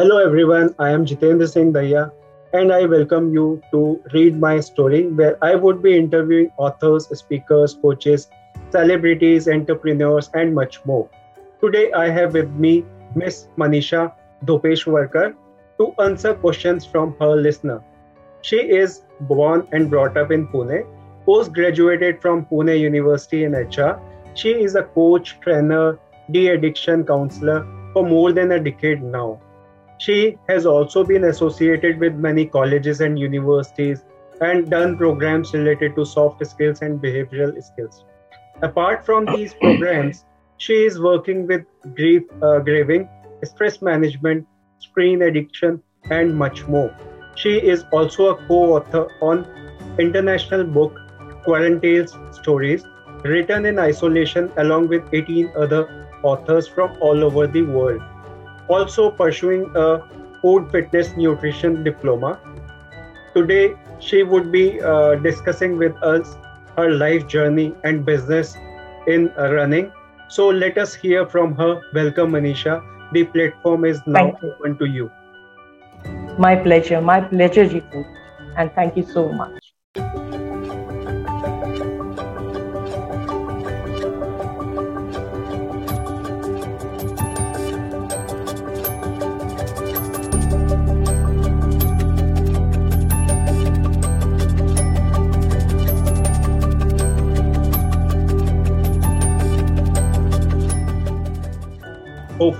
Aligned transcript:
Hello 0.00 0.16
everyone, 0.16 0.74
I 0.78 0.88
am 0.88 1.04
Jitendra 1.04 1.46
Singh 1.46 1.74
Daya 1.74 2.10
and 2.54 2.72
I 2.72 2.86
welcome 2.86 3.34
you 3.34 3.60
to 3.70 4.02
Reed 4.14 4.38
My 4.40 4.58
Story 4.58 5.08
where 5.08 5.36
I 5.44 5.54
would 5.54 5.82
be 5.82 5.94
interviewing 5.94 6.50
authors, 6.56 7.06
speakers, 7.18 7.74
coaches, 7.74 8.30
celebrities, 8.70 9.46
entrepreneurs 9.46 10.30
and 10.32 10.54
much 10.54 10.82
more. 10.86 11.06
Today 11.60 11.92
I 11.92 12.08
have 12.08 12.32
with 12.32 12.48
me 12.52 12.86
Miss 13.14 13.48
Manisha 13.58 14.14
Dhopeshwarkar 14.46 15.34
to 15.76 15.92
answer 15.98 16.32
questions 16.32 16.86
from 16.86 17.14
her 17.20 17.36
listener. 17.36 17.84
She 18.40 18.56
is 18.56 19.02
born 19.32 19.68
and 19.72 19.90
brought 19.90 20.16
up 20.16 20.30
in 20.30 20.48
Pune, 20.48 20.86
post 21.26 21.52
graduated 21.52 22.22
from 22.22 22.46
Pune 22.46 22.80
University 22.80 23.44
in 23.44 23.52
HR. 23.52 24.00
She 24.32 24.52
is 24.64 24.76
a 24.76 24.82
coach, 24.82 25.38
trainer, 25.42 25.98
de 26.30 26.48
addiction 26.48 27.04
counselor 27.04 27.66
for 27.92 28.08
more 28.08 28.32
than 28.32 28.52
a 28.52 28.58
decade 28.58 29.02
now. 29.02 29.38
She 30.00 30.38
has 30.48 30.64
also 30.64 31.04
been 31.04 31.24
associated 31.24 32.00
with 32.00 32.14
many 32.14 32.46
colleges 32.46 33.02
and 33.02 33.18
universities 33.18 34.02
and 34.40 34.70
done 34.70 34.96
programs 34.96 35.52
related 35.52 35.94
to 35.96 36.06
soft 36.06 36.46
skills 36.46 36.80
and 36.80 36.98
behavioral 36.98 37.62
skills. 37.62 38.04
Apart 38.62 39.04
from 39.04 39.26
these 39.26 39.52
programs, 39.60 40.24
she 40.56 40.86
is 40.86 40.98
working 40.98 41.46
with 41.46 41.66
grief, 41.94 42.22
uh, 42.40 42.60
grieving, 42.60 43.10
stress 43.42 43.82
management, 43.82 44.46
screen 44.78 45.20
addiction, 45.20 45.82
and 46.10 46.34
much 46.34 46.66
more. 46.66 46.96
She 47.36 47.58
is 47.58 47.84
also 47.92 48.28
a 48.28 48.46
co-author 48.46 49.06
on 49.20 49.46
international 49.98 50.64
book 50.64 50.98
Quarantales 51.46 52.16
Stories, 52.34 52.86
written 53.22 53.66
in 53.66 53.78
isolation 53.78 54.50
along 54.56 54.88
with 54.88 55.12
18 55.12 55.52
other 55.54 56.08
authors 56.22 56.66
from 56.66 56.96
all 57.02 57.22
over 57.22 57.46
the 57.46 57.62
world. 57.62 58.00
Also 58.76 59.10
pursuing 59.10 59.70
a 59.74 59.86
food 60.40 60.70
fitness 60.70 61.16
nutrition 61.16 61.82
diploma. 61.84 62.38
Today, 63.34 63.74
she 64.00 64.22
would 64.22 64.50
be 64.52 64.80
uh, 64.80 65.16
discussing 65.16 65.76
with 65.76 65.94
us 66.02 66.36
her 66.76 66.90
life 66.90 67.26
journey 67.26 67.74
and 67.84 68.04
business 68.04 68.56
in 69.06 69.28
running. 69.36 69.92
So 70.28 70.48
let 70.48 70.78
us 70.78 70.94
hear 70.94 71.26
from 71.26 71.54
her. 71.56 71.80
Welcome, 71.94 72.32
Manisha. 72.32 72.82
The 73.12 73.24
platform 73.24 73.84
is 73.84 74.00
now 74.06 74.38
open 74.42 74.78
to 74.78 74.86
you. 74.86 75.10
My 76.38 76.56
pleasure. 76.56 77.00
My 77.00 77.20
pleasure, 77.20 77.66
Jitu. 77.66 78.04
And 78.56 78.72
thank 78.72 78.96
you 78.96 79.02
so 79.02 79.28
much. 79.32 79.59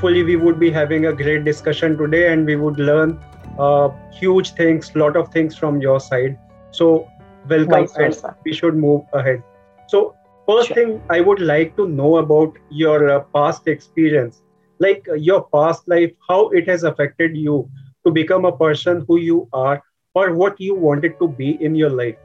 Hopefully 0.01 0.23
we 0.25 0.37
would 0.37 0.59
be 0.59 0.70
having 0.70 1.06
a 1.06 1.12
great 1.12 1.45
discussion 1.45 1.95
today 1.98 2.33
and 2.33 2.47
we 2.47 2.56
would 2.56 2.79
learn 2.79 3.19
uh, 3.59 3.91
huge 4.19 4.53
things 4.55 4.95
lot 4.97 5.15
of 5.15 5.29
things 5.31 5.55
from 5.55 5.79
your 5.83 6.01
side. 6.01 6.39
So 6.70 7.07
welcome 7.47 7.87
and 7.97 8.17
we 8.47 8.55
should 8.55 8.77
move 8.77 9.03
ahead. 9.12 9.42
So 9.89 10.15
first 10.48 10.69
sure. 10.69 10.77
thing 10.77 11.03
i 11.11 11.20
would 11.20 11.41
like 11.41 11.77
to 11.77 11.87
know 11.87 12.17
about 12.17 12.57
your 12.70 13.11
uh, 13.11 13.20
past 13.34 13.69
experience. 13.69 14.41
Like 14.79 15.07
uh, 15.11 15.17
your 15.17 15.42
past 15.55 15.87
life 15.87 16.12
how 16.27 16.48
it 16.48 16.67
has 16.67 16.85
affected 16.85 17.37
you 17.37 17.69
to 18.07 18.11
become 18.11 18.47
a 18.47 18.57
person 18.57 19.05
who 19.07 19.19
you 19.19 19.48
are 19.53 19.83
or 20.14 20.33
what 20.35 20.58
you 20.58 20.74
wanted 20.74 21.19
to 21.19 21.29
be 21.29 21.51
in 21.63 21.74
your 21.74 21.91
life? 21.91 22.17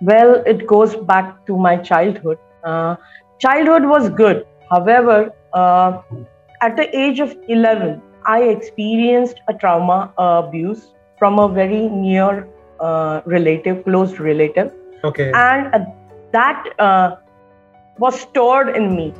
Well 0.00 0.36
it 0.54 0.68
goes 0.68 0.94
back 0.94 1.44
to 1.46 1.56
my 1.56 1.76
childhood. 1.76 2.38
Uh, 2.62 2.94
childhood 3.40 3.84
was 3.94 4.08
good. 4.10 4.46
However, 4.70 5.32
uh, 5.56 6.02
at 6.60 6.76
the 6.76 6.86
age 6.96 7.20
of 7.20 7.34
11, 7.48 8.02
I 8.26 8.42
experienced 8.42 9.40
a 9.48 9.54
trauma 9.54 10.12
uh, 10.18 10.42
abuse 10.44 10.92
from 11.18 11.38
a 11.38 11.48
very 11.48 11.88
near 11.88 12.48
uh, 12.80 13.22
relative, 13.24 13.84
close 13.84 14.18
relative. 14.18 14.72
Okay. 15.04 15.32
And 15.34 15.74
uh, 15.74 15.84
that 16.32 16.64
uh, 16.78 17.16
was 17.98 18.20
stored 18.20 18.76
in 18.76 18.94
me. 18.94 19.14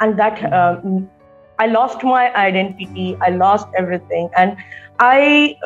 And 0.00 0.18
that 0.18 0.42
I 1.58 1.66
lost 1.66 2.02
my 2.02 2.34
identity, 2.34 3.16
I 3.20 3.30
lost 3.30 3.68
everything. 3.76 4.30
And 4.36 4.56
I. 4.98 5.56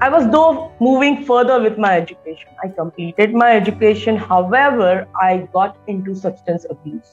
I 0.00 0.08
was 0.08 0.28
though 0.32 0.72
moving 0.80 1.24
further 1.24 1.62
with 1.62 1.78
my 1.78 1.96
education. 1.96 2.48
I 2.64 2.68
completed 2.68 3.32
my 3.32 3.52
education. 3.52 4.16
However, 4.16 5.06
I 5.22 5.48
got 5.52 5.76
into 5.86 6.16
substance 6.16 6.66
abuse. 6.68 7.12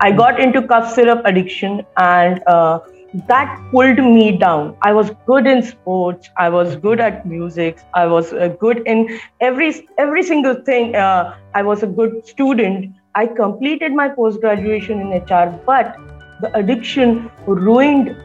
I 0.00 0.12
got 0.12 0.40
into 0.40 0.62
cough 0.66 0.92
syrup 0.92 1.22
addiction 1.24 1.82
and 1.96 2.42
uh, 2.46 2.80
that 3.28 3.58
pulled 3.70 3.98
me 3.98 4.36
down. 4.38 4.76
I 4.82 4.92
was 4.92 5.10
good 5.26 5.46
in 5.46 5.62
sports. 5.62 6.30
I 6.36 6.48
was 6.48 6.76
good 6.76 7.00
at 7.00 7.26
music. 7.26 7.78
I 7.94 8.06
was 8.06 8.32
uh, 8.32 8.48
good 8.60 8.82
in 8.86 9.18
every 9.40 9.86
every 9.98 10.22
single 10.22 10.54
thing. 10.54 10.94
Uh, 10.96 11.34
I 11.54 11.62
was 11.62 11.82
a 11.82 11.86
good 11.86 12.26
student. 12.26 12.94
I 13.14 13.26
completed 13.26 13.92
my 13.92 14.08
post 14.08 14.40
graduation 14.40 15.00
in 15.00 15.12
HR, 15.12 15.60
but 15.66 15.96
the 16.40 16.56
addiction 16.56 17.30
ruined 17.46 18.16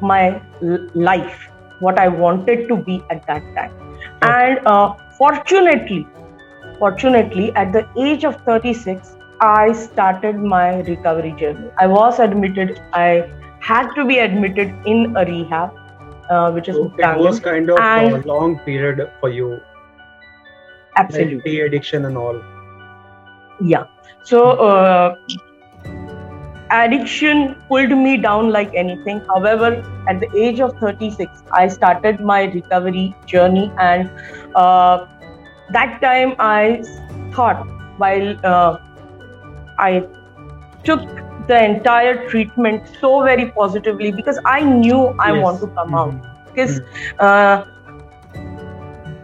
my 0.00 0.40
l- 0.62 0.88
life. 0.94 1.48
What 1.80 1.98
I 1.98 2.08
wanted 2.08 2.68
to 2.68 2.76
be 2.76 3.02
at 3.10 3.26
that 3.26 3.42
time, 3.54 3.72
and 4.22 4.60
uh, 4.66 4.94
fortunately, 5.18 6.06
fortunately, 6.78 7.52
at 7.54 7.72
the 7.72 7.86
age 7.96 8.24
of 8.24 8.36
36, 8.46 9.16
I 9.40 9.72
started 9.72 10.38
my 10.38 10.80
recovery 10.80 11.32
journey. 11.32 11.70
I 11.78 11.86
was 11.86 12.18
admitted, 12.18 12.80
I 12.92 13.30
had 13.60 13.92
to 13.94 14.04
be 14.04 14.18
admitted 14.18 14.74
in 14.86 15.16
a 15.16 15.24
rehab, 15.24 15.70
uh, 16.28 16.50
which 16.52 16.68
is 16.68 16.76
so 16.76 16.92
it 16.98 17.18
was 17.18 17.40
kind 17.40 17.70
of 17.70 17.78
and 17.78 18.24
a 18.24 18.28
long 18.28 18.58
period 18.60 19.10
for 19.20 19.30
you. 19.30 19.60
Absolutely. 20.96 21.58
Like 21.58 21.66
addiction 21.68 22.04
and 22.04 22.18
all. 22.18 22.42
Yeah. 23.60 23.84
So, 24.24 24.50
uh, 24.50 25.16
addiction 26.70 27.56
pulled 27.68 27.90
me 27.90 28.16
down 28.18 28.50
like 28.50 28.74
anything. 28.74 29.20
However, 29.20 29.82
at 30.06 30.20
the 30.20 30.28
age 30.36 30.60
of 30.60 30.76
36, 30.78 31.42
I 31.52 31.68
started 31.68 32.20
my 32.20 32.44
recovery 32.44 33.14
journey, 33.26 33.72
and 33.78 34.10
uh, 34.54 35.06
that 35.70 36.00
time 36.02 36.34
I 36.38 36.82
thought 37.32 37.66
while 37.98 38.36
uh, 38.44 38.78
I 39.88 40.06
took 40.84 41.00
the 41.50 41.64
entire 41.64 42.28
treatment 42.28 42.88
so 43.00 43.22
very 43.22 43.50
positively 43.50 44.12
because 44.12 44.38
I 44.44 44.60
knew 44.62 45.00
I 45.18 45.32
yes. 45.32 45.42
want 45.42 45.60
to 45.60 45.66
come 45.68 45.92
mm-hmm. 45.92 46.16
out. 46.16 46.46
Because, 46.46 46.80
mm-hmm. 46.80 47.16
uh, 47.18 47.64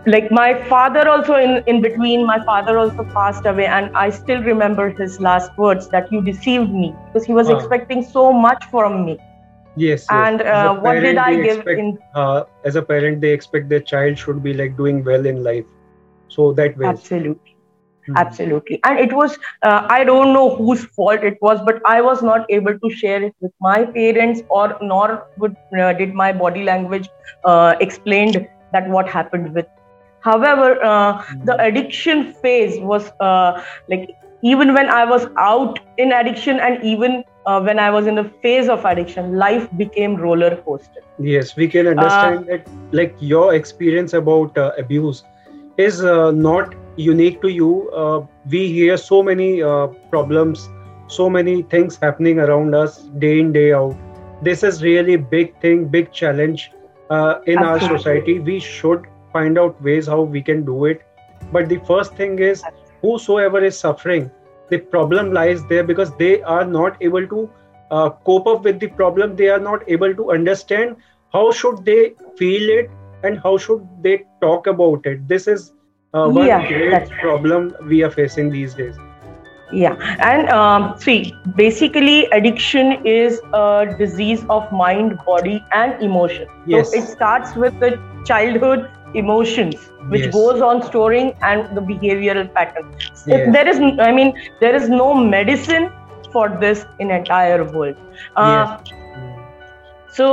like 0.06 0.30
my 0.30 0.48
father 0.72 1.08
also 1.08 1.36
in 1.44 1.62
in 1.66 1.80
between, 1.84 2.26
my 2.26 2.38
father 2.48 2.78
also 2.78 3.06
passed 3.14 3.48
away, 3.52 3.66
and 3.78 3.96
I 4.02 4.10
still 4.18 4.42
remember 4.48 4.90
his 4.98 5.20
last 5.28 5.56
words 5.64 5.88
that 5.94 6.12
you 6.12 6.22
deceived 6.28 6.76
me 6.82 6.92
because 7.06 7.26
he 7.30 7.38
was 7.38 7.50
expecting 7.56 8.04
so 8.04 8.26
much 8.32 8.68
from 8.74 9.00
me. 9.06 9.18
Yes. 9.74 10.06
And 10.18 10.40
yes. 10.40 10.54
Uh, 10.54 10.76
what 10.84 11.00
did 11.06 11.18
I 11.24 11.34
give 11.34 11.58
expect, 11.58 11.80
in? 11.80 11.98
Uh, 12.14 12.44
as 12.64 12.76
a 12.76 12.82
parent, 12.92 13.20
they 13.20 13.32
expect 13.32 13.68
their 13.68 13.80
child 13.80 14.22
should 14.26 14.42
be 14.44 14.54
like 14.62 14.76
doing 14.76 15.04
well 15.10 15.26
in 15.26 15.42
life. 15.42 15.66
So 16.28 16.52
that 16.52 16.78
way. 16.78 16.86
Absolutely 16.86 17.55
Mm-hmm. 18.08 18.18
Absolutely. 18.18 18.80
And 18.84 18.98
it 19.00 19.12
was, 19.12 19.36
uh, 19.62 19.86
I 19.90 20.04
don't 20.04 20.32
know 20.32 20.54
whose 20.54 20.84
fault 20.84 21.24
it 21.24 21.38
was, 21.40 21.60
but 21.64 21.80
I 21.84 22.00
was 22.00 22.22
not 22.22 22.46
able 22.48 22.78
to 22.78 22.90
share 22.90 23.22
it 23.22 23.34
with 23.40 23.52
my 23.60 23.84
parents 23.84 24.42
or 24.48 24.76
nor 24.80 25.26
would, 25.38 25.56
uh, 25.78 25.92
did 25.92 26.14
my 26.14 26.32
body 26.32 26.62
language 26.62 27.08
uh, 27.44 27.74
explained 27.80 28.46
that 28.72 28.88
what 28.88 29.08
happened 29.08 29.54
with. 29.54 29.66
However, 30.20 30.76
mm-hmm. 30.76 31.44
the 31.44 31.60
addiction 31.60 32.32
phase 32.34 32.80
was 32.80 33.10
uh, 33.18 33.62
like 33.88 34.10
even 34.42 34.72
when 34.72 34.88
I 34.88 35.04
was 35.04 35.26
out 35.36 35.80
in 35.98 36.12
addiction 36.12 36.60
and 36.60 36.82
even 36.84 37.24
uh, 37.46 37.60
when 37.60 37.80
I 37.80 37.90
was 37.90 38.06
in 38.06 38.14
the 38.14 38.24
phase 38.42 38.68
of 38.68 38.84
addiction, 38.84 39.36
life 39.36 39.68
became 39.76 40.16
roller 40.16 40.56
coaster. 40.56 41.00
Yes, 41.18 41.56
we 41.56 41.66
can 41.66 41.86
understand 41.86 42.46
that 42.46 42.68
like 42.92 43.16
your 43.18 43.54
experience 43.54 44.12
about 44.12 44.56
abuse 44.78 45.24
is 45.76 46.02
not 46.02 46.74
unique 46.96 47.40
to 47.42 47.48
you. 47.48 47.90
Uh, 47.90 48.26
we 48.50 48.68
hear 48.72 48.96
so 48.96 49.22
many 49.22 49.62
uh, 49.62 49.88
problems, 50.10 50.68
so 51.06 51.28
many 51.30 51.62
things 51.62 51.96
happening 51.96 52.38
around 52.40 52.74
us 52.74 52.98
day 53.24 53.38
in 53.40 53.52
day 53.52 53.72
out. 53.72 53.96
This 54.42 54.62
is 54.62 54.82
really 54.82 55.16
big 55.16 55.58
thing, 55.60 55.86
big 55.86 56.12
challenge 56.12 56.70
uh, 57.10 57.40
in 57.46 57.58
our 57.58 57.80
society. 57.80 58.38
We 58.40 58.60
should 58.60 59.06
find 59.32 59.58
out 59.58 59.80
ways 59.82 60.06
how 60.06 60.22
we 60.22 60.42
can 60.42 60.64
do 60.64 60.86
it. 60.86 61.02
But 61.52 61.68
the 61.68 61.78
first 61.86 62.14
thing 62.14 62.38
is, 62.38 62.62
whosoever 63.02 63.62
is 63.64 63.78
suffering, 63.78 64.30
the 64.68 64.78
problem 64.78 65.32
lies 65.32 65.64
there 65.66 65.84
because 65.84 66.14
they 66.16 66.42
are 66.42 66.64
not 66.64 66.96
able 67.00 67.26
to 67.28 67.50
uh, 67.90 68.10
cope 68.24 68.46
up 68.46 68.64
with 68.64 68.80
the 68.80 68.88
problem 68.88 69.36
they 69.36 69.48
are 69.48 69.60
not 69.60 69.82
able 69.88 70.14
to 70.14 70.32
understand 70.32 70.96
how 71.32 71.50
should 71.52 71.84
they 71.84 72.14
feel 72.36 72.68
it 72.68 72.90
and 73.22 73.38
how 73.40 73.56
should 73.56 73.86
they 74.02 74.24
talk 74.40 74.66
about 74.66 75.06
it 75.06 75.26
this 75.28 75.46
is 75.46 75.72
uh, 76.16 76.28
one 76.28 76.52
Yeah, 76.52 76.66
great 76.68 76.90
that's- 76.90 77.10
problem 77.20 77.74
we 77.92 78.02
are 78.02 78.10
facing 78.10 78.50
these 78.50 78.74
days 78.82 78.96
Yeah, 79.72 79.96
and 80.20 80.48
um, 80.50 80.94
see, 80.98 81.34
basically, 81.56 82.26
addiction 82.32 82.92
is 83.04 83.40
a 83.52 83.86
disease 83.98 84.44
of 84.48 84.70
mind, 84.70 85.16
body, 85.26 85.66
and 85.72 86.00
emotion. 86.02 86.46
Yes. 86.66 86.92
So 86.92 86.98
it 86.98 87.08
starts 87.08 87.54
with 87.56 87.74
the 87.80 87.90
childhood 88.30 88.86
emotions, 89.14 89.90
which 90.14 90.26
Yes. 90.26 90.34
goes 90.38 90.62
on 90.68 90.82
storing 90.90 91.32
and 91.42 91.76
the 91.76 91.82
behavioral 91.90 92.52
pattern. 92.54 92.84
If 93.38 93.52
There 93.58 93.68
is, 93.74 93.80
I 94.08 94.12
mean, 94.12 94.32
there 94.60 94.74
is 94.74 94.88
no 94.88 95.14
medicine 95.14 95.90
for 96.32 96.48
this 96.66 96.86
in 96.98 97.10
entire 97.10 97.64
world. 97.64 97.96
Uh, 98.36 98.68
yes 98.68 98.78
so 100.08 100.26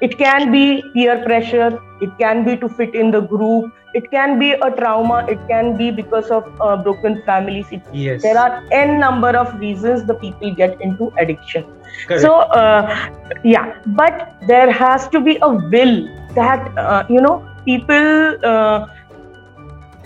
it 0.00 0.16
can 0.18 0.50
be 0.50 0.82
peer 0.94 1.22
pressure, 1.24 1.78
it 2.00 2.10
can 2.18 2.44
be 2.44 2.56
to 2.56 2.68
fit 2.68 2.94
in 2.94 3.10
the 3.10 3.20
group, 3.20 3.72
it 3.94 4.10
can 4.10 4.38
be 4.38 4.52
a 4.52 4.70
trauma, 4.70 5.26
it 5.28 5.38
can 5.48 5.76
be 5.76 5.90
because 5.90 6.30
of 6.30 6.44
uh, 6.60 6.76
broken 6.76 7.22
families. 7.26 7.66
It, 7.70 7.82
yes 7.92 8.22
there 8.22 8.38
are 8.38 8.62
n 8.70 8.98
number 9.00 9.30
of 9.30 9.54
reasons 9.58 10.04
the 10.04 10.14
people 10.14 10.54
get 10.54 10.80
into 10.80 11.12
addiction. 11.18 11.64
Correct. 12.06 12.22
So 12.22 12.40
uh, 12.40 13.10
yeah, 13.44 13.74
but 13.86 14.34
there 14.46 14.70
has 14.70 15.08
to 15.08 15.20
be 15.20 15.38
a 15.42 15.48
will 15.48 16.08
that 16.34 16.78
uh, 16.78 17.04
you 17.08 17.20
know 17.20 17.46
people 17.64 18.36
uh, 18.44 18.86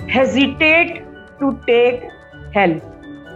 hesitate 0.09 1.05
to 1.41 1.59
take 1.67 2.03
help 2.53 2.83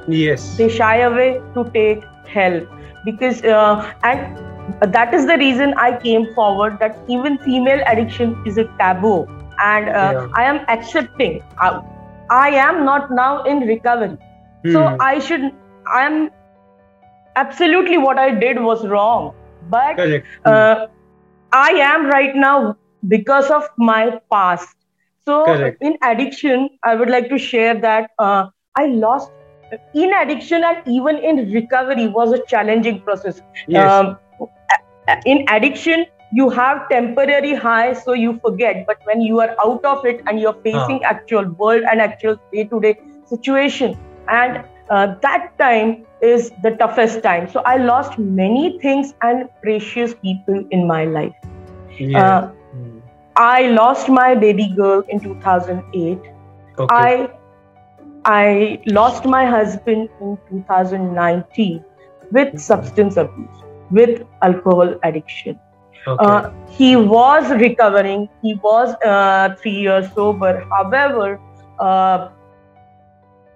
yes 0.06 0.56
they 0.56 0.68
shy 0.68 0.98
away 0.98 1.40
to 1.54 1.64
take 1.74 2.04
help 2.26 2.68
because 3.04 3.42
uh, 3.44 3.92
and 4.02 4.47
that 4.82 5.12
is 5.14 5.26
the 5.26 5.36
reason 5.38 5.74
i 5.78 5.90
came 6.02 6.26
forward 6.34 6.76
that 6.80 6.96
even 7.08 7.38
female 7.38 7.80
addiction 7.86 8.36
is 8.44 8.58
a 8.58 8.64
taboo 8.80 9.26
and 9.58 9.88
uh, 9.88 10.14
Yeah. 10.14 10.28
i 10.36 10.44
am 10.44 10.60
accepting 10.68 11.40
uh, 11.62 11.80
i 12.30 12.48
am 12.66 12.84
not 12.84 13.10
now 13.10 13.42
in 13.44 13.60
recovery 13.72 14.18
so 14.76 14.88
Hmm. 14.88 15.08
i 15.08 15.18
should 15.18 15.50
i 15.94 16.02
am 16.10 16.30
absolutely 17.36 17.98
what 17.98 18.18
i 18.18 18.30
did 18.44 18.60
was 18.62 18.86
wrong 18.86 19.32
but 19.60 19.96
uh, 20.44 20.76
I 21.52 21.70
am 21.70 22.06
right 22.06 22.34
now 22.34 22.76
because 23.08 23.50
of 23.50 23.68
my 23.78 24.18
past. 24.32 24.68
So, 25.26 25.36
Correct. 25.44 25.80
in 25.80 25.96
addiction, 26.02 26.68
I 26.84 26.94
would 26.94 27.08
like 27.10 27.28
to 27.30 27.38
share 27.38 27.74
that 27.80 28.10
uh, 28.18 28.46
I 28.76 28.86
lost 28.86 29.30
in 29.94 30.12
addiction 30.14 30.62
and 30.64 30.78
even 30.86 31.16
in 31.18 31.50
recovery 31.52 32.08
was 32.08 32.32
a 32.32 32.42
challenging 32.46 33.02
process. 33.04 33.40
yes 33.66 34.02
Um, 34.02 34.18
in 35.24 35.44
addiction, 35.48 36.06
you 36.30 36.48
have 36.50 36.88
temporary 36.90 37.54
high, 37.54 37.92
so 37.92 38.12
you 38.12 38.38
forget. 38.40 38.84
But 38.86 38.98
when 39.04 39.20
you 39.20 39.40
are 39.40 39.54
out 39.64 39.84
of 39.84 40.04
it 40.04 40.20
and 40.26 40.40
you're 40.40 40.58
facing 40.62 41.02
actual 41.04 41.46
world 41.58 41.82
and 41.90 42.00
actual 42.00 42.36
day-to-day 42.52 42.96
situation, 43.24 43.96
and 44.28 44.62
uh, 44.90 45.14
that 45.22 45.50
time 45.58 46.06
is 46.20 46.52
the 46.62 46.70
toughest 46.72 47.22
time. 47.22 47.48
So 47.48 47.62
I 47.64 47.76
lost 47.76 48.18
many 48.18 48.78
things 48.80 49.12
and 49.22 49.48
precious 49.62 50.14
people 50.14 50.64
in 50.70 50.86
my 50.86 51.04
life. 51.04 51.34
yes 51.98 52.14
Uh, 52.14 52.48
Hmm. 52.72 52.98
I 53.36 53.68
lost 53.68 54.08
my 54.08 54.34
baby 54.34 54.72
girl 54.76 55.02
in 55.08 55.20
2008. 55.20 56.22
okay 56.78 57.08
I 57.08 57.28
I 58.24 58.80
lost 58.86 59.24
my 59.24 59.44
husband 59.46 60.08
in 60.20 60.38
2019 60.48 61.84
with 62.30 62.58
substance 62.58 63.16
abuse, 63.16 63.64
with 63.90 64.22
alcohol 64.42 64.94
addiction. 65.04 65.60
okay 66.06 66.18
Uh, 66.18 66.42
he 66.66 66.96
was 66.96 67.50
recovering. 67.50 68.28
He 68.42 68.58
was 68.62 68.94
uh, 69.04 69.54
three 69.62 69.72
years 69.86 70.12
sober. 70.14 70.62
However, 70.70 71.40
uh, 71.78 72.28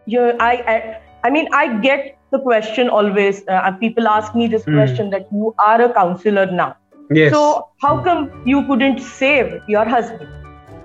you, 0.06 0.32
I, 0.40 0.52
I, 0.67 0.94
I 1.25 1.31
mean, 1.31 1.46
I 1.52 1.79
get 1.81 2.17
the 2.31 2.40
question 2.40 2.88
always. 2.88 3.43
Uh, 3.49 3.73
people 3.81 4.08
ask 4.08 4.34
me 4.34 4.46
this 4.49 4.67
Hmm. 4.67 4.70
question 4.73 5.11
that 5.11 5.23
you 5.31 5.55
are 5.58 5.81
a 5.82 5.93
counselor 5.93 6.46
now. 6.50 6.76
yes 7.11 7.38
So 7.40 7.67
how 7.81 8.02
come 8.02 8.31
you 8.44 8.67
couldn't 8.67 9.00
save 9.00 9.61
your 9.67 9.84
husband? 9.88 10.31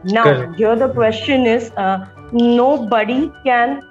Now 0.04 0.36
Correct. 0.36 0.54
here 0.56 0.76
the 0.76 0.90
question 0.90 1.46
is, 1.46 1.72
uh, 1.78 2.00
nobody 2.32 3.34
can 3.46 3.84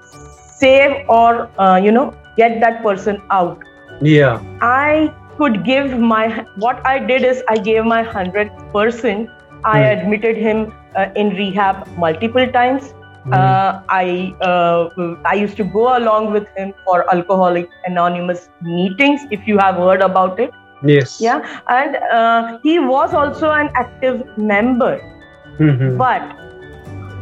save 0.58 0.96
or 1.08 1.50
uh, 1.58 1.80
you 1.82 1.92
know 1.92 2.14
get 2.36 2.60
that 2.60 2.82
person 2.82 3.22
out. 3.30 3.58
yeah 4.00 4.40
I 4.60 5.10
could 5.38 5.64
give 5.64 5.98
my 5.98 6.44
what 6.56 6.80
I 6.84 6.98
did 6.98 7.24
is 7.24 7.42
I 7.48 7.58
gave 7.58 7.84
my 7.84 8.02
hundred 8.02 8.50
percent. 8.72 9.30
I 9.64 9.80
Hmm. 9.80 9.92
admitted 9.94 10.36
him 10.36 10.72
uh, 10.96 11.06
in 11.16 11.30
rehab 11.30 11.86
multiple 11.96 12.46
times. 12.52 12.94
Hmm. 13.24 13.32
Uh, 13.32 13.80
I 13.88 14.36
uh, 14.40 14.88
I 15.24 15.34
used 15.34 15.56
to 15.58 15.64
go 15.64 15.96
along 15.98 16.32
with 16.32 16.46
him 16.56 16.72
for 16.84 17.04
Alcoholic 17.14 17.70
Anonymous 17.84 18.48
meetings. 18.60 19.22
If 19.30 19.46
you 19.46 19.58
have 19.58 19.76
heard 19.76 20.02
about 20.02 20.38
it, 20.40 20.52
yes 20.82 21.12
yeah, 21.18 21.40
and 21.68 21.96
uh, 22.12 22.58
he 22.62 22.78
was 22.78 23.14
also 23.14 23.50
an 23.50 23.70
active 23.74 24.22
member. 24.36 25.00
Mhm. 25.58 25.96
But 25.96 26.32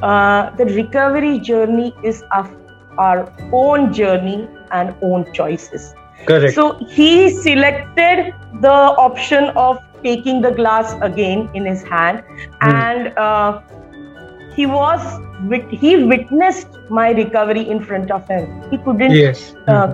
uh, 0.02 0.50
the 0.56 0.66
recovery 0.66 1.38
journey 1.40 1.96
is 2.02 2.22
of 2.36 2.50
our 2.98 3.32
own 3.52 3.92
journey 3.92 4.48
and 4.70 4.94
own 5.02 5.26
choices. 5.32 5.94
Correct 6.26 6.56
So 6.56 6.78
he 6.88 7.30
selected 7.30 8.32
the 8.52 8.72
option 8.72 9.50
of 9.56 9.78
taking 10.04 10.40
the 10.40 10.50
glass 10.52 10.94
again 11.02 11.48
in 11.54 11.66
his 11.66 11.82
hand, 11.82 12.22
Hmm. 12.62 12.80
and 12.80 13.12
uh, 13.16 13.60
he 14.48 14.66
was 14.66 15.00
he 15.70 16.04
witnessed 16.04 16.78
my 16.88 17.10
recovery 17.10 17.68
in 17.68 17.80
front 17.82 18.10
of 18.10 18.26
him. 18.28 18.48
He 18.70 18.78
couldn't 18.78 19.22
yes 19.22 19.54
uh, 19.68 19.88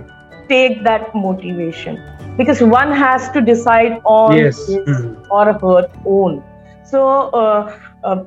take 0.48 0.84
that 0.84 1.08
motivation 1.14 2.02
because 2.36 2.60
one 2.62 2.92
has 2.92 3.30
to 3.30 3.40
decide 3.40 4.00
on 4.04 4.44
Yes. 4.44 4.58
his 4.66 4.86
Mhm. 4.86 5.16
or 5.30 5.52
her 5.52 5.82
own. 6.04 6.44
So 6.82 7.06
uh, 7.30 7.72
uh, 8.02 8.24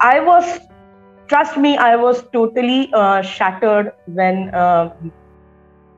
I 0.00 0.20
was, 0.20 0.60
trust 1.28 1.56
me, 1.56 1.76
I 1.76 1.96
was 1.96 2.22
totally 2.32 2.90
uh, 2.92 3.22
shattered 3.22 3.92
when 4.06 4.50
uh, 4.54 4.90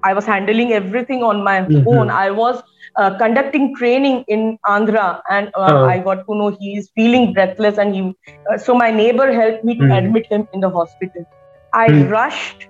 I 0.02 0.14
was 0.14 0.26
handling 0.26 0.72
everything 0.72 1.22
on 1.22 1.42
my 1.44 1.68
Mhm. 1.68 1.86
own. 1.86 2.10
I 2.10 2.30
was 2.30 2.62
uh, 2.96 3.16
conducting 3.18 3.74
training 3.76 4.24
in 4.28 4.58
Andhra, 4.66 5.20
and 5.30 5.50
uh, 5.54 5.74
Oh. 5.74 5.86
I 5.86 5.98
got 5.98 6.24
to 6.28 6.34
know 6.34 6.56
he 6.58 6.76
is 6.76 6.90
feeling 6.94 7.32
breathless, 7.32 7.78
and 7.78 7.94
he. 7.94 8.02
Uh, 8.52 8.58
so 8.58 8.74
my 8.74 8.90
neighbor 8.90 9.32
helped 9.32 9.64
me 9.64 9.76
to 9.78 9.86
Mhm. 9.86 10.00
admit 10.00 10.26
him 10.30 10.46
in 10.52 10.60
the 10.60 10.70
hospital. 10.70 11.24
I 11.72 11.90
Mhm. 11.90 12.10
rushed, 12.10 12.68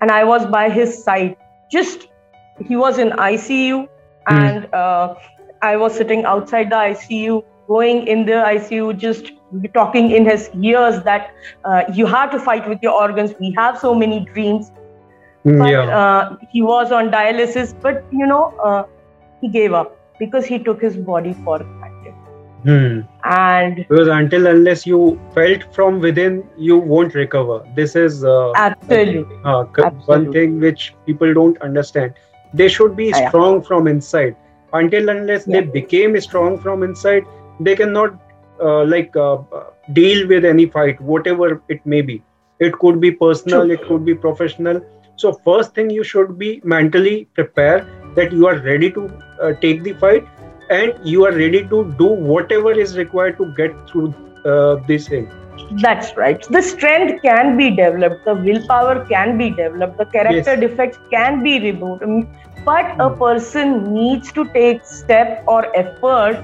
and 0.00 0.10
I 0.10 0.24
was 0.24 0.46
by 0.46 0.68
his 0.70 1.02
side. 1.04 1.36
Just 1.70 2.06
he 2.58 2.76
was 2.76 2.98
in 2.98 3.12
ICU, 3.18 3.86
Hmm. 4.28 4.48
and 4.48 4.68
uh, 4.72 5.14
I 5.62 5.76
was 5.76 5.94
sitting 5.96 6.24
outside 6.24 6.70
the 6.70 6.76
ICU, 6.76 7.42
going 7.68 8.06
in 8.06 8.24
the 8.26 8.42
ICU, 8.46 8.92
just 8.92 9.30
talking 9.74 10.10
in 10.10 10.24
his 10.24 10.50
ears 10.62 11.02
that 11.04 11.28
uh, 11.64 11.82
you 11.92 12.06
have 12.06 12.30
to 12.32 12.38
fight 12.38 12.68
with 12.68 12.78
your 12.82 12.92
organs. 12.92 13.34
We 13.40 13.54
have 13.56 13.78
so 13.78 13.94
many 13.94 14.26
dreams. 14.34 14.70
But 15.44 15.70
yeah. 15.70 15.90
uh, 15.90 16.36
he 16.50 16.62
was 16.62 16.92
on 16.92 17.10
dialysis, 17.10 17.74
but 17.80 18.04
you 18.10 18.26
know, 18.26 18.54
uh, 18.64 18.84
he 19.40 19.48
gave 19.48 19.72
up 19.72 19.98
because 20.18 20.46
he 20.46 20.58
took 20.62 20.80
his 20.80 20.96
body 20.96 21.34
for 21.44 21.58
granted. 21.58 22.14
Hmm. 22.64 23.00
And 23.24 23.86
because 23.88 24.08
until 24.08 24.46
unless 24.46 24.86
you 24.86 25.20
felt 25.34 25.64
from 25.74 26.00
within 26.00 26.48
you 26.56 26.78
won't 26.78 27.14
recover. 27.14 27.62
This 27.74 27.94
is 27.96 28.24
uh, 28.24 28.52
absolutely, 28.54 29.24
uh, 29.44 29.64
c- 29.76 29.82
one 30.06 30.28
thing 30.30 30.60
which 30.60 30.94
people 31.06 31.32
don't 31.34 31.60
understand. 31.60 32.14
They 32.52 32.68
should 32.68 32.96
be 32.96 33.12
Yeah. 33.14 33.28
strong 33.28 33.62
from 33.62 33.86
inside. 33.88 34.36
Until 34.72 35.08
unless 35.08 35.44
they 35.46 35.60
became 35.60 36.18
strong 36.20 36.58
from 36.58 36.82
inside 36.82 37.24
they 37.60 37.74
cannot 37.76 38.14
uh, 38.60 38.84
like 38.84 39.14
uh, 39.16 39.38
deal 39.92 40.26
with 40.28 40.44
any 40.44 40.66
fight 40.66 41.00
whatever 41.00 41.62
it 41.68 41.84
may 41.86 42.00
be. 42.02 42.22
It 42.60 42.72
could 42.78 43.00
be 43.00 43.10
personal 43.12 43.66
True. 43.66 43.72
it 43.76 43.86
could 43.86 44.04
be 44.04 44.14
professional 44.14 44.80
so 45.16 45.32
first 45.32 45.74
thing 45.74 45.90
you 45.90 46.04
should 46.04 46.38
be 46.38 46.60
mentally 46.64 47.28
prepared 47.34 47.86
that 48.14 48.32
you 48.32 48.46
are 48.46 48.58
ready 48.60 48.90
to 48.92 49.10
uh, 49.42 49.52
take 49.60 49.82
the 49.84 49.92
fight 49.94 50.24
and 50.70 50.94
you 51.02 51.24
are 51.24 51.32
ready 51.32 51.66
to 51.68 51.94
do 51.98 52.06
whatever 52.06 52.72
is 52.72 52.96
required 52.96 53.36
to 53.38 53.46
get 53.56 53.76
through 53.90 54.14
uh, 54.44 54.76
this 54.86 55.08
thing 55.08 55.30
that's 55.82 56.16
right. 56.16 56.40
The 56.50 56.62
strength 56.62 57.20
can 57.22 57.56
be 57.56 57.70
developed, 57.74 58.24
the 58.24 58.34
willpower 58.34 59.04
can 59.10 59.36
be 59.36 59.50
developed, 59.50 59.96
the 59.98 60.06
character 60.06 60.54
Yes. 60.54 60.60
defects 60.60 60.98
can 61.10 61.42
be 61.42 61.60
removed. 61.60 62.02
Mm, 62.02 62.28
But 62.64 62.86
a 63.00 63.08
Hmm. 63.08 63.18
person 63.18 63.92
needs 63.92 64.32
to 64.32 64.44
take 64.54 64.84
step 64.84 65.42
or 65.46 65.60
effort 65.74 66.40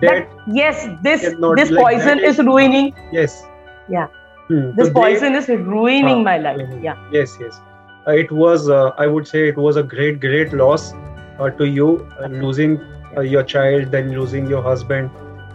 that 0.00 0.16
that 0.16 0.28
yes, 0.46 0.86
this 1.02 1.34
this 1.58 1.70
like 1.70 1.82
poison 1.82 2.18
is 2.20 2.38
ruining. 2.38 2.92
yes 3.10 3.50
Yeah. 3.88 4.08
Hmm. 4.48 4.72
This 4.74 4.88
So 4.88 4.90
they- 4.90 5.00
poison 5.00 5.34
is 5.34 5.48
ruining 5.48 6.22
Ah, 6.22 6.24
my 6.24 6.38
life. 6.38 6.62
Yeah. 6.80 6.96
yes 7.10 7.36
yes 7.40 7.60
uh, 7.70 7.71
it 8.06 8.30
was 8.32 8.68
uh, 8.68 8.90
i 8.98 9.06
would 9.06 9.26
say 9.26 9.48
it 9.48 9.56
was 9.56 9.76
a 9.76 9.82
great 9.82 10.20
great 10.20 10.52
loss 10.52 10.92
uh, 11.38 11.50
to 11.50 11.66
you 11.66 12.08
uh, 12.20 12.26
losing 12.26 12.80
uh, 13.16 13.20
your 13.20 13.42
child, 13.42 13.90
then 13.90 14.12
losing 14.18 14.46
your 14.46 14.62
husband, 14.62 15.10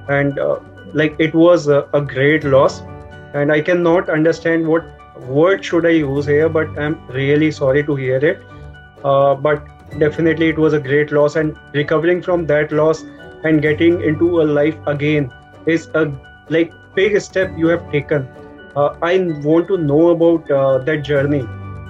and 0.09 0.39
uh, 0.39 0.59
like 0.93 1.15
it 1.19 1.33
was 1.33 1.67
a, 1.67 1.87
a, 1.93 2.01
great 2.01 2.43
loss. 2.43 2.81
And 3.33 3.51
I 3.51 3.61
cannot 3.61 4.09
understand 4.09 4.67
what 4.67 4.85
word 5.21 5.65
should 5.65 5.85
I 5.85 5.89
use 5.89 6.25
here, 6.25 6.49
but 6.49 6.77
I'm 6.77 6.95
really 7.07 7.51
sorry 7.51 7.83
to 7.83 7.95
hear 7.95 8.17
it. 8.17 8.41
Uh, 9.03 9.35
but 9.35 9.65
definitely, 9.99 10.49
it 10.49 10.57
was 10.57 10.73
a 10.73 10.79
great 10.79 11.11
loss, 11.11 11.35
and 11.35 11.57
recovering 11.73 12.21
from 12.21 12.45
that 12.47 12.71
loss 12.71 13.03
and 13.43 13.61
getting 13.61 14.01
into 14.01 14.41
a 14.41 14.45
life 14.59 14.75
again 14.87 15.31
is 15.65 15.89
a 15.93 16.11
like 16.49 16.71
big 16.95 17.19
step 17.21 17.51
you 17.57 17.67
have 17.67 17.91
taken. 17.91 18.27
Uh, 18.75 18.95
I 19.01 19.17
want 19.43 19.67
to 19.69 19.77
know 19.77 20.09
about 20.09 20.47
that 20.85 21.01
journey 21.03 21.47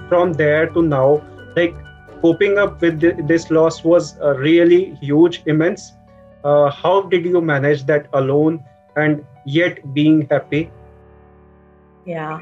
from 0.08 0.32
there 0.32 0.68
to 0.70 0.82
now. 0.82 1.22
Like 1.56 1.74
coping 2.22 2.58
up 2.58 2.80
with 2.80 3.00
this 3.26 3.50
loss 3.50 3.84
was 3.84 4.16
really 4.20 4.94
huge, 5.00 5.42
immense. 5.46 5.92
Uh, 6.44 6.70
how 6.70 7.02
did 7.02 7.24
you 7.24 7.40
manage 7.40 7.84
that 7.86 8.08
alone 8.12 8.64
and 8.96 9.24
yet 9.44 9.92
being 9.94 10.26
happy? 10.30 10.70
Yeah, 12.06 12.40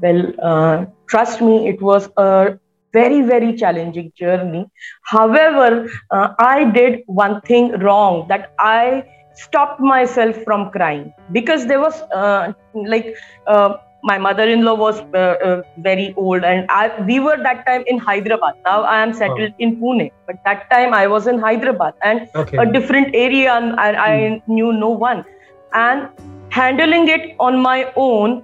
well, 0.00 0.32
uh, 0.42 0.86
trust 1.08 1.40
me, 1.40 1.68
it 1.68 1.82
was 1.82 2.08
a 2.16 2.58
very, 2.92 3.22
very 3.22 3.56
challenging 3.56 4.12
journey. 4.16 4.66
However, 5.02 5.88
uh, 6.10 6.34
I 6.38 6.64
did 6.70 7.00
one 7.06 7.40
thing 7.42 7.78
wrong 7.80 8.26
that 8.28 8.52
I 8.58 9.04
stopped 9.34 9.80
myself 9.80 10.36
from 10.44 10.70
crying 10.70 11.12
because 11.32 11.66
there 11.66 11.80
was 11.80 12.00
uh, 12.14 12.52
like 12.74 13.14
uh, 13.46 13.76
my 14.02 14.16
mother-in-law 14.16 14.74
was 14.74 15.00
uh, 15.14 15.18
uh, 15.18 15.62
very 15.78 16.14
old 16.16 16.44
and 16.44 16.66
I, 16.70 16.92
we 17.02 17.18
were 17.18 17.36
that 17.42 17.66
time 17.66 17.84
in 17.86 17.98
hyderabad 17.98 18.54
now 18.64 18.82
i 18.82 19.00
am 19.00 19.12
settled 19.12 19.52
oh. 19.52 19.58
in 19.58 19.76
pune 19.76 20.10
but 20.26 20.36
that 20.44 20.70
time 20.70 20.94
i 20.94 21.06
was 21.06 21.26
in 21.26 21.38
hyderabad 21.38 21.94
and 22.02 22.28
okay. 22.34 22.58
a 22.58 22.66
different 22.66 23.14
area 23.14 23.52
and 23.52 23.74
I, 23.80 23.88
I 23.90 24.10
mm. 24.10 24.42
knew 24.46 24.72
no 24.72 24.90
one 24.90 25.24
and 25.72 26.08
handling 26.50 27.08
it 27.08 27.34
on 27.40 27.60
my 27.60 27.92
own 27.96 28.42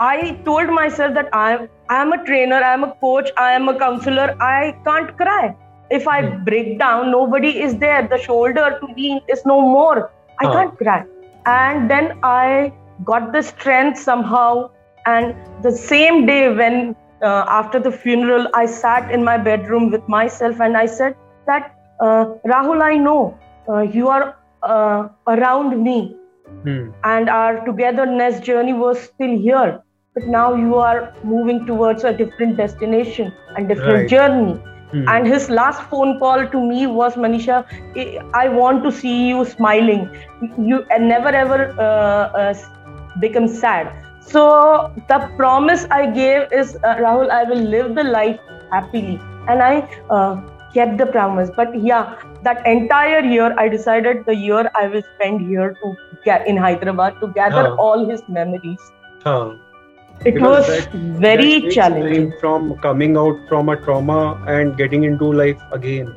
i 0.00 0.32
told 0.44 0.70
myself 0.70 1.14
that 1.14 1.28
i 1.32 1.68
i 1.88 2.00
am 2.00 2.12
a 2.12 2.24
trainer 2.24 2.56
i 2.56 2.72
am 2.72 2.82
a 2.84 2.92
coach 2.96 3.30
i 3.36 3.52
am 3.52 3.68
a 3.68 3.78
counselor 3.78 4.34
i 4.40 4.76
can't 4.84 5.16
cry 5.16 5.54
if 5.90 6.08
i 6.08 6.20
mm. 6.22 6.44
break 6.44 6.78
down 6.80 7.12
nobody 7.12 7.60
is 7.62 7.76
there 7.78 8.06
the 8.08 8.18
shoulder 8.18 8.78
to 8.80 8.86
lean 8.96 9.20
is 9.28 9.46
no 9.46 9.60
more 9.60 10.10
i 10.40 10.46
oh. 10.46 10.52
can't 10.52 10.76
cry 10.76 11.04
and 11.46 11.88
then 11.88 12.18
i 12.24 12.72
got 13.04 13.32
the 13.32 13.42
strength 13.42 13.98
somehow. 13.98 14.70
And 15.06 15.34
the 15.62 15.70
same 15.70 16.26
day, 16.26 16.52
when 16.52 16.96
uh, 17.22 17.44
after 17.48 17.78
the 17.78 17.92
funeral, 17.92 18.48
I 18.54 18.66
sat 18.66 19.10
in 19.10 19.24
my 19.24 19.38
bedroom 19.38 19.90
with 19.90 20.06
myself 20.08 20.60
and 20.60 20.76
I 20.76 20.86
said 20.86 21.16
that, 21.46 21.74
uh, 22.00 22.26
Rahul, 22.44 22.82
I 22.82 22.96
know 22.96 23.38
uh, 23.68 23.80
you 23.80 24.08
are 24.08 24.36
uh, 24.62 25.08
around 25.26 25.82
me. 25.82 26.16
Hmm. 26.62 26.90
And 27.04 27.28
our 27.28 27.64
togetherness 27.64 28.40
journey 28.40 28.72
was 28.72 29.00
still 29.00 29.36
here. 29.36 29.82
But 30.14 30.26
now 30.28 30.54
you 30.54 30.76
are 30.76 31.14
moving 31.24 31.66
towards 31.66 32.04
a 32.04 32.12
different 32.12 32.56
destination 32.56 33.32
and 33.56 33.68
different 33.68 33.94
right. 33.94 34.08
journey. 34.08 34.52
Hmm. 34.90 35.08
And 35.08 35.26
his 35.26 35.50
last 35.50 35.82
phone 35.90 36.18
call 36.18 36.46
to 36.46 36.60
me 36.60 36.86
was, 36.86 37.14
Manisha, 37.14 37.66
I 38.32 38.48
want 38.48 38.84
to 38.84 38.92
see 38.92 39.28
you 39.28 39.44
smiling. 39.44 40.08
You 40.58 40.84
and 40.90 41.08
never 41.08 41.28
ever 41.28 41.74
uh, 41.78 41.82
uh, 41.82 42.54
become 43.20 43.48
sad. 43.48 43.92
So 44.20 44.92
the 45.08 45.18
promise 45.36 45.86
i 45.90 46.06
gave 46.10 46.52
is 46.52 46.76
uh, 46.82 46.96
rahul 47.06 47.30
i 47.30 47.44
will 47.44 47.64
live 47.76 47.94
the 47.94 48.04
life 48.04 48.38
happily. 48.72 49.20
And 49.48 49.62
i 49.62 49.74
uh, 50.10 50.40
kept 50.74 50.98
the 50.98 51.06
promise. 51.06 51.50
But 51.56 51.78
yeah 51.80 52.16
that 52.42 52.66
entire 52.66 53.20
year 53.34 53.54
i 53.58 53.68
decided 53.68 54.24
the 54.26 54.34
year 54.34 54.70
i 54.80 54.86
will 54.88 55.02
spend 55.14 55.46
here 55.52 55.70
to 55.82 55.94
get 56.24 56.46
in 56.46 56.56
hyderabad 56.64 57.20
to 57.20 57.28
gather 57.38 57.64
all 57.86 58.08
his 58.10 58.22
memories. 58.28 58.92
It 60.24 60.34
because 60.34 60.68
was 60.68 60.86
that, 60.86 60.92
very 60.94 61.60
that 61.60 61.70
challenging. 61.72 62.32
from 62.40 62.76
coming 62.78 63.16
out 63.16 63.36
from 63.48 63.68
a 63.68 63.76
trauma 63.76 64.42
and 64.46 64.76
getting 64.76 65.04
into 65.04 65.32
life 65.32 65.60
again. 65.72 66.14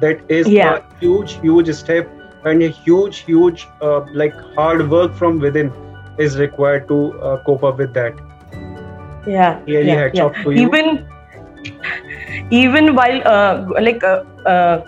That 0.00 0.20
is 0.28 0.48
yeah. 0.48 0.76
a 0.76 0.98
huge 1.00 1.38
huge 1.40 1.70
step 1.74 2.08
and 2.44 2.62
a 2.62 2.68
huge 2.68 3.18
huge 3.18 3.66
uh, 3.80 4.00
like 4.12 4.34
hard 4.56 4.88
work 4.90 5.14
from 5.14 5.38
within 5.38 5.72
is 6.18 6.38
required 6.38 6.88
to 6.88 7.20
uh, 7.20 7.42
cope 7.44 7.64
up 7.64 7.78
with 7.78 7.94
that. 7.94 8.14
Yeah 9.26 9.60
really 9.66 9.88
yeah, 9.88 10.10
yeah. 10.14 10.50
even 10.50 11.06
even 12.50 12.94
while 12.94 13.20
uh, 13.26 13.66
like 13.80 14.02
uh, 14.02 14.24
uh, 14.46 14.84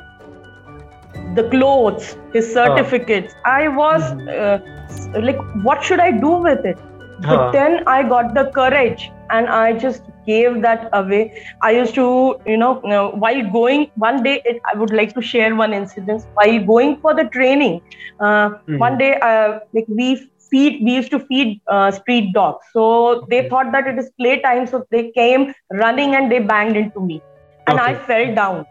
the 1.34 1.48
clothes 1.50 2.16
his 2.32 2.52
certificates 2.52 3.34
i 3.44 3.68
was 3.68 4.02
mm-hmm. 4.02 5.16
uh, 5.16 5.20
like 5.20 5.40
what 5.64 5.82
should 5.82 6.00
i 6.00 6.10
do 6.10 6.30
with 6.30 6.64
it? 6.64 6.78
But 7.22 7.52
then 7.52 7.82
i 7.86 8.02
got 8.02 8.32
the 8.34 8.50
courage 8.52 9.10
and 9.28 9.48
i 9.48 9.72
just 9.78 10.04
gave 10.26 10.62
that 10.62 10.88
away. 10.92 11.44
I 11.62 11.70
used 11.72 11.94
to 11.94 12.40
you 12.46 12.56
know, 12.56 12.80
you 12.84 13.18
while 13.24 13.50
going 13.50 13.90
one 13.96 14.22
day 14.22 14.40
it, 14.44 14.60
i 14.72 14.76
would 14.76 14.92
like 14.92 15.14
to 15.14 15.22
share 15.22 15.54
one 15.54 15.74
incident. 15.74 16.24
While 16.34 16.64
going 16.64 16.98
for 17.00 17.14
the 17.14 17.24
training 17.24 17.82
uh, 18.20 18.24
mm-hmm. 18.24 18.78
one 18.78 18.96
day 18.96 19.18
uh, 19.20 19.60
like 19.74 19.84
we 19.88 20.29
feed 20.50 20.82
we 20.84 20.94
used 20.94 21.10
to 21.10 21.20
feed 21.20 21.60
uh, 21.68 21.90
street 21.90 22.32
dogs. 22.32 22.66
So 22.72 23.26
they 23.30 23.48
thought 23.48 23.72
that 23.72 23.86
it 23.86 23.98
is 23.98 24.10
playtime 24.18 24.66
so 24.66 24.84
they 24.90 25.10
came 25.12 25.54
running 25.70 26.14
and 26.14 26.30
they 26.30 26.40
banged 26.40 26.76
into 26.76 27.00
me. 27.00 27.22
And 27.66 27.78
okay. 27.78 27.92
i 27.92 28.06
fell 28.10 28.34
down. 28.34 28.66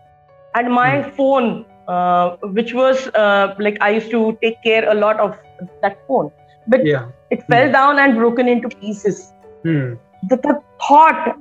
And 0.55 0.71
my 0.71 0.89
mm. 0.89 1.15
phone 1.15 1.65
uh, 1.87 2.37
which 2.59 2.73
was 2.73 3.07
uh, 3.09 3.55
like 3.59 3.77
i 3.81 3.89
used 3.89 4.11
to 4.11 4.37
take 4.43 4.61
care 4.63 4.89
a 4.89 4.93
lot 4.93 5.19
of 5.19 5.37
that 5.81 5.99
phone. 6.07 6.31
But 6.67 6.85
yeah. 6.85 7.07
it 7.31 7.43
fell 7.47 7.67
mm. 7.67 7.73
down 7.73 7.99
and 7.99 8.15
broken 8.15 8.47
into 8.47 8.69
pieces. 8.69 9.33
Mm. 9.65 9.99
the, 10.29 10.37
the 10.37 10.61
thought 10.87 11.37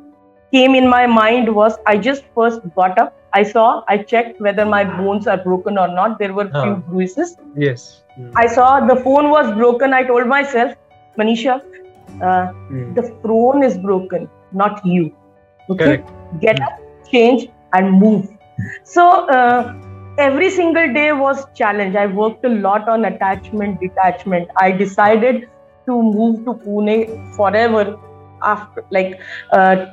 came 0.53 0.75
in 0.75 0.89
my 0.89 1.07
mind 1.07 1.55
was 1.55 1.77
i 1.87 1.97
just 1.97 2.25
first 2.35 2.61
got 2.75 2.99
up. 2.99 3.15
I 3.35 3.43
saw 3.43 3.85
i 3.89 3.99
checked 3.99 4.41
whether 4.41 4.65
my 4.65 4.85
bones 4.85 5.27
are 5.27 5.37
broken 5.37 5.79
or 5.79 5.89
not. 5.89 6.19
There 6.19 6.33
were 6.33 6.51
few 6.51 6.77
bruises. 6.89 7.37
Yes 7.55 8.03
I 8.35 8.47
saw 8.47 8.87
the 8.87 8.97
phone 8.97 9.31
was 9.31 9.53
broken. 9.55 9.93
I 9.93 10.03
told 10.05 10.27
myself, 10.27 10.75
Manisha, 11.19 11.61
uh, 12.23 12.53
mm. 12.71 12.95
the 12.95 13.03
phone 13.23 13.63
is 13.63 13.79
broken, 13.79 14.29
not 14.53 14.85
you. 14.85 15.15
Okay, 15.71 15.85
Correct. 15.85 16.11
get 16.41 16.61
up, 16.61 16.81
change, 17.11 17.49
and 17.73 17.93
move. 17.93 18.29
So 18.85 19.29
uh, 19.29 19.75
every 20.19 20.51
single 20.51 20.93
day 20.93 21.13
was 21.13 21.47
challenge. 21.55 21.97
I 21.97 22.07
worked 22.07 22.45
a 22.45 22.49
lot 22.49 22.89
on 22.89 23.05
attachment, 23.05 23.81
detachment. 23.81 24.49
I 24.57 24.73
decided 24.73 25.49
to 25.87 26.03
move 26.03 26.45
to 26.45 26.55
Pune 26.55 27.35
forever. 27.37 27.99
After 28.43 28.85
like, 28.91 29.21
uh, 29.53 29.87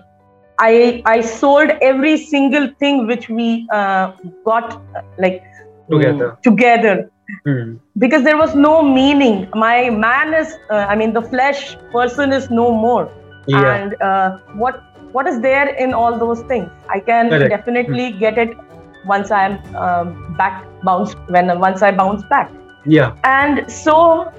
I 0.59 1.01
I 1.05 1.21
sold 1.21 1.71
every 1.81 2.17
single 2.17 2.69
thing 2.79 3.07
which 3.07 3.27
we 3.27 3.67
uh, 3.71 4.11
got 4.45 4.81
like 5.17 5.43
together 5.89 6.37
together 6.43 7.09
Mm. 7.45 7.79
Because 7.97 8.23
there 8.23 8.37
was 8.37 8.55
no 8.55 8.81
meaning. 8.81 9.47
My 9.53 9.89
man 9.89 10.33
is, 10.33 10.53
uh, 10.69 10.85
I 10.89 10.95
mean, 10.95 11.13
the 11.13 11.21
flesh 11.21 11.77
person 11.91 12.33
is 12.33 12.49
no 12.49 12.71
more. 12.71 13.11
Yeah. 13.47 13.75
And 13.75 14.01
uh, 14.01 14.37
what 14.53 14.83
what 15.11 15.27
is 15.27 15.39
there 15.41 15.69
in 15.75 15.93
all 15.93 16.17
those 16.17 16.41
things? 16.41 16.69
I 16.89 16.99
can 16.99 17.29
Correct. 17.29 17.49
definitely 17.49 18.11
mm. 18.13 18.19
get 18.19 18.37
it 18.37 18.57
once 19.05 19.31
I 19.31 19.45
am 19.45 19.75
um, 19.75 20.35
back 20.37 20.65
bounce 20.83 21.13
when 21.27 21.59
once 21.59 21.81
I 21.81 21.91
bounce 21.91 22.23
back. 22.23 22.51
Yeah. 22.85 23.15
And 23.23 23.71
so 23.71 24.31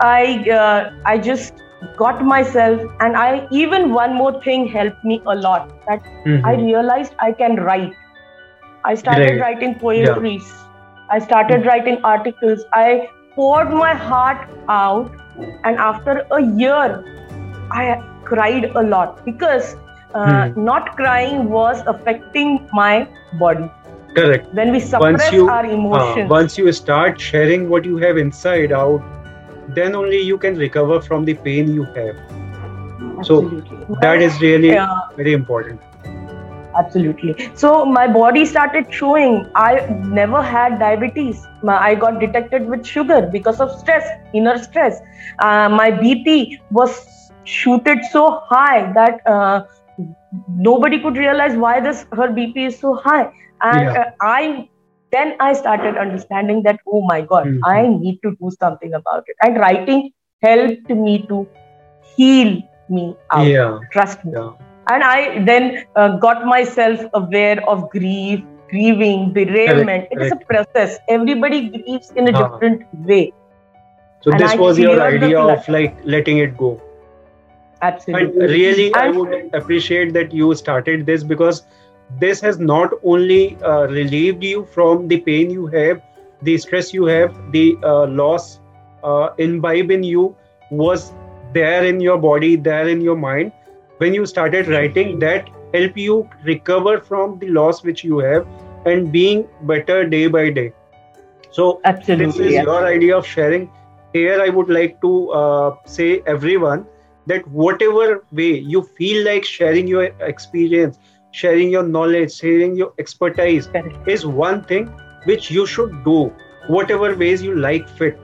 I 0.00 0.48
uh, 0.50 0.92
I 1.04 1.18
just 1.18 1.54
got 1.96 2.22
myself 2.24 2.80
and 3.00 3.16
I 3.16 3.48
even 3.50 3.92
one 3.92 4.14
more 4.14 4.42
thing 4.42 4.68
helped 4.68 5.04
me 5.04 5.22
a 5.26 5.34
lot 5.34 5.68
that 5.86 6.02
mm-hmm. 6.26 6.44
I 6.44 6.54
realized 6.54 7.14
I 7.18 7.32
can 7.32 7.56
write. 7.56 7.94
I 8.84 8.94
started 8.94 9.40
right. 9.40 9.40
writing 9.40 9.78
poetry. 9.78 10.36
Yeah 10.36 10.69
I 11.10 11.18
started 11.18 11.66
writing 11.66 11.98
articles. 12.04 12.64
I 12.72 13.10
poured 13.34 13.70
my 13.70 13.94
heart 13.94 14.48
out, 14.68 15.10
and 15.64 15.76
after 15.76 16.24
a 16.30 16.40
year, 16.40 17.04
I 17.72 18.00
cried 18.24 18.66
a 18.76 18.82
lot 18.82 19.24
because 19.24 19.74
uh, 20.14 20.48
hmm. 20.48 20.64
not 20.64 20.94
crying 20.96 21.50
was 21.50 21.82
affecting 21.86 22.68
my 22.72 23.08
body. 23.40 23.68
Correct. 24.14 24.54
When 24.54 24.72
we 24.72 24.80
suppress 24.80 25.32
you, 25.32 25.48
our 25.48 25.66
uh, 25.66 25.70
emotions. 25.70 26.30
Uh, 26.30 26.34
once 26.34 26.56
you 26.56 26.70
start 26.72 27.20
sharing 27.20 27.68
what 27.68 27.84
you 27.84 27.96
have 27.96 28.16
inside 28.16 28.72
out, 28.72 29.02
then 29.68 29.94
only 29.94 30.20
you 30.20 30.38
can 30.38 30.56
recover 30.56 31.00
from 31.00 31.24
the 31.24 31.34
pain 31.34 31.74
you 31.74 31.84
have. 31.84 32.16
Absolutely. 33.18 33.78
So 33.86 33.96
that 34.00 34.22
is 34.22 34.40
really 34.40 34.68
yeah. 34.68 35.08
very 35.16 35.32
important 35.32 35.80
absolutely 36.76 37.50
so 37.54 37.84
my 37.84 38.06
body 38.06 38.44
started 38.44 38.92
showing 38.92 39.46
i 39.54 39.86
never 40.20 40.42
had 40.42 40.78
diabetes 40.78 41.46
i 41.68 41.94
got 41.94 42.20
detected 42.20 42.66
with 42.66 42.84
sugar 42.84 43.20
because 43.32 43.60
of 43.60 43.70
stress 43.78 44.08
inner 44.32 44.58
stress 44.58 45.00
uh, 45.40 45.68
my 45.68 45.90
bp 45.90 46.58
was 46.70 47.06
shooted 47.44 48.04
so 48.12 48.40
high 48.48 48.92
that 48.92 49.26
uh, 49.26 49.64
nobody 50.48 51.00
could 51.00 51.16
realize 51.16 51.56
why 51.56 51.80
this 51.80 52.06
her 52.12 52.28
bp 52.28 52.66
is 52.68 52.78
so 52.78 52.94
high 52.94 53.32
and 53.62 53.82
yeah. 53.82 54.00
uh, 54.00 54.10
i 54.20 54.68
then 55.12 55.36
i 55.40 55.52
started 55.52 55.96
understanding 55.96 56.62
that 56.62 56.78
oh 56.86 57.02
my 57.02 57.20
god 57.20 57.46
mm-hmm. 57.46 57.64
i 57.64 57.86
need 57.86 58.18
to 58.22 58.34
do 58.40 58.50
something 58.58 58.94
about 58.94 59.24
it 59.26 59.36
and 59.42 59.58
writing 59.58 60.10
helped 60.42 60.90
me 60.90 61.26
to 61.26 61.46
heal 62.16 62.62
me 62.88 63.16
out 63.30 63.46
yeah. 63.46 63.78
trust 63.92 64.24
me 64.24 64.32
yeah. 64.32 64.69
And 64.92 65.04
i 65.04 65.44
then 65.50 65.68
uh, 65.96 66.16
got 66.24 66.46
myself 66.46 67.00
aware 67.14 67.68
of 67.68 67.90
grief 67.90 68.42
grieving 68.70 69.32
bereavement. 69.32 70.08
Correct. 70.08 70.12
it 70.12 70.22
is 70.22 70.32
a 70.32 70.36
process. 70.36 70.98
Everybody 71.08 71.70
grieves 71.70 72.12
in 72.12 72.28
a 72.28 72.30
uh-huh. 72.30 72.48
different 72.50 72.82
way. 73.04 73.32
So 74.20 74.30
and 74.30 74.40
this 74.40 74.52
I 74.52 74.56
was 74.56 74.78
your 74.78 75.02
idea 75.02 75.40
of 75.40 75.68
like 75.68 75.96
letting 76.04 76.38
it 76.38 76.56
go? 76.56 76.80
Absolutely. 77.82 78.40
and 78.42 78.50
really 78.50 78.94
i 78.94 79.08
would 79.08 79.54
appreciate 79.54 80.12
that 80.12 80.32
you 80.34 80.54
started 80.54 81.06
this 81.06 81.22
because 81.24 81.62
this 82.18 82.40
has 82.40 82.58
not 82.58 82.92
only 83.02 83.56
uh, 83.62 83.86
relieved 83.88 84.44
you 84.44 84.66
from 84.74 85.08
the 85.08 85.18
pain 85.20 85.50
you 85.50 85.66
have 85.66 86.02
the 86.42 86.58
stress 86.58 86.92
you 86.92 87.06
have 87.06 87.38
the 87.52 87.78
uh, 87.82 88.06
loss 88.06 88.60
uh, 89.02 89.30
imbibe 89.38 89.90
in 89.90 90.02
you 90.02 90.36
was 90.70 91.12
there 91.54 91.86
in 91.86 92.00
your 92.00 92.18
body 92.18 92.54
there 92.56 92.86
in 92.88 93.00
your 93.00 93.16
mind 93.16 93.50
when 94.00 94.14
you 94.14 94.26
started 94.26 94.68
writing 94.68 95.18
that 95.20 95.48
help 95.74 95.96
you 95.96 96.28
recover 96.44 96.98
from 97.00 97.38
the 97.38 97.48
loss 97.48 97.84
which 97.84 98.04
you 98.04 98.18
have 98.18 98.46
and 98.86 99.12
being 99.12 99.46
better 99.62 100.04
day 100.06 100.26
by 100.26 100.50
day. 100.50 100.72
So 101.50 101.80
Absolutely, 101.84 102.26
this 102.26 102.38
is 102.38 102.52
yeah. 102.54 102.62
your 102.62 102.86
idea 102.86 103.16
of 103.16 103.26
sharing. 103.26 103.70
Here 104.12 104.40
i 104.42 104.48
would 104.48 104.70
like 104.70 105.00
to 105.02 105.10
uh, 105.40 105.76
say 105.86 106.22
everyone 106.26 106.86
that 107.26 107.46
whatever 107.62 108.24
way 108.32 108.52
you 108.74 108.82
feel 108.98 109.24
like 109.26 109.44
sharing 109.44 109.86
your 109.92 110.04
experience 110.28 110.98
sharing 111.40 111.70
your 111.76 111.82
knowledge 111.96 112.32
sharing 112.36 112.74
your 112.80 112.92
expertise 113.04 113.68
is 114.06 114.26
one 114.26 114.62
thing 114.72 114.88
which 115.24 115.50
you 115.50 115.66
should 115.66 115.92
do 116.04 116.32
whatever 116.68 117.14
ways 117.16 117.42
you 117.42 117.56
like 117.56 117.88
fit. 117.88 118.18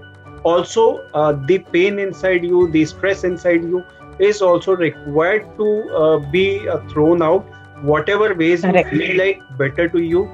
Also 0.45 0.99
uh, 1.15 1.33
the 1.47 1.59
pain 1.77 1.99
inside 1.99 2.45
you 2.45 2.69
the 2.71 2.85
stress 2.85 3.25
inside 3.25 3.63
you 3.65 3.85
is 4.19 4.43
also 4.43 4.75
required 4.77 5.47
to 5.59 5.95
uh, 5.95 6.19
be 6.31 6.69
uh, 6.69 6.79
thrown 6.89 7.23
out 7.23 7.47
whatever 7.83 8.35
ways 8.35 8.63
Correct. 8.63 8.93
you 8.93 8.99
feel 8.99 9.19
like 9.19 9.41
better 9.59 9.89
to 9.89 10.03
you 10.03 10.25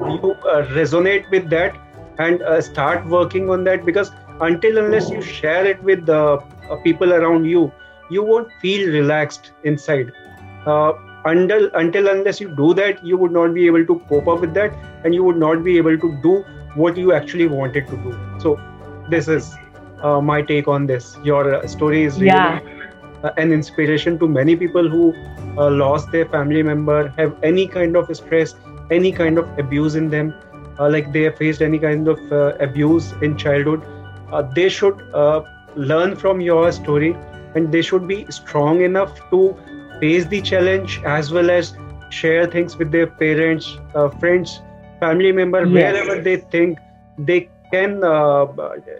you 0.00 0.32
uh, 0.32 0.64
resonate 0.78 1.28
with 1.30 1.50
that 1.50 1.76
and 2.18 2.42
uh, 2.42 2.60
start 2.60 3.04
working 3.06 3.50
on 3.50 3.64
that 3.64 3.84
because 3.84 4.12
until 4.40 4.78
unless 4.78 5.10
you 5.10 5.20
share 5.20 5.64
it 5.64 5.82
with 5.82 6.06
the 6.06 6.38
uh, 6.70 6.76
people 6.84 7.12
around 7.12 7.44
you 7.44 7.72
you 8.10 8.22
won't 8.22 8.48
feel 8.60 8.88
relaxed 8.92 9.52
inside 9.64 10.12
until 11.24 11.70
until 11.74 12.08
unless 12.08 12.40
you 12.40 12.48
do 12.54 12.72
that 12.74 13.04
you 13.04 13.16
would 13.16 13.32
not 13.32 13.52
be 13.52 13.66
able 13.66 13.84
to 13.84 13.98
cope 14.08 14.28
up 14.28 14.40
with 14.40 14.54
that 14.54 14.72
and 15.04 15.14
you 15.14 15.24
would 15.24 15.36
not 15.36 15.64
be 15.64 15.76
able 15.76 15.98
to 15.98 16.16
do 16.22 16.44
what 16.74 16.96
you 16.96 17.12
actually 17.12 17.48
wanted 17.48 17.86
to 17.88 17.96
do 17.96 18.12
so 18.38 18.58
this 19.10 19.28
is 19.28 19.54
uh, 20.02 20.20
my 20.20 20.40
take 20.40 20.68
on 20.68 20.86
this 20.86 21.16
your 21.24 21.54
uh, 21.56 21.66
story 21.66 22.04
is 22.04 22.14
really 22.14 22.26
yeah. 22.26 22.60
Uh, 23.24 23.30
an 23.36 23.52
inspiration 23.52 24.18
to 24.18 24.28
many 24.28 24.56
people 24.56 24.88
who 24.88 25.14
uh, 25.56 25.70
lost 25.70 26.10
their 26.12 26.26
family 26.26 26.62
member 26.62 27.08
have 27.16 27.36
any 27.42 27.66
kind 27.66 27.96
of 27.96 28.14
stress 28.16 28.54
any 28.90 29.12
kind 29.12 29.38
of 29.38 29.58
abuse 29.58 29.94
in 29.94 30.08
them 30.08 30.34
uh, 30.78 30.88
like 30.88 31.12
they 31.12 31.22
have 31.22 31.36
faced 31.36 31.62
any 31.62 31.78
kind 31.78 32.08
of 32.08 32.32
uh, 32.32 32.54
abuse 32.60 33.12
in 33.22 33.36
childhood 33.36 33.82
they 34.54 34.68
should 34.68 35.00
learn 35.74 36.14
from 36.14 36.40
your 36.40 36.70
story 36.70 37.16
and 37.54 37.72
they 37.72 37.82
should 37.82 38.06
be 38.06 38.24
strong 38.30 38.82
enough 38.82 39.18
to 39.30 39.56
face 40.00 40.26
the 40.26 40.40
challenge 40.42 41.00
as 41.04 41.32
well 41.32 41.50
as 41.50 41.76
share 42.10 42.46
things 42.46 42.76
with 42.76 42.90
their 42.90 43.06
parents, 43.06 43.78
uh, 43.94 44.08
friends, 44.08 44.60
family 45.00 45.32
member, 45.32 45.64
yes. 45.64 45.72
wherever 45.72 46.22
they 46.22 46.36
think 46.36 46.78
they 47.18 47.48
can 47.72 48.02
uh, 48.04 48.46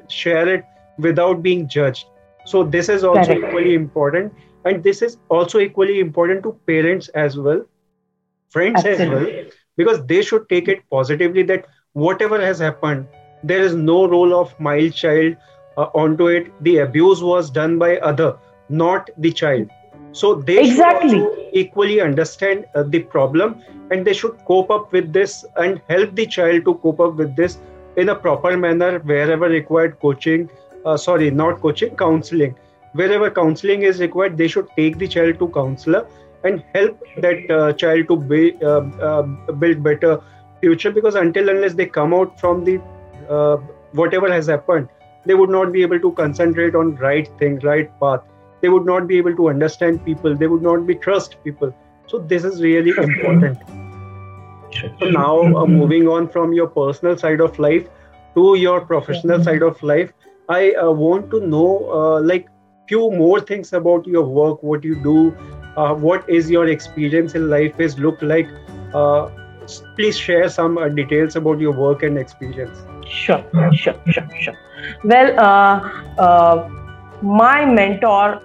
share 0.08 0.48
it 0.48 0.64
without 0.98 1.42
being 1.42 1.66
judged. 1.68 2.06
So 2.48 2.62
this 2.64 2.88
is 2.88 3.04
also 3.04 3.34
Correct. 3.34 3.48
equally 3.48 3.74
important, 3.74 4.32
and 4.64 4.82
this 4.82 5.02
is 5.02 5.18
also 5.28 5.58
equally 5.58 6.00
important 6.00 6.42
to 6.44 6.52
parents 6.66 7.08
as 7.24 7.36
well, 7.38 7.64
friends 8.50 8.84
Absolutely. 8.84 9.16
as 9.16 9.44
well, 9.44 9.52
because 9.76 10.04
they 10.06 10.22
should 10.22 10.48
take 10.48 10.68
it 10.68 10.82
positively. 10.90 11.42
That 11.42 11.66
whatever 11.92 12.40
has 12.40 12.58
happened, 12.58 13.06
there 13.42 13.60
is 13.70 13.74
no 13.74 14.06
role 14.08 14.34
of 14.40 14.58
mild 14.58 14.94
child 14.94 15.36
uh, 15.76 15.90
onto 16.04 16.28
it. 16.28 16.52
The 16.62 16.78
abuse 16.78 17.22
was 17.22 17.50
done 17.50 17.78
by 17.78 17.98
other, 17.98 18.36
not 18.68 19.10
the 19.18 19.32
child 19.32 19.68
so 20.12 20.34
they 20.34 20.58
exactly. 20.60 21.10
should 21.10 21.48
equally 21.52 22.00
understand 22.00 22.64
uh, 22.74 22.82
the 22.82 23.00
problem 23.00 23.62
and 23.90 24.06
they 24.06 24.12
should 24.12 24.38
cope 24.46 24.70
up 24.70 24.92
with 24.92 25.12
this 25.12 25.44
and 25.56 25.80
help 25.88 26.14
the 26.14 26.26
child 26.26 26.64
to 26.64 26.74
cope 26.76 27.00
up 27.00 27.14
with 27.16 27.36
this 27.36 27.58
in 27.96 28.08
a 28.08 28.14
proper 28.14 28.56
manner 28.56 28.98
wherever 29.00 29.48
required 29.48 29.98
coaching 30.00 30.48
uh, 30.88 30.96
sorry 30.96 31.30
not 31.30 31.60
coaching 31.60 31.96
counseling. 31.96 32.54
Wherever 32.92 33.30
counseling 33.30 33.82
is 33.82 34.00
required 34.00 34.36
they 34.36 34.48
should 34.48 34.68
take 34.76 34.98
the 34.98 35.08
child 35.16 35.38
to 35.38 35.48
counselor 35.48 36.06
and 36.44 36.62
help 36.74 37.00
that 37.16 37.50
uh, 37.50 37.72
child 37.72 38.08
to 38.08 38.16
be, 38.16 38.56
uh, 38.62 38.80
uh, 39.08 39.22
build 39.64 39.82
better 39.82 40.20
future 40.60 40.90
because 40.90 41.14
until 41.14 41.48
unless 41.48 41.74
they 41.74 41.86
come 41.86 42.14
out 42.14 42.38
from 42.40 42.64
the 42.64 42.80
uh, 43.28 43.56
whatever 43.92 44.32
has 44.32 44.46
happened 44.46 44.88
they 45.28 45.34
would 45.34 45.50
not 45.50 45.72
be 45.72 45.82
able 45.82 46.00
to 46.00 46.12
concentrate 46.12 46.74
on 46.74 46.94
right 46.96 47.28
thing 47.38 47.58
right 47.60 47.90
path. 48.00 48.20
They 48.60 48.68
would 48.68 48.86
not 48.86 49.06
be 49.06 49.18
able 49.18 49.36
to 49.36 49.48
understand 49.50 50.04
people. 50.04 50.34
They 50.34 50.46
would 50.46 50.62
not 50.62 50.86
be 50.86 50.94
trust 50.94 51.36
people. 51.44 51.74
So 52.06 52.18
this 52.18 52.44
is 52.44 52.62
really 52.62 52.92
important. 53.02 53.58
So 55.00 55.10
now 55.10 55.40
uh, 55.56 55.66
moving 55.66 56.08
on 56.08 56.28
from 56.28 56.52
your 56.52 56.66
personal 56.66 57.16
side 57.16 57.40
of 57.40 57.58
life 57.58 57.88
to 58.34 58.54
your 58.56 58.80
professional 58.80 59.42
side 59.42 59.62
of 59.62 59.82
life 59.82 60.12
i 60.48 60.72
uh, 60.72 60.90
want 60.90 61.30
to 61.30 61.40
know 61.40 61.68
uh, 62.00 62.20
like 62.20 62.48
few 62.88 63.10
more 63.10 63.40
things 63.40 63.72
about 63.72 64.06
your 64.06 64.24
work 64.24 64.62
what 64.62 64.84
you 64.84 64.94
do 65.02 65.32
uh, 65.78 65.94
what 65.94 66.28
is 66.28 66.50
your 66.50 66.66
experience 66.68 67.34
in 67.34 67.48
life 67.48 67.78
is 67.78 67.98
look 67.98 68.20
like. 68.22 68.48
Uh, 68.92 69.28
please 69.96 70.18
share 70.18 70.48
some 70.48 70.78
uh, 70.78 70.88
details 70.88 71.36
about 71.36 71.60
your 71.60 71.72
work 71.72 72.02
and 72.02 72.18
experience. 72.18 72.78
Sure 73.06 73.44
sure 73.72 73.94
sure 74.16 74.28
sure. 74.40 74.56
Well 75.04 76.70
my 77.22 77.64
mentor 77.64 78.42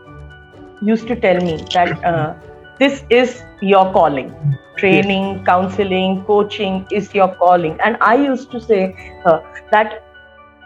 used 0.81 1.07
to 1.07 1.15
tell 1.15 1.41
me 1.47 1.57
that 1.73 2.05
uh, 2.11 2.33
this 2.79 3.03
is 3.09 3.41
your 3.61 3.91
calling. 3.93 4.29
Training 4.77 5.43
counseling 5.45 6.23
coaching 6.25 6.85
is 6.91 7.13
your 7.15 7.33
calling. 7.35 7.79
And 7.83 7.97
i 8.01 8.15
used 8.15 8.51
to 8.51 8.61
say 8.69 8.81
uh, 9.25 9.39
that 9.71 9.99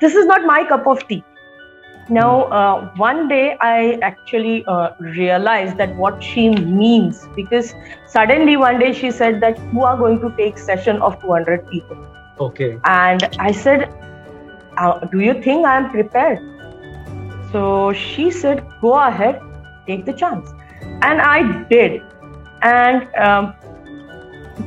this 0.02 0.16
is 0.16 0.26
not 0.26 0.46
my 0.52 0.64
cup 0.74 0.88
of 0.88 1.08
tea 1.08 1.24
now 2.10 2.44
uh, 2.46 2.90
one 2.96 3.28
day 3.28 3.58
i 3.62 4.00
actually 4.02 4.66
uh, 4.66 4.92
realized 5.00 5.78
that 5.78 5.96
what 5.96 6.22
she 6.24 6.50
means 6.50 7.28
because 7.36 7.74
suddenly 8.08 8.58
one 8.58 8.80
day 8.80 8.94
she 8.94 9.12
said 9.12 9.42
that 9.42 9.58
you 9.74 9.84
are 9.84 9.98
going 9.98 10.20
to 10.20 10.34
take 10.38 10.58
session 10.58 11.02
of 11.02 11.20
200 11.22 11.68
people 11.70 11.98
okay 12.40 12.80
and 12.86 13.28
i 13.40 13.52
said 13.52 13.90
uh, 14.78 15.00
do 15.16 15.20
you 15.20 15.42
think 15.42 15.66
i 15.66 15.76
am 15.78 15.90
prepared 15.90 16.40
so 17.52 17.94
she 17.94 18.32
said 18.32 18.66
go 18.82 18.94
ahead 18.94 19.42
take 19.88 20.06
the 20.06 20.14
chance. 20.14 20.54
And 21.02 21.22
I 21.22 21.64
did. 21.70 22.04
And 22.62 23.08
um, 23.16 23.54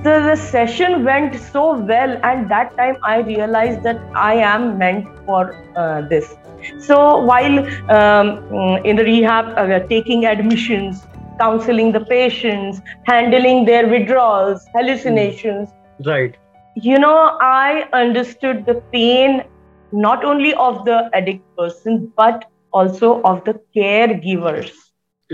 the, 0.02 0.20
the 0.30 0.36
session 0.36 1.04
went 1.04 1.38
so 1.52 1.78
well, 1.78 2.18
and 2.24 2.50
that 2.50 2.76
time 2.76 2.96
I 3.02 3.18
realized 3.18 3.82
that 3.82 4.00
I 4.14 4.34
am 4.34 4.78
meant 4.78 5.06
for 5.26 5.54
uh, 5.76 6.02
this. 6.02 6.34
So 6.78 7.18
while 7.24 7.58
um, 7.90 8.84
in 8.84 8.96
the 8.96 9.04
rehab, 9.04 9.46
uh, 9.56 9.86
taking 9.88 10.26
admissions, 10.26 11.06
counseling 11.38 11.92
the 11.92 12.00
patients, 12.00 12.80
handling 13.04 13.64
their 13.64 13.88
withdrawals, 13.88 14.66
hallucinations. 14.74 15.68
Right. 16.04 16.36
You 16.76 16.98
know, 16.98 17.36
I 17.40 17.88
understood 17.92 18.66
the 18.66 18.82
pain 18.92 19.44
not 19.92 20.24
only 20.24 20.54
of 20.54 20.84
the 20.84 21.10
addict 21.12 21.44
person, 21.56 22.12
but 22.16 22.44
also 22.72 23.20
of 23.22 23.44
the 23.44 23.60
caregivers 23.76 24.70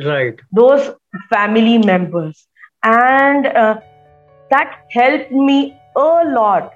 right 0.04 0.40
those 0.52 0.90
family 1.30 1.78
members 1.78 2.46
and 2.82 3.46
uh, 3.46 3.78
that 4.50 4.84
helped 4.90 5.32
me 5.32 5.76
a 5.96 6.22
lot 6.38 6.72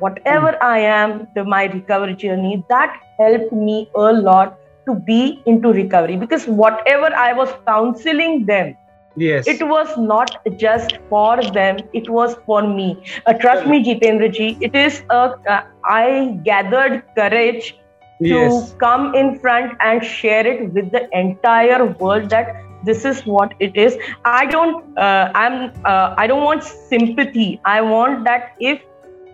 whatever 0.00 0.52
mm. 0.52 0.62
i 0.62 0.78
am 0.78 1.26
the 1.34 1.44
my 1.44 1.64
recovery 1.76 2.16
journey 2.24 2.64
that 2.68 3.00
helped 3.18 3.52
me 3.52 3.88
a 3.94 4.12
lot 4.12 4.58
to 4.86 4.94
be 4.94 5.42
into 5.46 5.72
recovery. 5.72 6.16
Because 6.16 6.46
whatever 6.46 7.14
i 7.14 7.32
was 7.32 7.50
counseling 7.66 8.46
them 8.46 8.76
yes. 9.16 9.46
it 9.46 9.66
was 9.66 9.96
not 9.98 10.36
just 10.56 10.98
for 11.08 11.42
them 11.42 11.78
it 11.92 12.08
was 12.08 12.36
for 12.46 12.62
me. 12.62 13.02
Uh, 13.26 13.32
trust 13.34 13.66
me 13.66 13.82
jitendra 13.84 14.32
ji 14.38 14.56
it 14.60 14.74
is 14.74 15.02
a 15.10 15.20
uh, 15.56 15.62
I 15.84 16.38
gathered 16.44 17.02
courage 17.16 17.76
to 18.22 18.40
come 18.78 19.14
in 19.14 19.38
front 19.38 19.76
and 19.80 20.04
share 20.04 20.46
it 20.46 20.72
with 20.74 20.90
the 20.92 21.08
entire 21.18 21.86
world 21.86 22.28
that 22.30 22.54
this 22.84 23.04
is 23.04 23.22
what 23.26 23.54
it 23.60 23.76
is. 23.76 23.96
I 24.24 24.46
don't 24.46 24.98
uh, 24.98 25.30
i'm 25.34 25.72
uh, 25.84 26.14
i 26.16 26.26
don't 26.26 26.44
want 26.44 26.64
sympathy. 26.64 27.60
I 27.64 27.80
want 27.80 28.24
that 28.24 28.54
if 28.58 28.80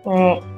um, 0.05 0.56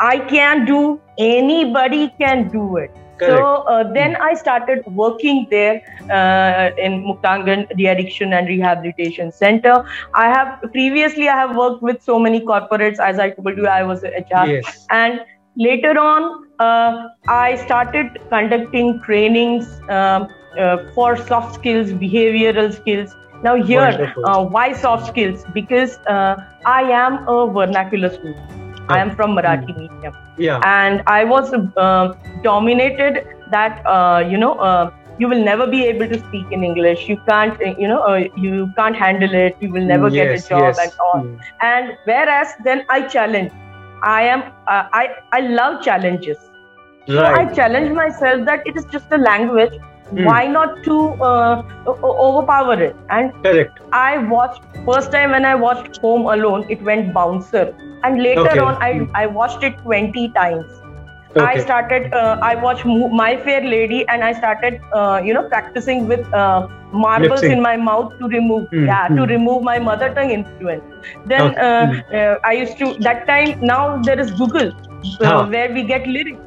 I 0.00 0.18
can 0.18 0.64
do, 0.64 1.00
anybody 1.18 2.12
can 2.18 2.48
do 2.48 2.78
it. 2.78 2.90
Correct. 3.20 3.38
So 3.38 3.46
uh, 3.68 3.92
then 3.92 4.16
I 4.16 4.32
started 4.34 4.82
working 4.86 5.46
there 5.50 5.82
uh, 6.10 6.74
in 6.82 7.04
Muktangan 7.04 7.76
De-Addiction 7.76 8.32
and 8.32 8.48
Rehabilitation 8.48 9.30
Center. 9.30 9.84
I 10.14 10.28
have 10.28 10.72
previously 10.72 11.28
I 11.28 11.36
have 11.36 11.54
worked 11.54 11.82
with 11.82 12.02
so 12.02 12.18
many 12.18 12.40
corporates. 12.40 12.98
As 12.98 13.18
I 13.18 13.30
told 13.30 13.58
you, 13.58 13.66
I 13.66 13.82
was 13.82 14.02
a 14.04 14.08
HR, 14.08 14.46
yes. 14.46 14.86
and 14.90 15.20
later 15.56 15.98
on 15.98 16.48
uh, 16.60 17.08
I 17.28 17.56
started 17.56 18.18
conducting 18.30 19.02
trainings 19.02 19.68
um, 19.90 20.28
uh, 20.58 20.78
for 20.94 21.16
soft 21.16 21.54
skills, 21.56 21.90
behavioral 21.90 22.74
skills. 22.74 23.14
Now 23.42 23.62
here, 23.62 24.14
uh, 24.24 24.44
why 24.44 24.72
soft 24.72 25.08
skills? 25.08 25.44
Because 25.52 25.98
uh, 26.06 26.36
I 26.64 26.82
am 26.82 27.28
a 27.28 27.50
vernacular 27.52 28.10
student. 28.10 28.69
I 28.90 28.98
am 28.98 29.14
from 29.16 29.36
Marathi 29.36 29.76
medium 29.76 30.16
Yeah. 30.36 30.60
and 30.64 31.02
I 31.06 31.24
was 31.24 31.52
uh, 31.54 32.14
dominated 32.42 33.26
that 33.50 33.86
uh, 33.86 34.24
you 34.32 34.38
know 34.38 34.54
uh, 34.54 34.90
you 35.18 35.28
will 35.28 35.42
never 35.44 35.66
be 35.66 35.84
able 35.84 36.08
to 36.08 36.18
speak 36.18 36.46
in 36.50 36.64
English. 36.64 37.08
You 37.08 37.16
can't 37.28 37.60
uh, 37.62 37.74
you 37.78 37.88
know 37.88 38.00
uh, 38.00 38.28
you 38.36 38.70
can't 38.76 38.96
handle 38.96 39.34
it. 39.34 39.56
You 39.60 39.70
will 39.70 39.88
never 39.94 40.10
get 40.10 40.30
yes, 40.30 40.46
a 40.46 40.48
job 40.48 40.62
yes. 40.62 40.78
and 40.84 40.92
all. 41.06 41.24
Mm. 41.24 41.40
And 41.62 41.98
whereas 42.04 42.54
then 42.64 42.84
I 42.88 43.02
challenge. 43.16 43.52
I 44.02 44.22
am 44.22 44.44
uh, 44.66 44.84
I 45.00 45.08
I 45.32 45.40
love 45.40 45.82
challenges. 45.82 46.38
So 47.06 47.24
I 47.24 47.44
challenge 47.52 47.92
myself 47.92 48.44
that 48.46 48.66
it 48.66 48.76
is 48.76 48.84
just 48.96 49.12
a 49.12 49.18
language. 49.18 49.72
Hmm. 50.16 50.28
Why 50.28 50.46
not 50.46 50.82
to 50.84 50.96
uh, 51.22 51.62
overpower 51.86 52.80
it? 52.82 52.96
And 53.08 53.32
Correct. 53.44 53.78
I 53.92 54.18
watched 54.18 54.60
first 54.86 55.12
time 55.12 55.30
when 55.30 55.44
I 55.44 55.54
watched 55.54 55.88
Home 56.02 56.26
Alone, 56.26 56.64
it 56.68 56.82
went 56.82 57.12
bouncer, 57.12 57.74
and 58.02 58.22
later 58.22 58.54
Okay. 58.54 58.60
on 58.60 58.76
I 58.80 59.06
I 59.14 59.26
watched 59.26 59.62
it 59.62 59.76
twenty 59.82 60.30
times. 60.32 60.66
I 61.38 61.56
started. 61.58 62.08
Uh, 62.12 62.36
I 62.42 62.54
watched 62.56 62.84
My 62.86 63.36
Fair 63.36 63.62
Lady, 63.62 64.04
and 64.08 64.24
I 64.24 64.32
started, 64.32 64.80
uh, 64.92 65.20
you 65.24 65.32
know, 65.34 65.44
practicing 65.48 66.06
with 66.06 66.20
uh, 66.32 66.66
marbles 66.92 67.48
in 67.48 67.60
my 67.62 67.76
mouth 67.76 68.10
to 68.20 68.28
remove, 68.28 68.66
Hmm, 68.70 68.86
yeah, 68.86 69.08
to 69.16 69.22
hmm. 69.22 69.32
remove 69.32 69.62
my 69.62 69.78
mother 69.78 70.10
tongue 70.14 70.30
influence. 70.30 70.84
Then 71.24 71.52
Okay, 71.52 71.68
uh, 71.68 71.86
hmm. 71.86 72.00
uh, 72.12 72.34
I 72.44 72.52
used 72.52 72.78
to 72.78 72.94
that 73.08 73.26
time. 73.26 73.56
Now 73.60 74.02
there 74.10 74.18
is 74.18 74.30
Google, 74.32 74.72
uh, 75.20 75.44
Ah. 75.44 75.48
where 75.54 75.72
we 75.72 75.84
get 75.84 76.06
lyrics. 76.06 76.42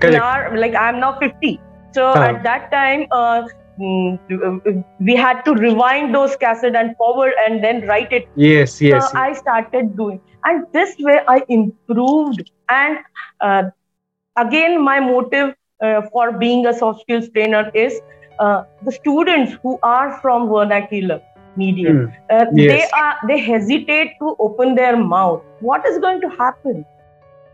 Correct. 0.00 0.28
Like 0.54 0.74
I'm 0.74 1.00
now 1.00 1.16
50, 1.18 1.60
so 1.96 2.06
Ah. 2.14 2.26
at 2.30 2.42
that 2.48 2.70
time. 2.72 3.06
Uh, 3.20 3.42
mm, 3.80 4.84
we 5.08 5.16
had 5.16 5.42
to 5.48 5.54
rewind 5.54 6.14
those 6.14 6.36
cassette 6.36 6.76
and 6.82 6.96
forward 6.96 7.32
and 7.46 7.62
then 7.64 7.82
write 7.92 8.12
it 8.20 8.28
Yes. 8.36 8.80
Yes. 8.80 9.10
so 9.12 9.18
I 9.24 9.32
started 9.42 9.96
doing, 9.96 10.20
and 10.44 10.66
this 10.72 10.94
way 11.08 11.20
I 11.36 11.42
improved. 11.48 12.42
And 12.68 12.98
uh, 13.40 13.62
again, 14.36 14.82
my 14.84 15.00
motive 15.00 15.54
uh, 15.82 16.02
for 16.12 16.32
being 16.32 16.66
a 16.66 16.72
soft 16.72 17.00
skills 17.02 17.28
trainer 17.30 17.70
is 17.74 18.00
uh, 18.38 18.62
the 18.82 18.92
students 18.92 19.56
who 19.62 19.78
are 19.82 20.18
from 20.20 20.48
vernacular 20.48 21.20
medium. 21.56 21.98
Mm. 21.98 22.12
Uh, 22.30 22.44
They 22.72 22.82
are 23.02 23.14
they 23.28 23.38
hesitate 23.38 24.14
to 24.20 24.36
open 24.38 24.74
their 24.74 24.96
mouth. 24.96 25.42
What 25.60 25.86
is 25.86 25.98
going 25.98 26.20
to 26.22 26.30
happen? 26.38 26.84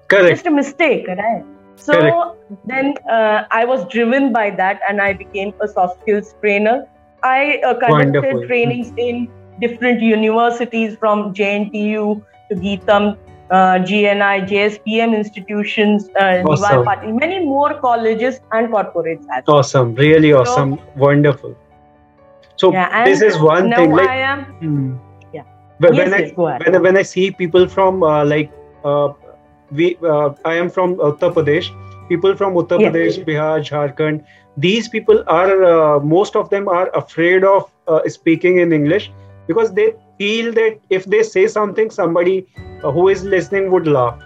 Correct. 0.08 0.30
Just 0.30 0.46
a 0.46 0.50
mistake, 0.50 1.06
right? 1.08 1.44
So 1.84 2.36
then 2.64 2.94
uh, 3.10 3.44
I 3.50 3.64
was 3.64 3.86
driven 3.88 4.32
by 4.32 4.50
that, 4.50 4.80
and 4.88 5.00
I 5.00 5.12
became 5.12 5.52
a 5.60 5.68
soft 5.68 6.00
skills 6.02 6.34
trainer. 6.40 6.84
I 7.22 7.60
uh, 7.66 7.74
conducted 7.74 8.22
Wonderful. 8.22 8.46
trainings 8.46 8.92
in 8.96 9.28
different 9.60 10.00
universities 10.00 10.96
from 10.98 11.34
JNTU 11.34 12.22
to 12.50 12.56
GITAM, 12.56 13.16
uh, 13.50 13.78
GNI, 13.90 14.46
JSPM 14.48 15.14
institutions, 15.14 16.08
uh, 16.18 16.42
Awesome. 16.44 16.84
Party, 16.84 17.12
many 17.12 17.44
more 17.44 17.78
colleges 17.80 18.40
and 18.52 18.72
corporates 18.72 19.24
as 19.32 19.44
well. 19.46 19.58
Awesome. 19.58 19.94
Really 19.94 20.32
awesome. 20.32 20.78
Wonderful. 20.96 21.54
So 22.56 22.72
Yeah, 22.72 23.04
this 23.04 23.22
is 23.22 23.38
one 23.38 23.72
thing. 23.72 23.92
Like, 23.92 24.08
I 24.08 24.16
am. 24.18 24.44
Hmm. 24.60 24.96
Yeah. 25.32 25.42
But 25.80 25.94
Yes, 25.94 26.10
when 26.10 26.20
yes, 26.20 26.32
I 26.36 26.70
when, 26.70 26.82
when 26.82 26.96
I 26.96 27.02
see 27.02 27.30
people 27.30 27.68
from 27.68 28.02
uh, 28.02 28.24
like 28.24 28.52
uh, 28.84 29.08
we 29.72 29.96
uh, 30.02 30.30
I 30.44 30.54
am 30.54 30.70
from 30.70 30.96
Uttar 30.96 31.32
Pradesh. 31.32 31.70
People 32.08 32.36
from 32.36 32.54
Uttar 32.54 32.80
Yes. 32.80 32.92
Pradesh, 32.92 33.24
Bihar, 33.26 33.58
Jharkhand. 33.70 34.24
These 34.56 34.88
people 34.88 35.24
are 35.26 35.64
uh, 35.64 36.00
most 36.00 36.36
of 36.36 36.50
them 36.50 36.68
are 36.68 36.88
afraid 36.94 37.44
of 37.44 37.70
uh, 37.88 38.00
speaking 38.08 38.58
in 38.58 38.72
English 38.72 39.10
because 39.46 39.72
they 39.72 39.94
feel 40.18 40.52
that 40.52 40.78
if 40.90 41.04
they 41.06 41.22
say 41.22 41.46
something, 41.46 41.90
somebody 41.90 42.46
uh, 42.82 42.90
who 42.90 43.08
is 43.08 43.24
listening 43.24 43.70
would 43.70 43.86
laugh. 43.86 44.20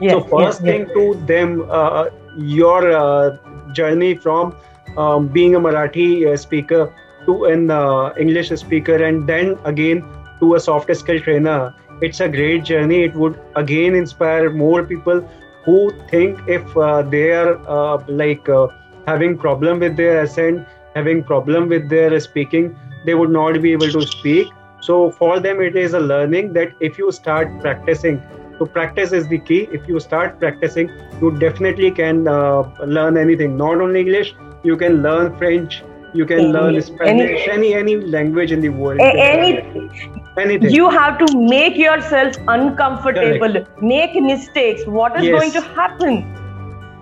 Yes, 0.00 0.12
so 0.12 0.20
first 0.24 0.60
yes. 0.60 0.70
thing 0.70 0.86
to 0.94 1.14
them, 1.26 1.66
uh, 1.70 2.08
your 2.36 2.90
uh, 2.92 3.36
journey 3.72 4.14
from 4.14 4.54
um, 4.96 5.28
being 5.28 5.54
a 5.54 5.60
Marathi 5.60 6.26
uh, 6.26 6.36
speaker 6.36 6.92
to 7.26 7.44
an 7.44 7.70
uh, 7.70 8.12
English 8.18 8.50
speaker, 8.50 9.02
and 9.04 9.28
then 9.28 9.56
again 9.64 10.04
to 10.40 10.54
a 10.56 10.60
soft 10.60 10.94
skill 10.96 11.20
trainer. 11.20 11.74
It's 12.00 12.20
a 12.20 12.28
great 12.28 12.64
journey. 12.64 13.02
It 13.04 13.14
would 13.14 13.38
again 13.56 13.94
inspire 13.94 14.50
more 14.50 14.82
people 14.82 15.20
who 15.64 15.90
think 16.08 16.40
if 16.48 16.76
uh, 16.76 17.02
they 17.02 17.30
are 17.30 17.54
uh, 17.68 18.02
like 18.08 18.48
uh, 18.48 18.68
having 19.06 19.38
problem 19.38 19.78
with 19.80 19.96
their 19.96 20.20
accent, 20.22 20.66
having 20.94 21.22
problem 21.22 21.68
with 21.68 21.88
their 21.88 22.18
speaking, 22.20 22.76
they 23.04 23.14
would 23.14 23.30
not 23.30 23.60
be 23.62 23.72
able 23.72 23.90
to 23.90 24.02
speak. 24.06 24.48
So 24.80 25.10
for 25.12 25.38
them, 25.38 25.60
it 25.60 25.76
is 25.76 25.94
a 25.94 26.00
learning 26.00 26.52
that 26.54 26.72
if 26.80 26.98
you 26.98 27.12
start 27.12 27.60
practicing 27.60 28.20
so 28.58 28.66
practice 28.66 29.12
is 29.12 29.26
the 29.28 29.38
key 29.38 29.68
if 29.72 29.88
you 29.88 29.98
start 29.98 30.38
practicing 30.38 30.90
you 31.20 31.30
definitely 31.38 31.90
can 31.90 32.28
uh, 32.28 32.62
learn 32.98 33.16
anything 33.16 33.56
not 33.56 33.80
only 33.80 34.00
english 34.00 34.34
you 34.62 34.76
can 34.76 35.02
learn 35.02 35.34
french 35.38 35.82
you 36.12 36.26
can 36.26 36.38
Any- 36.40 36.52
learn 36.56 36.82
spanish 36.82 37.48
any 37.56 37.74
any 37.74 37.96
language 38.16 38.52
in 38.52 38.60
the 38.60 38.68
world 38.68 39.00
any 39.00 40.20
anything. 40.38 40.70
You 40.70 40.90
have 40.90 41.18
to 41.18 41.28
make 41.30 41.76
yourself 41.76 42.34
uncomfortable. 42.48 43.56
Make 43.80 44.14
mistakes. 44.14 44.86
What 44.86 45.16
is 45.16 45.28
Yes. 45.28 45.38
going 45.38 45.52
to 45.52 45.62
happen? 45.62 46.24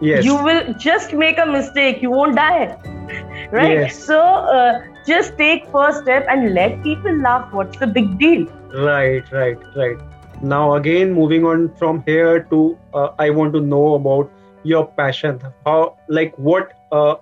Yes. 0.01 0.25
You 0.25 0.37
will 0.37 0.75
just 0.75 1.13
make 1.13 1.39
a 1.39 1.47
mistake. 1.47 2.03
You 2.03 2.11
won't 2.11 2.37
die. 2.37 2.77
Right? 3.53 3.81
Yes. 3.81 3.97
so 4.07 4.19
uh, 4.21 4.81
just 5.07 5.37
take 5.39 5.67
first 5.71 6.01
step 6.03 6.25
and 6.29 6.55
let 6.55 6.83
people 6.83 7.17
laugh. 7.21 7.49
What's 7.53 7.79
the 7.79 7.87
big 7.87 8.19
deal? 8.19 8.47
Right 8.73 9.25
right 9.33 9.59
right. 9.75 9.99
Now 10.41 10.75
again 10.75 11.13
moving 11.13 11.45
on 11.45 11.69
from 11.77 12.03
here 12.07 12.43
to 12.53 12.79
uh, 12.95 13.09
i 13.19 13.31
want 13.31 13.53
to 13.55 13.61
know 13.61 13.95
about 13.95 14.31
your 14.63 14.87
passion. 15.01 15.41
How 15.67 15.97
like 16.09 16.35
what 16.37 16.73
uh, 16.93 17.15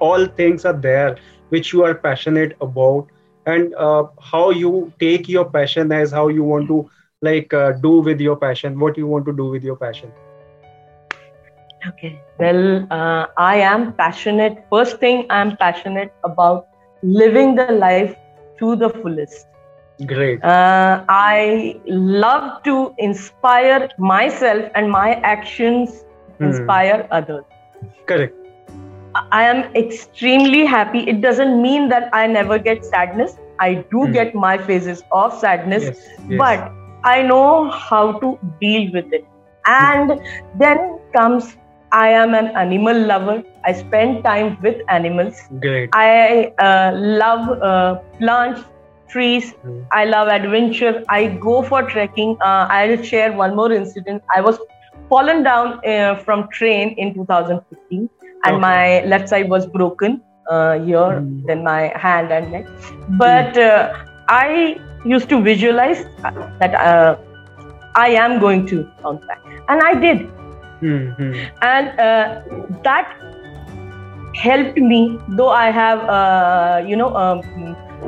all 0.00 0.26
things 0.26 0.64
are 0.64 0.76
there 0.88 1.16
which 1.50 1.72
you 1.72 1.84
are 1.84 1.94
passionate 1.94 2.56
about 2.60 3.06
and 3.54 3.74
uh, 3.86 4.04
how 4.32 4.50
you 4.50 4.92
take 5.00 5.28
your 5.28 5.44
passion 5.58 5.92
as 5.92 6.12
how 6.12 6.28
you 6.28 6.44
want 6.44 6.68
to 6.68 6.78
like 7.30 7.52
uh, 7.54 7.72
do 7.88 7.94
with 8.10 8.20
your 8.28 8.36
passion 8.46 8.78
what 8.78 8.96
you 8.98 9.06
want 9.06 9.26
to 9.26 9.36
do 9.42 9.46
with 9.56 9.64
your 9.64 9.76
passion. 9.76 10.12
Okay. 11.88 12.20
Well 12.38 12.86
uh, 12.90 13.26
i 13.36 13.56
am 13.72 13.92
passionate. 13.94 14.58
First 14.70 14.98
thing 15.00 15.26
i'm 15.30 15.56
passionate 15.56 16.12
about 16.24 16.66
living 17.02 17.54
the 17.56 17.68
life 17.72 18.14
to 18.54 18.74
the 18.76 18.84
fullest. 18.90 19.46
Great. 20.06 20.42
Uh, 20.42 21.04
I 21.08 21.80
love 21.86 22.62
to 22.64 22.94
inspire 22.98 23.88
myself 23.98 24.64
and 24.74 24.90
my 24.90 25.14
actions 25.36 26.04
Hmm. 26.38 26.70
inspire 26.70 27.06
others. 27.10 27.44
correct 28.06 28.37
I 29.32 29.44
am 29.44 29.64
extremely 29.74 30.64
happy. 30.64 31.00
It 31.08 31.20
doesn't 31.20 31.60
mean 31.62 31.88
that 31.88 32.08
I 32.12 32.26
never 32.26 32.58
get 32.58 32.84
sadness. 32.84 33.36
I 33.60 33.84
do 33.90 34.06
Hmm. 34.06 34.12
get 34.16 34.34
my 34.34 34.56
phases 34.58 35.02
of 35.12 35.32
sadness, 35.38 35.90
yes, 35.90 35.98
yes. 36.28 36.38
but 36.38 36.70
I 37.04 37.22
know 37.22 37.70
how 37.70 38.12
to 38.20 38.38
deal 38.60 38.90
with 38.92 39.12
it. 39.12 39.24
And 39.66 40.20
then 40.54 40.98
comes 41.16 41.56
I 41.92 42.08
am 42.10 42.34
an 42.34 42.48
animal 42.56 42.98
lover. 43.10 43.42
I 43.64 43.72
spend 43.72 44.24
time 44.24 44.56
with 44.62 44.76
animals. 44.88 45.40
great 45.60 45.90
I 45.92 46.52
uh, 46.58 46.92
love 46.94 47.48
uh, 47.62 47.96
plants, 48.18 48.62
trees. 49.08 49.52
Hmm. 49.62 49.82
I 49.92 50.04
love 50.04 50.28
adventure. 50.28 51.02
I 51.08 51.26
go 51.48 51.62
for 51.62 51.82
trekking. 51.82 52.36
Uh, 52.40 52.66
I'll 52.70 53.02
share 53.02 53.32
one 53.32 53.54
more 53.56 53.72
incident. 53.72 54.22
I 54.34 54.40
was 54.40 54.58
fallen 55.08 55.42
down 55.42 55.80
uh, 55.86 56.16
from 56.24 56.48
train 56.52 56.94
in 56.98 57.14
2015, 57.14 58.08
and 58.48 58.60
Okay. 58.60 58.72
my 58.72 59.02
left 59.06 59.28
side 59.28 59.48
was 59.50 59.66
broken 59.66 60.22
uh, 60.50 60.78
here, 60.80 61.24
Hmm. 61.26 61.44
then 61.46 61.64
my 61.64 61.92
hand 61.96 62.32
and 62.32 62.50
neck. 62.52 62.66
But 63.08 63.56
uh, 63.58 63.88
I 64.28 64.76
used 65.04 65.28
to 65.30 65.42
visualize 65.42 66.04
that 66.60 66.74
uh, 66.74 67.16
I 67.96 68.08
am 68.10 68.40
going 68.40 68.66
to 68.68 68.86
bounce 69.02 69.22
back, 69.28 69.40
and 69.68 69.80
I 69.82 69.94
did 70.00 70.28
Hmm, 70.80 71.10
hmm. 71.16 71.48
and 71.62 71.88
uh, 71.98 72.40
that 72.84 73.08
helped 74.42 74.78
me 74.90 75.00
though 75.38 75.50
i 75.50 75.70
have 75.70 76.00
uh, 76.18 76.80
you 76.86 76.96
know 76.96 77.10
um, 77.14 77.42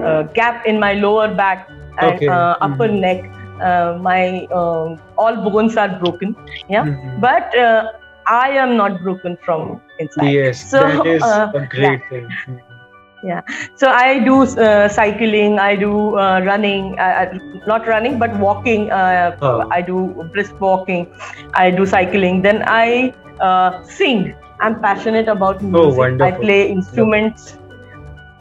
a 0.02 0.24
gap 0.34 0.62
in 0.66 0.78
my 0.78 0.92
lower 0.94 1.28
back 1.34 1.66
and 1.98 2.20
Okay. 2.20 2.30
uh, 2.36 2.56
upper 2.66 2.88
Mhm. 2.88 3.00
neck 3.04 3.24
uh, 3.60 3.96
my 4.08 4.46
um, 4.60 4.98
all 5.16 5.36
bones 5.46 5.76
are 5.76 5.90
broken 6.02 6.36
yeah 6.68 6.86
Mhm. 6.86 7.24
but 7.26 7.56
uh, 7.66 7.84
i 8.26 8.48
am 8.64 8.76
not 8.76 9.00
broken 9.02 9.36
from 9.46 9.80
inside 10.00 10.36
Yes, 10.36 10.64
So, 10.72 10.80
that 10.80 11.06
is 11.06 11.22
uh, 11.22 11.52
a 11.54 11.60
great 11.66 12.08
thing. 12.08 12.36
Yeah, 13.22 13.40
so 13.76 13.88
i 13.88 14.18
do 14.24 14.34
uh, 14.66 14.88
cycling 14.88 15.58
i 15.58 15.74
do 15.76 16.16
uh, 16.18 16.40
running 16.44 16.96
uh, 16.98 17.02
uh, 17.22 17.38
not 17.66 17.86
running 17.86 18.18
but 18.18 18.36
walking 18.44 18.90
uh, 18.90 19.32
Oh. 19.40 19.64
i 19.70 19.80
do 19.88 19.98
brisk 20.32 20.54
walking 20.66 21.06
i 21.54 21.70
do 21.70 21.84
cycling 21.86 22.40
then 22.46 22.62
i 22.66 23.12
uh, 23.48 23.70
sing 23.82 24.22
i'm 24.60 24.80
passionate 24.86 25.28
about 25.36 25.62
music 25.62 26.08
i 26.20 26.30
Oh, 26.30 26.38
wonderful. 26.38 26.44
play 26.44 26.60
instruments 26.76 27.58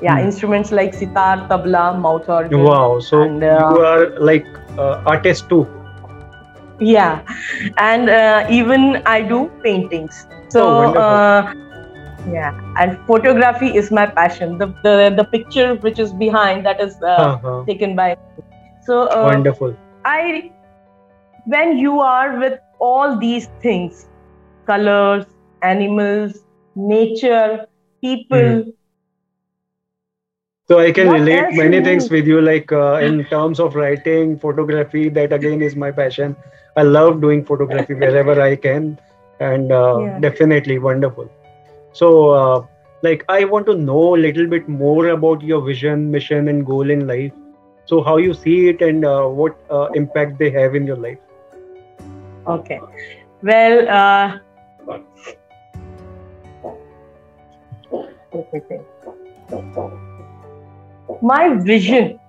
yeah 0.07 0.17
Hmm. 0.17 0.27
instruments 0.27 0.71
like 0.81 0.93
sitar 1.01 1.35
tabla 1.51 1.85
mouth 2.07 2.29
organ 2.39 2.69
Wow, 2.69 2.99
so 2.99 3.23
And, 3.23 3.43
you 3.43 3.79
are 3.81 4.09
like 4.19 4.47
uh, 4.77 5.01
artist 5.05 5.49
too. 5.49 5.67
yeah 6.79 7.21
and 7.77 8.09
uh, 8.09 8.45
even 8.49 9.01
i 9.05 9.21
do 9.21 9.49
paintings 9.63 10.27
so 10.49 10.63
Oh, 10.63 10.93
uh, 10.95 11.51
yeah 12.25 12.51
and 12.77 12.97
photography 13.07 13.75
is 13.75 13.91
my 13.91 14.05
passion 14.07 14.57
the 14.57 14.67
the, 14.83 15.13
the 15.17 15.25
picture 15.33 15.75
which 15.75 15.99
is 15.99 16.13
behind 16.13 16.65
that 16.65 16.79
is 16.81 17.01
uh, 17.01 17.27
Uh-huh. 17.27 17.65
taken 17.67 17.95
by 17.95 18.15
so 18.81 19.03
uh, 19.07 19.39
Wonderful. 19.39 19.77
i 20.05 20.51
when 21.45 21.77
you 21.77 21.99
are 21.99 22.39
with 22.39 22.59
all 22.79 23.17
these 23.19 23.47
things 23.61 24.05
colors 24.67 25.25
animals 25.61 26.33
nature 26.75 27.65
people 28.03 28.49
Hmm. 28.49 28.71
So 30.67 30.79
I 30.79 30.91
can 30.91 31.09
What 31.09 31.11
relate 31.11 31.51
many 31.51 31.81
things 31.81 32.09
with 32.09 32.25
you, 32.27 32.41
like 32.41 32.71
uh, 32.71 32.95
in 33.01 33.25
terms 33.29 33.59
of 33.59 33.75
writing, 33.75 34.37
photography. 34.37 35.09
That 35.09 35.33
again 35.33 35.61
is 35.61 35.75
my 35.75 35.91
passion. 35.91 36.35
I 36.75 36.83
love 36.83 37.21
doing 37.21 37.43
photography 37.45 37.93
wherever 37.93 38.39
I 38.41 38.55
can, 38.55 38.99
and 39.39 39.71
uh, 39.71 40.07
Yeah. 40.07 40.19
definitely 40.19 40.79
wonderful. 40.79 41.29
So, 41.93 42.29
uh, 42.29 42.61
like, 43.03 43.23
I 43.29 43.45
want 43.45 43.65
to 43.67 43.75
know 43.75 44.15
a 44.15 44.19
little 44.25 44.47
bit 44.47 44.67
more 44.67 45.07
about 45.09 45.41
your 45.41 45.61
vision, 45.61 46.11
mission, 46.11 46.47
and 46.49 46.65
goal 46.65 46.89
in 46.89 47.07
life. 47.07 47.31
So, 47.85 48.01
how 48.03 48.17
you 48.17 48.33
see 48.33 48.69
it, 48.69 48.81
and 48.81 49.05
uh, 49.05 49.25
what 49.25 49.53
uh, 49.69 49.87
impact 49.95 50.37
they 50.39 50.51
have 50.51 50.75
in 50.75 50.85
your 50.85 50.97
life. 50.97 51.19
okay 52.47 52.79
well 53.41 53.87
uh, 53.89 54.37
let 58.33 58.51
me 58.53 58.59
think. 58.67 58.81
my 61.21 61.55
vision 61.63 62.19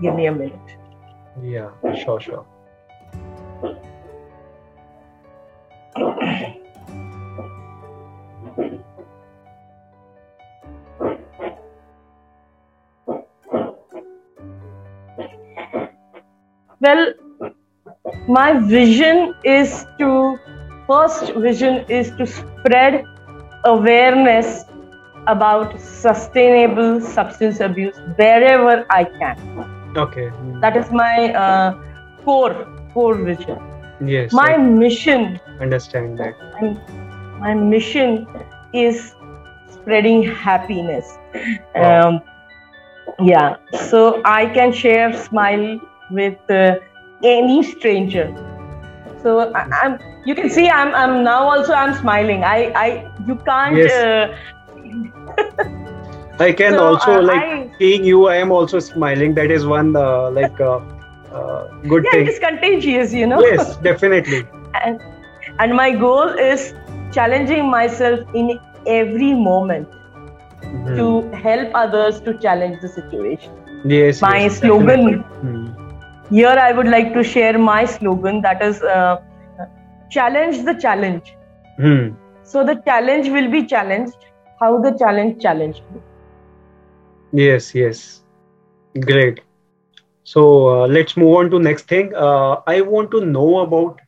give 0.00 0.14
me 0.14 0.26
a 0.26 0.32
minute 0.32 0.67
Yeah, 1.48 1.70
sure, 1.94 2.20
sure. 2.20 2.44
Well, 16.80 17.14
my 18.28 18.58
vision 18.58 19.34
is 19.44 19.86
to 19.98 20.38
first 20.86 21.32
vision 21.34 21.86
is 21.88 22.10
to 22.18 22.26
spread 22.26 23.02
awareness 23.64 24.64
about 25.26 25.80
sustainable 25.80 27.00
substance 27.00 27.60
abuse 27.60 27.96
wherever 28.16 28.84
I 28.90 29.04
can. 29.04 29.77
Okay. 29.96 30.30
That 30.60 30.76
is 30.76 30.90
my 30.90 31.32
uh, 31.32 31.74
core 32.24 32.66
core 32.92 33.14
vision. 33.14 33.58
Yes. 34.00 34.32
My 34.32 34.54
I 34.54 34.56
mission, 34.58 35.40
understand 35.60 36.18
that. 36.18 36.34
my 37.40 37.54
mission 37.54 38.26
is 38.72 39.14
spreading 39.68 40.22
happiness. 40.22 41.18
Wow. 41.74 42.08
Um, 42.08 42.20
yeah, 43.20 43.56
so 43.88 44.22
I 44.24 44.46
can 44.46 44.72
share 44.72 45.12
smile 45.16 45.80
with 46.10 46.38
uh, 46.50 46.76
any 47.24 47.62
stranger. 47.62 48.28
So 49.22 49.52
I, 49.52 49.62
I'm. 49.82 49.98
You 50.24 50.34
can 50.34 50.50
see 50.50 50.68
I'm. 50.68 50.94
I'm 50.94 51.24
now 51.24 51.50
also. 51.50 51.72
I'm 51.72 51.94
smiling. 51.94 52.44
I. 52.44 52.72
I. 52.76 53.12
You 53.26 53.36
can't. 53.36 53.76
Yes. 53.76 53.92
Uh, 53.92 55.84
I 56.38 56.52
can 56.52 56.72
so, 56.74 56.86
also 56.86 57.18
uh, 57.18 57.22
like 57.22 57.40
I- 57.42 57.70
seeing 57.78 58.04
you. 58.04 58.26
I 58.28 58.36
am 58.36 58.50
also 58.52 58.78
smiling. 58.78 59.34
That 59.34 59.50
is 59.50 59.66
one 59.66 59.94
uh, 59.96 60.30
like 60.30 60.60
uh, 60.60 60.78
uh, 61.32 61.68
good 61.92 62.04
yeah, 62.04 62.10
thing. 62.12 62.26
it 62.26 62.28
is 62.28 62.38
contagious. 62.38 63.12
You 63.12 63.26
know. 63.26 63.40
Yes, 63.40 63.76
definitely. 63.88 64.42
and 64.82 65.00
and 65.58 65.74
my 65.74 65.90
goal 65.92 66.28
is 66.50 66.72
challenging 67.12 67.70
myself 67.70 68.20
in 68.42 68.52
every 68.86 69.32
moment 69.34 69.88
Mhm. 70.68 70.96
to 70.96 71.06
help 71.42 71.76
others 71.80 72.20
to 72.28 72.32
challenge 72.46 72.80
the 72.84 72.88
situation. 72.94 73.52
yes. 73.94 74.20
My 74.22 74.36
yes, 74.44 74.58
slogan. 74.62 75.04
Mhm. 75.42 75.66
here 76.36 76.54
I 76.62 76.72
would 76.78 76.88
like 76.94 77.12
to 77.16 77.22
share 77.32 77.58
my 77.66 77.84
slogan 77.92 78.40
that 78.46 78.62
is 78.68 78.80
uh, 78.94 79.16
challenge 80.16 80.64
the 80.70 80.74
challenge. 80.86 81.30
Hmm. 81.84 82.08
So 82.52 82.64
the 82.70 82.74
challenge 82.88 83.28
will 83.36 83.48
be 83.54 83.62
challenged. 83.74 84.26
How 84.60 84.70
the 84.86 84.92
challenge 85.02 85.40
challenged 85.46 85.82
me. 85.94 86.00
Yes, 87.32 87.74
yes. 87.74 88.22
Great. 89.04 89.40
So 90.24 90.42
uh, 90.82 90.86
let's 90.86 91.16
move 91.16 91.34
on 91.36 91.50
to 91.50 91.58
next 91.58 91.88
thing. 91.88 92.14
Uh, 92.14 92.60
I 92.66 92.80
want 92.82 93.10
to 93.12 93.24
know 93.24 93.60
about 93.60 94.00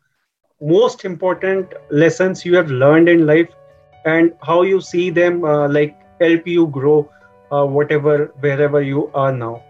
most 0.60 1.04
important 1.04 1.72
lessons 1.90 2.44
you 2.44 2.56
have 2.56 2.70
learned 2.70 3.08
in 3.08 3.26
life 3.26 3.48
and 4.04 4.32
how 4.42 4.62
you 4.62 4.80
see 4.80 5.10
them 5.10 5.44
uh, 5.44 5.68
like 5.68 5.96
help 6.20 6.46
you 6.46 6.66
grow 6.68 7.10
uh, 7.50 7.64
whatever 7.64 8.32
wherever 8.40 8.80
you 8.82 9.10
are 9.14 9.32
now. 9.32 9.62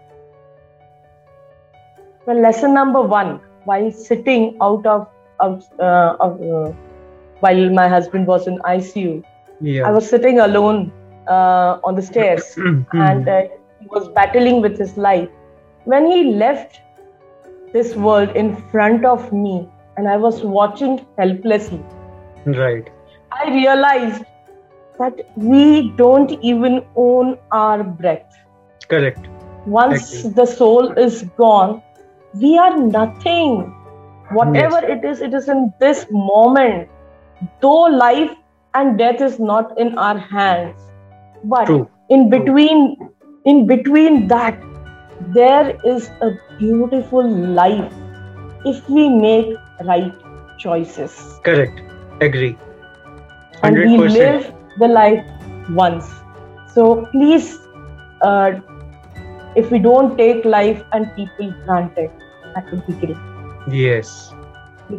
Well, 2.25 2.39
lesson 2.41 2.73
number 2.73 3.01
one: 3.01 3.41
while 3.63 3.91
sitting 3.91 4.57
out 4.61 4.85
of, 4.85 5.07
of, 5.39 5.63
uh, 5.79 6.15
of 6.19 6.41
uh, 6.41 6.71
while 7.39 7.69
my 7.71 7.87
husband 7.87 8.27
was 8.27 8.47
in 8.47 8.59
ICU, 8.63 9.23
Yeah. 9.61 9.83
I 9.83 9.91
was 9.91 10.09
sitting 10.09 10.39
alone 10.39 10.91
uh, 11.27 11.79
on 11.83 11.95
the 11.95 12.01
stairs. 12.01 12.57
Mhm. 12.57 12.85
and 12.97 13.27
uh, 13.27 13.41
he 13.79 13.87
was 13.91 14.09
battling 14.09 14.61
with 14.61 14.77
his 14.77 14.97
life. 14.97 15.29
When 15.85 16.05
he 16.07 16.33
left 16.35 16.81
this 17.73 17.95
world 17.95 18.29
in 18.35 18.55
front 18.71 19.05
of 19.05 19.31
me, 19.31 19.69
and 19.97 20.07
I 20.07 20.17
was 20.17 20.43
watching 20.43 21.05
helplessly, 21.17 21.83
right. 22.45 22.89
I 23.31 23.49
realized 23.51 24.23
that 24.99 25.13
we 25.35 25.91
don't 25.97 26.31
even 26.41 26.85
own 26.95 27.37
our 27.51 27.83
breath. 27.83 28.31
Correct. 28.89 29.27
Once 29.65 30.21
the 30.23 30.45
soul 30.45 30.91
is 30.97 31.23
gone, 31.37 31.81
we 32.33 32.57
are 32.57 32.77
nothing. 32.77 33.75
Whatever 34.29 34.79
it 34.85 35.03
is, 35.05 35.21
it 35.21 35.33
is 35.33 35.47
in 35.49 35.73
this 35.79 36.05
moment. 36.11 36.89
Though 37.61 37.83
life 38.03 38.31
and 38.73 38.97
death 38.97 39.21
is 39.21 39.39
not 39.39 39.77
in 39.79 39.97
our 39.97 40.17
hands, 40.17 40.90
but 41.43 41.65
True. 41.65 41.89
in 42.09 42.29
between 42.29 42.97
in 43.45 43.67
between 43.67 44.27
that 44.27 44.59
there 45.19 45.77
is 45.83 46.11
a 46.21 46.31
beautiful 46.57 47.27
life 47.61 47.93
if 48.63 48.87
we 48.89 49.09
make 49.09 49.55
right 49.85 50.13
choices 50.57 51.39
Correct. 51.43 51.81
Agree. 52.21 52.57
100%. 53.63 53.63
and 53.63 53.83
we 53.83 53.97
live 53.97 54.53
the 54.77 54.87
life 54.87 55.23
once 55.69 56.23
so 56.65 57.05
please 57.11 57.57
uh, 58.21 58.51
if 59.55 59.71
we 59.71 59.79
don't 59.79 60.17
take 60.17 60.45
life 60.45 60.83
and 60.93 61.13
people 61.15 61.53
granted 61.65 62.09
that 62.55 62.65
would 62.71 62.85
be 62.85 62.93
great 62.93 63.21
Yes. 63.67 64.35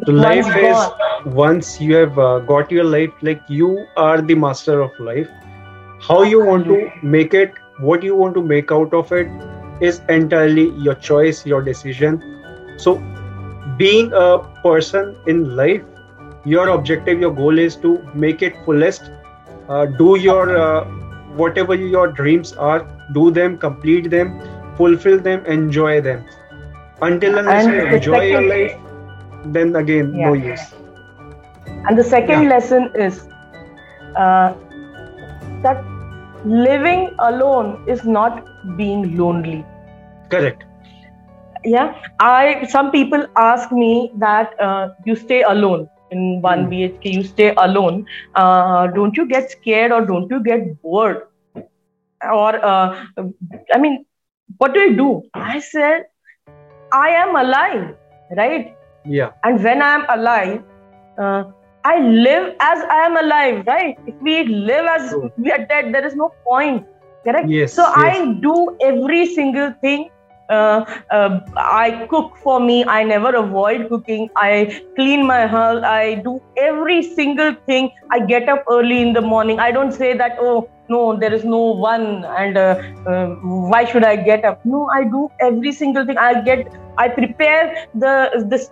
So 0.06 0.12
life 0.12 0.46
is 0.56 0.78
once 1.24 1.80
you 1.80 1.94
have 1.96 2.18
uh, 2.18 2.38
got 2.40 2.70
your 2.70 2.84
life, 2.84 3.12
like 3.22 3.42
you 3.48 3.86
are 3.96 4.20
the 4.22 4.34
master 4.34 4.80
of 4.80 4.90
life. 4.98 5.28
How 6.06 6.22
you 6.22 6.40
want 6.44 6.66
to 6.68 6.90
make 7.02 7.34
it, 7.34 7.54
what 7.76 8.02
you 8.02 8.16
want 8.16 8.34
to 8.34 8.42
make 8.42 8.70
out 8.72 8.92
of 8.94 9.12
it, 9.12 9.32
is 9.80 10.02
entirely 10.08 10.70
your 10.70 10.94
choice, 10.94 11.44
your 11.46 11.62
decision. 11.62 12.22
So, 12.76 13.06
being 13.76 14.12
a 14.14 14.38
person 14.62 15.16
in 15.26 15.54
life, 15.56 15.82
your 16.44 16.68
objective, 16.68 17.20
your 17.20 17.34
goal 17.34 17.58
is 17.58 17.76
to 17.78 18.08
make 18.12 18.42
it 18.42 18.56
fullest. 18.64 19.10
Uh, 19.68 19.86
do 19.86 20.16
your 20.18 20.56
uh, 20.56 20.84
whatever 21.26 21.74
your 21.74 22.08
dreams 22.12 22.52
are, 22.52 22.88
do 23.12 23.30
them, 23.30 23.58
complete 23.58 24.10
them, 24.10 24.34
fulfill 24.76 25.20
them, 25.20 25.44
enjoy 25.46 26.00
them. 26.00 26.26
Until 27.00 27.38
unless 27.38 27.66
And 27.66 27.68
you 27.68 27.80
enjoy 27.84 28.22
your 28.22 28.42
life, 28.42 28.72
then 29.44 29.74
again, 29.76 30.20
no 30.20 30.32
Yeah. 30.32 30.34
use. 30.34 30.74
and 31.86 31.98
the 31.98 32.04
second 32.04 32.48
Yeah. 32.48 32.48
lesson 32.48 32.90
is 32.94 33.28
uh, 34.16 34.54
that 35.62 35.84
living 36.44 37.14
alone 37.18 37.84
is 37.86 38.04
not 38.04 38.44
being 38.76 39.16
lonely. 39.16 39.64
Correct. 40.30 40.64
Yeah, 41.64 41.94
I. 42.18 42.66
Some 42.68 42.90
people 42.90 43.26
ask 43.36 43.70
me 43.70 44.10
that 44.16 44.60
uh, 44.60 44.88
you 45.04 45.14
stay 45.14 45.42
alone 45.42 45.88
in 46.10 46.40
one 46.42 46.66
mm. 46.66 46.72
BHK. 46.72 47.12
You 47.12 47.22
stay 47.22 47.54
alone. 47.56 48.06
Uh, 48.34 48.88
don't 48.88 49.16
you 49.16 49.26
get 49.26 49.50
scared 49.50 49.92
or 49.92 50.04
don't 50.04 50.30
you 50.30 50.42
get 50.42 50.80
bored? 50.82 51.22
Or 51.54 52.64
uh, 52.64 53.06
I 53.74 53.78
mean, 53.78 54.04
what 54.58 54.74
do 54.74 54.80
you 54.80 54.96
do? 54.96 55.22
I 55.34 55.60
said, 55.60 56.06
I 56.92 57.08
am 57.10 57.36
alive, 57.36 57.96
right? 58.36 58.76
Yeah. 59.04 59.32
And 59.44 59.62
when 59.62 59.82
I 59.82 59.94
am 59.94 60.06
alive, 60.08 60.62
uh, 61.18 61.44
I 61.84 61.98
live 62.00 62.54
as 62.60 62.84
I 62.90 63.06
am 63.06 63.16
alive, 63.16 63.64
right? 63.66 63.98
If 64.06 64.14
we 64.20 64.44
live 64.44 64.86
as 64.86 65.10
True. 65.10 65.30
we 65.36 65.50
are 65.50 65.64
dead, 65.66 65.92
there 65.94 66.06
is 66.06 66.14
no 66.14 66.32
point. 66.44 66.86
Correct? 67.24 67.48
Yes. 67.48 67.72
So 67.74 67.82
yes. 67.82 67.96
I 67.96 68.32
do 68.40 68.76
every 68.80 69.26
single 69.26 69.72
thing. 69.80 70.10
Uh, 70.48 70.84
uh, 71.10 71.40
I 71.56 72.06
cook 72.10 72.36
for 72.36 72.60
me. 72.60 72.84
I 72.84 73.02
never 73.04 73.34
avoid 73.34 73.88
cooking. 73.88 74.28
I 74.36 74.82
clean 74.96 75.26
my 75.26 75.46
house. 75.46 75.82
I 75.82 76.16
do 76.16 76.40
every 76.56 77.02
single 77.02 77.54
thing. 77.66 77.90
I 78.10 78.20
get 78.20 78.48
up 78.48 78.64
early 78.68 79.00
in 79.00 79.12
the 79.12 79.22
morning. 79.22 79.58
I 79.58 79.70
don't 79.72 79.92
say 79.92 80.16
that, 80.16 80.36
oh, 80.40 80.68
no, 80.94 81.02
there 81.24 81.34
is 81.38 81.44
no 81.44 81.60
one, 81.84 82.06
and 82.40 82.58
uh, 82.62 82.80
uh, 83.06 83.26
why 83.74 83.84
should 83.92 84.04
I 84.10 84.16
get 84.30 84.44
up? 84.50 84.64
No, 84.64 84.80
I 84.96 85.04
do 85.04 85.28
every 85.48 85.72
single 85.80 86.06
thing. 86.06 86.18
I 86.18 86.32
get, 86.48 86.72
I 87.04 87.08
prepare 87.08 87.86
the 87.94 88.14
this 88.54 88.70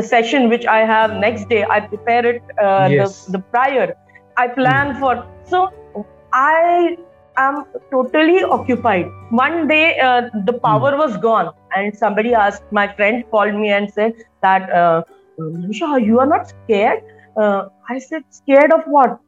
the 0.00 0.02
session 0.02 0.48
which 0.54 0.66
I 0.66 0.80
have 0.92 1.16
next 1.24 1.48
day. 1.54 1.64
I 1.78 1.80
prepare 1.80 2.26
it 2.34 2.42
uh, 2.66 2.88
yes. 2.90 3.24
the, 3.26 3.38
the 3.38 3.44
prior. 3.56 3.94
I 4.36 4.48
plan 4.48 4.94
mm. 4.94 5.00
for 5.00 5.26
so 5.54 6.06
I 6.32 6.96
am 7.36 7.64
totally 7.90 8.42
occupied. 8.44 9.10
One 9.30 9.68
day 9.68 9.98
uh, 9.98 10.30
the 10.46 10.54
power 10.68 10.92
mm. 10.92 10.98
was 10.98 11.16
gone, 11.16 11.52
and 11.76 11.96
somebody 12.04 12.34
asked. 12.34 12.62
My 12.70 12.86
friend 13.00 13.24
called 13.30 13.54
me 13.54 13.70
and 13.70 13.92
said 13.92 14.14
that, 14.42 14.70
uh, 14.70 15.02
you 15.38 16.18
are 16.20 16.26
not 16.26 16.48
scared. 16.48 17.02
Uh, 17.36 17.68
I 17.88 17.98
said, 17.98 18.24
scared 18.30 18.72
of 18.72 18.82
what? 18.86 19.18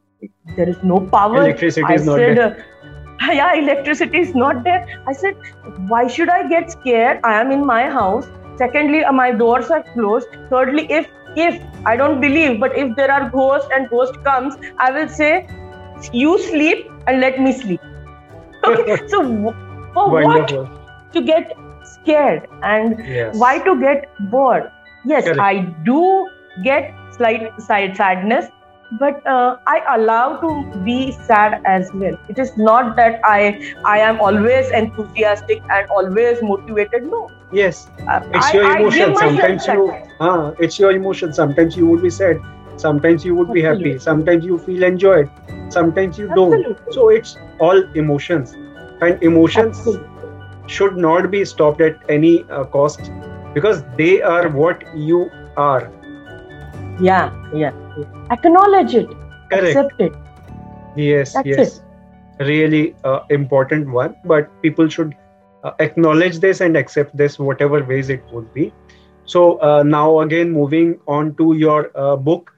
There 0.56 0.68
is 0.68 0.76
no 0.82 1.00
power. 1.00 1.36
Electricity 1.36 1.86
I 1.88 1.94
is 1.94 2.06
not 2.06 2.18
said, 2.18 2.36
there. 2.36 2.66
Uh, 3.20 3.32
yeah, 3.40 3.54
electricity 3.54 4.18
is 4.18 4.34
not 4.34 4.64
there. 4.64 4.86
I 5.06 5.12
said, 5.12 5.36
why 5.88 6.06
should 6.06 6.28
I 6.28 6.48
get 6.48 6.72
scared? 6.72 7.20
I 7.24 7.40
am 7.40 7.52
in 7.52 7.66
my 7.66 7.88
house 7.88 8.26
secondly 8.56 9.04
uh, 9.04 9.12
my 9.12 9.30
doors 9.32 9.70
are 9.70 9.82
closed 9.94 10.28
thirdly 10.50 10.86
if 10.90 11.08
if 11.36 11.60
i 11.86 11.96
don't 11.96 12.20
believe 12.20 12.60
but 12.60 12.76
if 12.78 12.94
there 12.96 13.10
are 13.10 13.28
ghosts 13.30 13.68
and 13.74 13.88
ghost 13.90 14.22
comes 14.22 14.54
i 14.78 14.90
will 14.90 15.08
say 15.08 15.32
you 16.12 16.38
sleep 16.38 16.86
and 17.06 17.20
let 17.20 17.40
me 17.40 17.52
sleep 17.52 17.80
okay 18.64 18.98
so 19.14 19.22
for 19.94 20.08
Wonderful. 20.10 20.64
what 20.64 21.12
to 21.12 21.22
get 21.22 21.52
scared 21.94 22.46
and 22.62 22.98
yes. 23.06 23.36
why 23.36 23.58
to 23.58 23.78
get 23.80 24.08
bored 24.30 24.70
yes 25.04 25.24
Correct. 25.24 25.40
i 25.40 25.60
do 25.88 26.28
get 26.62 26.92
slight 27.16 27.60
side 27.60 27.96
sadness 27.96 28.46
but 28.90 29.20
uh, 29.26 29.56
i 29.66 29.78
allow 29.96 30.36
to 30.40 30.66
be 30.84 31.12
sad 31.12 31.60
as 31.66 31.90
well. 31.94 32.14
It 32.28 32.38
is 32.38 32.52
not 32.56 32.96
that 32.96 33.20
i 33.24 33.58
i 33.84 33.98
am 33.98 34.20
always 34.20 34.70
enthusiastic 34.82 35.62
and 35.70 35.86
always 35.90 36.38
motivated. 36.42 37.02
No. 37.04 37.30
Yes. 37.50 37.90
Uh, 38.12 38.20
it's 38.32 38.52
your 38.52 38.64
emotion 38.70 39.14
sometimes 39.16 39.66
you 39.66 39.96
uh, 40.20 40.52
it's 40.58 40.78
your 40.78 40.92
emotion 40.92 41.32
sometimes 41.32 41.76
you 41.76 41.86
would 41.86 42.02
be 42.02 42.10
sad. 42.10 42.42
Sometimes 42.76 43.24
you 43.24 43.34
would 43.36 43.52
be 43.52 43.62
happy. 43.62 43.98
Sometimes 43.98 44.44
you 44.44 44.58
feel 44.58 44.82
enjoyed. 44.82 45.30
Sometimes 45.68 46.18
you 46.18 46.28
Absolutely. 46.30 46.34
don't 46.34 46.66
so 46.88 47.08
it's 47.08 47.38
all 47.58 47.82
emotions. 47.94 48.56
And 49.00 49.22
emotions 49.22 49.82
Absolutely. 49.82 50.30
should 50.66 50.96
not 50.96 51.30
be 51.30 51.44
stopped 51.44 51.80
at 51.80 51.96
any 52.08 52.48
uh, 52.50 52.64
cost 52.64 53.12
because 53.54 53.84
they 53.96 54.22
are 54.22 54.48
what 54.48 54.84
you 54.92 55.30
are. 55.56 55.92
Yeah 56.98 57.30
yeah 57.52 57.72
acknowledge 58.34 58.94
it. 58.94 59.08
Correct. 59.50 59.76
accept 59.76 60.00
it. 60.00 60.12
Yes 60.96 61.34
That's 61.34 61.46
yes. 61.46 61.80
it. 62.38 62.44
really 62.46 62.96
uh, 63.04 63.20
important 63.30 63.88
one 63.90 64.16
but 64.24 64.50
people 64.62 64.88
should 64.88 65.14
uh, 65.64 65.72
acknowledge 65.80 66.38
this 66.40 66.60
and 66.60 66.76
accept 66.76 67.16
this 67.16 67.38
whatever 67.38 67.82
ways 67.84 68.10
it 68.10 68.24
would 68.32 68.52
be. 68.54 68.72
So 69.24 69.60
uh, 69.60 69.82
now 69.82 70.20
again 70.20 70.50
moving 70.50 70.98
on 71.06 71.34
to 71.36 71.54
your 71.54 71.90
uh, 71.96 72.16
book. 72.16 72.52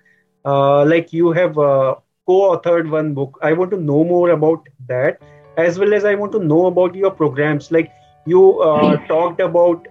Uh, 0.45 0.85
like 0.85 1.13
you 1.13 1.33
have 1.33 1.59
uh, 1.59 1.97
co-authored 2.27 2.91
one 2.91 3.15
book. 3.15 3.39
I 3.43 3.53
want 3.53 3.71
to 3.73 3.77
know 3.77 4.05
more 4.05 4.31
about 4.31 4.69
that 4.89 5.21
as 5.57 5.79
well 5.79 5.95
as 5.95 6.05
i 6.05 6.15
want 6.15 6.33
to 6.33 6.39
know 6.39 6.67
about 6.67 6.95
your 6.95 7.11
programs. 7.11 7.71
Like 7.73 7.91
you 8.27 8.43
talked 9.09 9.41
about 9.41 9.87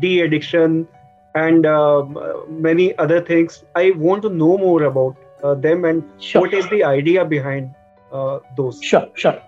de-addiction 0.00 0.88
and 1.36 1.66
um, 1.66 2.18
many 2.48 2.96
other 2.98 3.20
things. 3.20 3.64
I 3.74 3.90
want 3.90 4.22
to 4.22 4.30
know 4.30 4.56
more 4.58 4.84
about 4.84 5.16
uh, 5.42 5.54
them 5.54 5.84
and 5.84 6.02
sure. 6.18 6.42
what 6.42 6.54
is 6.54 6.68
the 6.70 6.82
idea 6.84 7.24
behind 7.24 7.74
uh, 8.12 8.38
those. 8.56 8.82
Sure, 8.82 9.06
sure, 9.14 9.40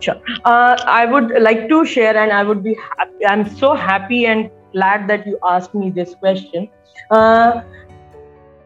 sure. 0.00 0.16
Uh, 0.44 0.76
I 0.86 1.04
would 1.04 1.30
like 1.42 1.68
to 1.68 1.84
share, 1.84 2.16
and 2.16 2.32
I 2.32 2.42
would 2.42 2.62
be 2.62 2.76
happy. 2.96 3.26
I'm 3.26 3.48
so 3.56 3.74
happy 3.74 4.26
and 4.26 4.50
glad 4.72 5.08
that 5.08 5.26
you 5.26 5.38
asked 5.44 5.74
me 5.74 5.90
this 5.90 6.14
question. 6.14 6.68
Uh, 7.10 7.62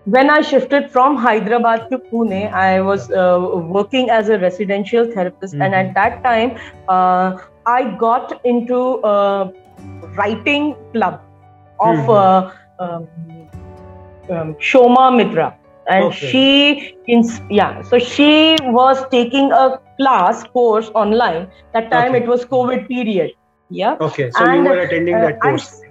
when 0.04 0.30
I 0.30 0.40
shifted 0.40 0.90
from 0.90 1.16
Hyderabad 1.16 1.90
to 1.90 1.98
Pune, 1.98 2.52
I 2.52 2.80
was 2.80 3.10
uh, 3.10 3.62
working 3.78 4.08
as 4.08 4.28
a 4.28 4.38
residential 4.38 5.10
therapist, 5.16 5.54
mm-hmm. 5.54 5.62
and 5.62 5.74
at 5.74 5.94
that 5.94 6.22
time, 6.22 6.56
uh, 6.88 7.38
I 7.66 7.96
got 7.98 8.40
into 8.44 8.78
a 9.04 9.52
writing 10.20 10.74
club 10.92 11.20
of 11.80 11.96
mm-hmm 11.96 12.56
um, 12.78 13.08
um, 14.30 14.54
Shoma 14.54 15.16
Mitra, 15.16 15.56
and 15.88 16.04
okay. 16.04 16.30
she, 16.30 16.96
in, 17.06 17.24
yeah, 17.50 17.82
so 17.82 17.98
she 17.98 18.56
was 18.62 19.04
taking 19.10 19.52
a 19.52 19.80
class 19.96 20.44
course 20.44 20.90
online. 20.94 21.50
That 21.72 21.90
time 21.90 22.14
okay. 22.14 22.24
it 22.24 22.28
was 22.28 22.44
COVID 22.44 22.88
period. 22.88 23.32
Yeah. 23.70 23.96
Okay, 24.00 24.30
so 24.30 24.44
and, 24.44 24.64
you 24.64 24.70
were 24.70 24.78
attending 24.80 25.14
uh, 25.14 25.20
that 25.20 25.40
course. 25.40 25.82
I, 25.84 25.88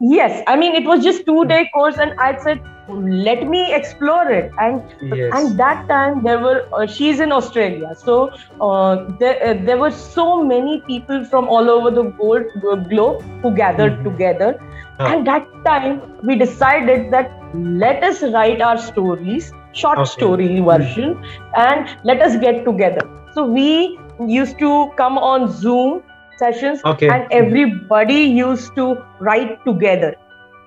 yes, 0.00 0.42
I 0.46 0.56
mean 0.56 0.74
it 0.74 0.84
was 0.84 1.02
just 1.02 1.24
two 1.26 1.44
day 1.46 1.68
course, 1.74 1.96
and 1.98 2.18
I 2.20 2.36
said 2.42 2.60
let 2.98 3.46
me 3.46 3.72
explore 3.74 4.30
it 4.30 4.52
and 4.58 4.82
yes. 5.16 5.32
and 5.34 5.58
that 5.58 5.86
time 5.88 6.22
there 6.22 6.38
were 6.38 6.66
uh, 6.72 6.86
she's 6.86 7.20
in 7.20 7.32
australia 7.32 7.94
so 7.94 8.30
uh, 8.60 9.04
there, 9.18 9.36
uh, 9.44 9.54
there 9.64 9.78
were 9.78 9.90
so 9.90 10.42
many 10.42 10.80
people 10.86 11.24
from 11.24 11.48
all 11.48 11.70
over 11.70 11.90
the 11.90 12.02
world, 12.02 12.46
globe 12.88 13.22
who 13.42 13.54
gathered 13.54 13.92
mm-hmm. 13.92 14.04
together 14.04 14.60
and 15.06 15.26
that 15.26 15.46
time 15.64 16.00
we 16.22 16.36
decided 16.36 17.10
that 17.12 17.30
let 17.54 18.02
us 18.02 18.22
write 18.22 18.60
our 18.60 18.78
stories, 18.78 19.52
short 19.72 19.98
okay. 19.98 20.10
story 20.10 20.60
version, 20.60 21.22
and 21.56 21.96
let 22.04 22.20
us 22.20 22.36
get 22.36 22.64
together. 22.64 23.08
So 23.34 23.44
we 23.44 23.98
used 24.26 24.58
to 24.58 24.92
come 24.96 25.18
on 25.18 25.50
Zoom 25.50 26.02
sessions, 26.38 26.80
okay. 26.84 27.08
and 27.08 27.26
everybody 27.30 28.22
used 28.22 28.74
to 28.76 29.02
write 29.18 29.64
together. 29.64 30.14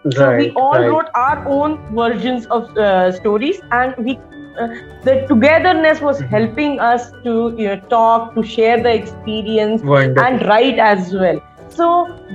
Right, 0.05 0.13
so 0.15 0.35
we 0.35 0.49
all 0.51 0.73
right. 0.73 0.87
wrote 0.89 1.09
our 1.15 1.47
own 1.47 1.79
versions 1.95 2.45
of 2.47 2.77
uh, 2.77 3.11
stories, 3.11 3.61
and 3.71 3.95
we 3.97 4.19
uh, 4.59 4.67
the 5.03 5.25
togetherness 5.27 6.01
was 6.01 6.19
mm-hmm. 6.19 6.27
helping 6.27 6.79
us 6.79 7.11
to 7.23 7.55
you 7.57 7.67
know, 7.69 7.79
talk, 7.89 8.35
to 8.35 8.43
share 8.43 8.81
the 8.83 8.93
experience, 8.93 9.81
Wonderful. 9.81 10.23
and 10.23 10.45
write 10.45 10.77
as 10.77 11.13
well. 11.13 11.41
So 11.75 11.87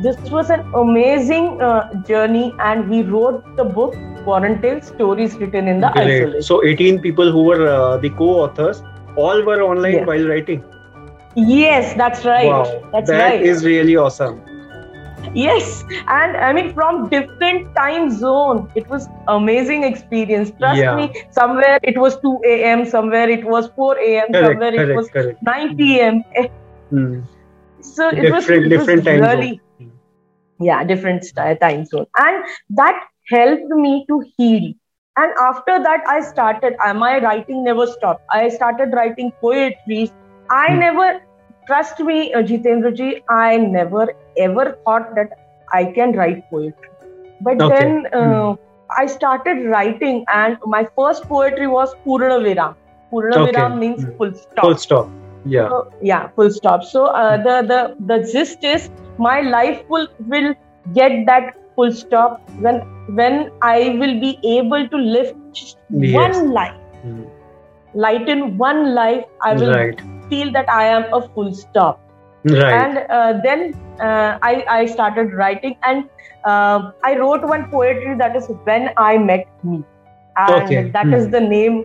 this 0.03 0.17
was 0.31 0.51
an 0.51 0.61
amazing 0.75 1.63
uh, 1.63 1.95
journey, 2.03 2.55
and 2.59 2.89
we 2.89 3.03
wrote 3.03 3.45
the 3.57 3.65
book 3.65 3.95
Quarantales 4.25 4.87
Stories 4.95 5.37
Written 5.37 5.69
in 5.69 5.81
the 5.81 5.91
Great. 5.91 6.23
Isolation. 6.23 6.43
So 6.43 6.65
18 6.65 7.01
people 7.01 7.31
who 7.31 7.45
were 7.45 7.69
uh, 7.69 7.99
the 7.99 8.11
co-authors, 8.11 8.83
all 9.17 9.43
were 9.43 9.63
online 9.63 9.99
yes. 10.01 10.07
while 10.07 10.27
writing. 10.27 10.65
Yes, 11.37 11.95
that's 11.95 12.25
right. 12.25 12.47
Wow, 12.47 12.83
that's 12.93 13.09
that 13.09 13.29
right. 13.29 13.43
is 13.43 13.65
really 13.65 13.97
awesome. 13.97 14.43
Yes, 15.35 15.85
and 16.09 16.37
I 16.37 16.53
mean 16.53 16.73
from 16.75 17.09
different 17.09 17.75
time 17.77 18.11
zone, 18.11 18.71
it 18.75 18.89
was 18.89 19.09
amazing 19.29 19.85
experience. 19.85 20.53
Trust 20.59 20.81
yeah. 20.81 20.97
me, 20.97 21.13
somewhere 21.31 21.79
it 21.83 21.99
was 21.99 22.19
2 22.21 22.41
a.m., 22.45 22.87
somewhere 22.87 23.29
it 23.29 23.45
was 23.45 23.69
4 23.77 23.99
a.m., 23.99 24.27
somewhere 24.33 24.73
correct, 24.73 24.91
it 24.91 24.97
was 24.97 25.11
correct. 25.11 25.43
9 25.43 25.77
p.m. 25.77 26.23
Hmm 26.91 27.21
so 27.81 28.09
it 28.09 28.33
was, 28.33 28.49
it 28.49 28.69
different 28.69 29.05
was 29.05 29.21
really, 29.21 29.61
zone. 29.79 29.93
yeah 30.61 30.85
different 30.85 31.25
time 31.61 31.85
zone 31.85 32.07
and 32.19 32.45
that 32.71 33.01
helped 33.31 33.69
me 33.69 34.05
to 34.09 34.21
heal 34.37 34.73
and 35.17 35.33
after 35.41 35.79
that 35.87 36.03
i 36.09 36.21
started 36.21 36.77
uh, 36.85 36.95
my 36.95 37.19
writing 37.21 37.65
never 37.65 37.87
stopped 37.87 38.25
i 38.31 38.49
started 38.49 38.93
writing 38.93 39.33
poetry 39.41 40.11
i 40.51 40.67
hmm. 40.69 40.81
never 40.81 41.21
trust 41.67 42.01
me 42.01 42.33
uh, 42.35 42.43
jitendraji 42.43 43.11
i 43.29 43.57
never 43.57 44.07
ever 44.47 44.67
thought 44.85 45.15
that 45.15 45.37
i 45.81 45.85
can 45.99 46.17
write 46.21 46.43
poetry 46.51 46.91
but 47.41 47.63
okay. 47.63 47.79
then 47.79 48.07
uh, 48.13 48.53
hmm. 48.53 48.61
i 49.03 49.07
started 49.07 49.65
writing 49.77 50.25
and 50.35 50.69
my 50.77 50.85
first 51.01 51.31
poetry 51.35 51.71
was 51.79 51.97
purna 52.05 52.43
viram 52.49 52.77
purna 53.15 53.41
okay. 53.41 53.49
viram 53.51 53.81
means 53.85 54.05
hmm. 54.05 54.17
full 54.21 54.35
stop 54.45 54.65
full 54.67 54.79
stop 54.87 55.28
yeah 55.49 55.71
So, 55.71 55.85
yeah, 56.01 56.29
full 56.37 56.51
stop. 56.51 56.83
So 56.85 57.07
uh, 57.07 57.37
the 57.39 57.57
the 57.73 57.81
the 58.11 58.19
gist 58.33 58.65
is 58.65 58.89
my 59.19 59.41
life 59.41 59.81
will 59.89 60.09
will 60.19 60.55
get 60.95 61.13
that 61.27 61.55
full 61.77 61.93
stop 61.93 62.41
when 62.57 62.83
when 63.07 63.49
I 63.63 63.97
will 64.01 64.21
be 64.21 64.39
able 64.59 64.89
to 64.89 64.97
live 64.97 65.33
Yes. 65.91 66.41
one 66.41 66.53
life, 66.53 66.77
Mm. 67.05 67.31
lighten 67.95 68.57
one 68.59 68.95
life. 68.95 69.25
I 69.43 69.55
will 69.55 69.77
right 69.77 70.01
feel 70.29 70.53
that 70.53 70.67
I 70.71 70.85
am 70.87 71.05
a 71.13 71.23
full 71.35 71.53
stop. 71.55 72.01
right 72.45 72.71
And 72.71 72.99
uh, 73.11 73.35
then 73.45 73.75
uh, 74.03 74.37
I 74.43 74.65
I 74.69 74.87
started 74.87 75.33
writing 75.35 75.77
and 75.85 76.05
uh, 76.47 76.91
I 77.05 77.17
wrote 77.19 77.43
one 77.45 77.67
poetry 77.71 78.17
that 78.19 78.37
is 78.37 78.51
when 78.65 78.91
I 78.97 79.19
met 79.19 79.47
me, 79.63 79.85
and 80.37 80.79
Okay. 80.79 80.95
that 80.95 81.13
is 81.13 81.29
Hmm. 81.29 81.31
the 81.31 81.41
name. 81.41 81.85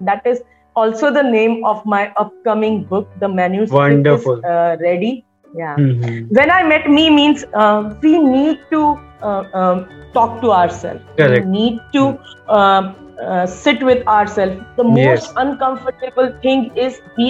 That 0.00 0.22
is 0.26 0.40
also 0.76 1.10
the 1.12 1.22
name 1.22 1.64
of 1.64 1.84
my 1.86 2.12
upcoming 2.16 2.84
book. 2.84 3.08
The 3.20 3.28
manuscript 3.28 3.72
Wonderful. 3.72 4.38
is 4.38 4.44
uh, 4.44 4.76
ready. 4.80 5.24
Yeah. 5.54 5.76
Mhm. 5.78 6.28
When 6.38 6.50
I 6.50 6.62
met 6.64 6.88
me 6.90 7.10
means 7.10 7.44
uh, 7.54 7.94
we 8.02 8.18
need 8.18 8.58
to 8.72 8.82
uh, 9.22 9.44
um, 9.62 9.86
talk 10.12 10.40
to 10.42 10.50
ourselves. 10.52 11.02
Correct. 11.16 11.46
We 11.46 11.50
need 11.50 11.80
to 11.94 12.04
um, 12.48 12.94
uh, 13.22 13.46
sit 13.46 13.82
with 13.82 14.06
ourselves. 14.06 14.60
The 14.76 14.84
most 14.84 15.30
Yes. 15.30 15.32
uncomfortable 15.36 16.32
thing 16.42 16.64
is 16.86 17.00
we 17.16 17.28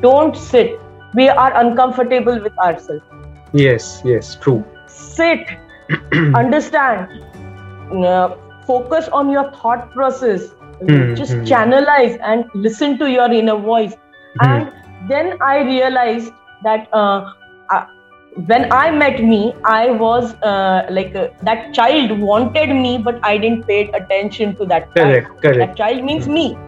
don't 0.00 0.36
sit. 0.36 0.78
We 1.14 1.28
are 1.28 1.50
uncomfortable 1.64 2.40
with 2.48 2.56
ourselves. 2.68 3.04
yes 3.60 3.84
yes 4.08 4.28
true 4.44 4.62
Sit, 4.94 5.50
understand, 6.40 7.08
uh, 7.92 8.36
focus 8.66 9.08
on 9.08 9.30
your 9.30 9.50
thought 9.52 9.90
process. 9.92 10.48
Hmm, 10.88 11.14
Just 11.14 11.42
hmm. 11.42 11.44
channelize 11.44 12.18
and 12.22 12.44
listen 12.54 12.98
to 12.98 13.10
your 13.10 13.30
inner 13.32 13.56
voice. 13.56 13.94
Hmm. 14.40 14.60
And 14.60 14.72
then 15.00 15.34
I 15.40 15.60
realized 15.62 16.32
that 16.62 16.88
uh, 16.92 17.30
uh, 17.70 17.84
when 18.46 18.66
I 18.72 18.90
met 18.90 19.22
me, 19.22 19.60
I 19.64 19.90
was 19.90 20.34
uh, 20.42 20.86
like 20.90 21.14
uh, 21.14 21.28
that 21.42 21.72
child 21.72 22.12
wanted 22.18 22.70
me, 22.70 22.98
but 22.98 23.18
I 23.22 23.38
didn't 23.38 23.66
pay 23.66 23.90
attention 23.94 24.56
to 24.56 24.66
that. 24.66 24.88
correct 24.96 25.28
Child. 25.28 25.28
correct 25.42 25.58
That 25.58 25.76
child 25.76 26.04
means 26.04 26.28
me. 26.28 26.60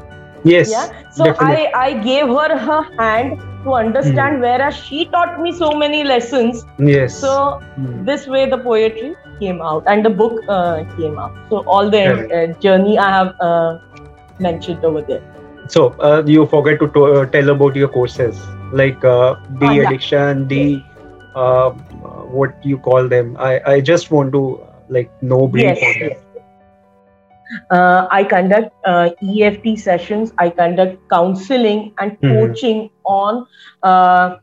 yes 0.44 0.70
Yeah. 0.72 0.88
So 1.10 1.24
definitely. 1.24 1.66
I 1.70 1.70
I 1.74 1.92
gave 2.00 2.26
her 2.28 2.58
her 2.58 2.82
hand 2.98 3.38
to 3.64 3.74
understand, 3.74 4.40
whereas 4.40 4.76
she 4.76 5.08
taught 5.10 5.38
me 5.40 5.52
so 5.52 5.74
many 5.84 6.04
lessons. 6.04 6.64
yes 6.78 7.14
So 7.20 7.60
Mm. 7.78 8.08
this 8.08 8.26
way 8.26 8.48
the 8.50 8.58
poetry 8.58 9.16
came 9.40 9.60
out 9.62 9.84
and 9.86 10.04
the 10.04 10.10
book 10.10 10.42
uh, 10.48 10.84
came 10.96 11.18
out. 11.18 11.32
So 11.50 11.62
all 11.66 11.90
the 11.90 12.04
uh, 12.38 12.46
journey 12.60 12.98
I 12.98 13.10
have 13.16 13.34
uh, 13.40 13.78
mentioned 14.38 14.84
over 14.84 15.02
there. 15.02 15.22
So 15.68 15.94
uh, 16.00 16.22
you 16.26 16.46
forget 16.46 16.78
to, 16.80 16.88
to 16.88 17.04
uh, 17.06 17.26
tell 17.26 17.50
about 17.50 17.76
your 17.76 17.88
courses 17.88 18.38
like 18.72 19.02
uh, 19.04 19.36
the 19.48 19.78
yeah. 19.78 19.82
addiction, 19.82 20.48
the 20.48 20.84
uh, 21.34 21.70
what 21.70 22.54
you 22.62 22.78
call 22.78 23.08
them. 23.08 23.36
I, 23.38 23.60
I 23.66 23.80
just 23.80 24.10
want 24.10 24.32
to 24.32 24.60
like 24.88 25.12
know 25.22 25.46
brief 25.48 25.78
yes, 25.78 25.96
yes. 26.00 26.18
Uh, 27.70 28.06
I 28.10 28.24
conduct 28.24 28.70
uh, 28.84 29.10
EFT 29.22 29.76
sessions. 29.76 30.32
I 30.38 30.50
conduct 30.50 30.98
counseling 31.10 31.92
and 31.98 32.16
Mhm. 32.22 32.26
coaching 32.26 32.90
on 33.04 33.46
uh, 33.82 34.36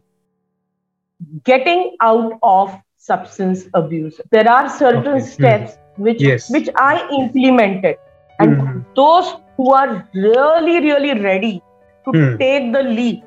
getting 1.43 1.95
out 2.01 2.33
of 2.43 2.75
substance 2.97 3.65
abuse. 3.73 4.19
There 4.31 4.49
are 4.49 4.69
certain 4.69 5.19
Okay. 5.19 5.21
Mhm. 5.21 5.29
steps 5.33 5.77
which 5.95 6.23
Yes. 6.23 6.45
which 6.47 6.69
I 6.77 7.07
implemented, 7.19 7.97
and 8.39 8.57
Mhm. 8.57 8.85
those 8.95 9.33
who 9.57 9.73
are 9.73 10.07
really 10.13 10.79
really 10.87 11.19
ready 11.19 11.63
to 12.05 12.13
Hmm. 12.13 12.35
take 12.39 12.71
the 12.73 12.83
leap 12.83 13.25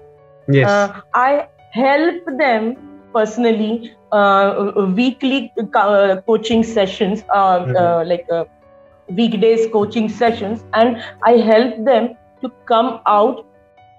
Yes. 0.49 0.73
uh, 0.73 1.01
I 1.15 1.49
help 1.73 2.23
them 2.39 2.77
personally 3.15 3.93
uh, 4.13 4.73
weekly 4.97 5.53
co- 5.75 6.21
coaching 6.27 6.63
sessions, 6.63 7.25
uh, 7.35 7.67
uh, 7.79 8.05
like 8.07 8.25
uh, 8.33 8.45
weekdays 9.09 9.67
coaching 9.73 10.09
sessions, 10.09 10.65
and 10.75 10.99
I 11.25 11.33
help 11.33 11.75
them 11.85 12.17
to 12.43 12.51
come 12.67 13.01
out 13.07 13.45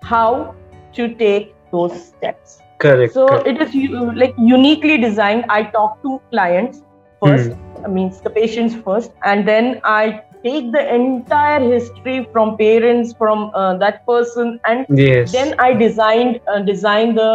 how 0.04 0.56
to 0.96 1.16
take 1.16 1.56
those 1.72 2.10
steps. 2.10 2.64
correct. 2.80 3.14
So 3.14 3.28
correct. 3.28 3.46
it 3.46 3.62
is 3.62 3.74
like 4.16 4.34
uniquely 4.38 4.98
designed. 4.98 5.46
I 5.50 5.64
talk 5.64 6.02
to 6.04 6.20
clients 6.32 6.82
first, 7.22 7.52
Hmm. 7.52 7.88
means 7.90 8.22
the 8.22 8.30
patients 8.30 8.76
first, 8.86 9.12
and 9.24 9.48
then 9.48 9.80
I 9.84 10.22
take 10.48 10.72
the 10.72 10.84
entire 10.96 11.60
history 11.62 12.28
from 12.32 12.58
parents, 12.58 13.14
from 13.18 13.52
uh, 13.54 13.78
that 13.78 14.06
person, 14.08 14.60
and 14.66 14.88
yes. 14.90 15.32
then 15.38 15.56
i 15.60 15.74
designed 15.74 16.40
uh, 16.54 16.62
designed 16.72 17.18
the 17.18 17.32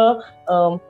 um, 0.47 0.81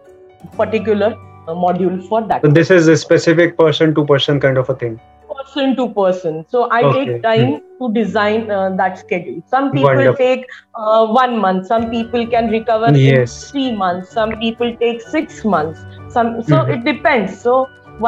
particular 0.57 1.15
uh, 1.47 1.53
module 1.53 2.01
for 2.07 2.21
that 2.27 2.43
so 2.43 2.51
this 2.51 2.71
is 2.71 2.87
a 2.87 2.97
specific 2.97 3.57
person 3.57 3.93
to 3.95 4.05
person 4.05 4.39
kind 4.39 4.57
of 4.57 4.69
a 4.69 4.75
thing. 4.75 4.99
person 5.33 5.75
to 5.77 5.85
person 5.93 6.45
so 6.53 6.61
i 6.77 6.83
Okay. 6.83 6.99
take 7.05 7.21
time 7.23 7.59
to 7.81 7.91
design 7.97 8.49
uh, 8.51 8.69
that 8.81 8.97
schedule 8.99 9.39
some 9.53 9.71
people 9.73 9.85
Wonderful. 9.85 10.17
take 10.21 10.45
uh, 10.75 11.05
one 11.07 11.39
month 11.45 11.65
some 11.67 11.89
people 11.89 12.27
can 12.33 12.49
recover 12.55 12.91
Yes. 12.93 13.11
in 13.11 13.25
three 13.51 13.71
months 13.83 14.13
some 14.19 14.35
people 14.43 14.75
take 14.83 15.01
six 15.01 15.43
months 15.55 15.85
some 16.17 16.31
so 16.51 16.61
Mhm. 16.61 16.73
it 16.77 16.85
depends 16.89 17.39
so 17.47 17.55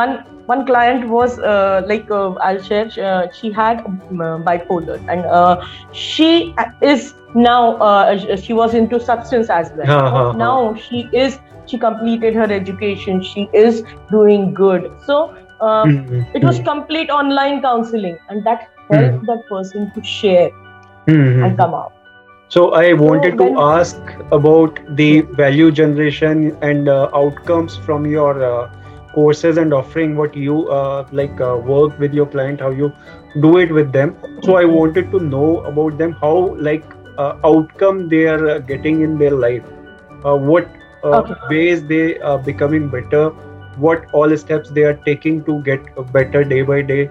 one 0.02 0.18
one 0.46 0.66
client 0.66 1.08
was 1.10 1.38
uh, 1.40 1.82
like 1.88 2.06
uh, 2.12 2.34
i'll 2.48 2.62
share 2.68 2.88
uh, 3.12 3.28
she 3.40 3.52
had 3.52 3.82
um, 3.86 4.22
uh, 4.22 4.38
bipolar 4.48 4.98
and 5.08 5.26
uh, 5.40 5.56
she 5.92 6.56
is 6.82 7.14
now 7.34 7.76
uh, 7.90 8.18
she 8.46 8.54
was 8.54 8.74
into 8.74 9.00
substance 9.00 9.50
as 9.50 9.72
well 9.82 9.94
ha. 9.94 10.34
now 10.34 10.74
she 10.86 11.04
is 11.26 11.40
she 11.66 11.78
completed 11.80 12.36
her 12.42 12.50
education 12.60 13.22
she 13.22 13.50
is 13.66 13.84
doing 14.18 14.54
good 14.54 14.90
so 15.08 15.20
uh, 15.60 15.88
Mhm. 15.88 16.26
it 16.34 16.44
was 16.44 16.60
complete 16.60 17.10
online 17.10 17.62
counseling 17.62 18.18
and 18.30 18.44
that 18.46 18.68
helped 18.92 19.26
that 19.32 19.44
person 19.50 19.92
to 19.96 20.02
share 20.04 20.50
Mhm. 21.08 21.44
and 21.44 21.58
come 21.58 21.74
out 21.74 21.94
So 22.50 22.74
I 22.74 22.94
wanted 22.94 23.38
when- 23.38 23.40
to 23.40 23.54
ask 23.60 23.98
about 24.32 24.80
the 24.96 25.22
value 25.42 25.72
generation 25.72 26.58
and 26.62 26.88
uh, 26.88 27.10
outcomes 27.14 27.76
from 27.78 28.06
your 28.06 28.44
uh, 28.44 28.68
courses 29.16 29.58
and 29.58 29.74
offering 29.74 30.16
what 30.18 30.36
you 30.36 30.68
uh, 30.70 31.06
like 31.12 31.40
uh, 31.42 31.56
work 31.58 31.98
with 32.00 32.14
your 32.14 32.26
client, 32.28 32.62
how 32.62 32.70
you 32.72 32.92
do 33.42 33.58
it 33.58 33.72
with 33.72 33.92
them. 33.92 34.16
So 34.44 34.56
I 34.58 34.66
wanted 34.66 35.12
to 35.12 35.20
know 35.20 35.60
about 35.72 35.98
them, 35.98 36.14
how 36.22 36.56
like 36.60 36.86
uh, 37.18 37.34
outcome 37.46 38.08
they 38.10 38.26
are 38.28 38.48
uh, 38.50 38.60
getting 38.60 39.02
in 39.02 39.18
their 39.18 39.32
life, 39.32 39.64
uh, 40.26 40.36
what 40.38 40.70
uh, 41.04 41.22
Okay. 41.22 41.36
ways 41.50 41.86
they 41.86 42.20
are 42.20 42.38
becoming 42.40 42.90
better, 42.90 43.30
what 43.88 44.06
all 44.14 44.36
steps 44.38 44.70
they 44.72 44.84
are 44.84 44.98
taking 45.06 45.44
to 45.46 45.62
get 45.64 45.82
better 46.14 46.44
day 46.44 46.62
by 46.62 46.82
day. 46.82 47.10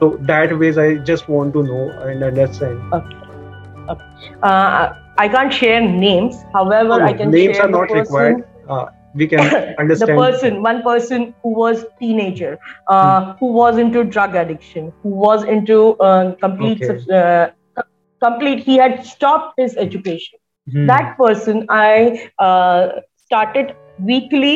So 0.00 0.16
that 0.22 0.58
ways 0.58 0.78
I 0.78 0.96
just 0.96 1.28
want 1.28 1.54
to 1.54 1.62
know 1.64 1.90
and 2.02 2.22
understand. 2.22 2.82
uh, 4.42 4.88
i 5.18 5.28
can't 5.28 5.52
share 5.52 5.80
names 5.80 6.36
however 6.52 6.98
i 7.02 7.12
can 7.12 7.34
names 7.34 7.44
share 7.44 7.64
are 7.64 7.68
not 7.68 7.92
person, 7.92 7.92
required. 7.92 8.44
Uh, 8.68 8.86
we 9.16 9.26
can 9.28 9.40
the 10.02 10.08
person 10.08 10.62
one 10.62 10.82
person 10.82 11.34
who 11.42 11.50
was 11.58 11.84
teenager 12.00 12.58
uh, 12.88 13.34
who 13.40 13.52
was 13.52 13.78
into 13.78 14.04
drug 14.04 14.34
addiction 14.36 14.92
who 15.02 15.10
was 15.26 15.44
into 15.44 15.78
uh, 16.08 16.34
complete 16.46 16.84
Okay. 16.84 16.98
uh, 17.20 17.48
complete 18.22 18.60
he 18.64 18.76
had 18.76 19.04
stopped 19.04 19.54
his 19.58 19.76
education. 19.76 20.38
Hmm. 20.72 20.88
that 20.88 21.16
person 21.18 21.64
i 21.74 22.28
uh, 22.46 22.88
started 23.26 23.74
weekly. 24.10 24.54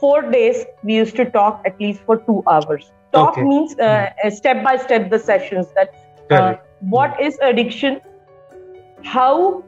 Four 0.00 0.30
days 0.30 0.64
we 0.82 0.94
used 0.94 1.16
to 1.16 1.24
talk 1.30 1.60
at 1.66 1.80
least 1.80 2.02
for 2.06 2.16
two 2.28 2.42
hours. 2.50 2.92
Talk 3.12 3.40
Okay. 3.40 3.42
means 3.42 3.76
uh, 3.78 4.06
step 4.38 4.62
by 4.64 4.76
step 4.76 5.10
the 5.10 5.18
sessions 5.18 5.72
that 5.76 5.88
uh, 6.30 6.54
what 6.80 7.20
is 7.28 7.38
addiction? 7.42 8.00
How 9.04 9.64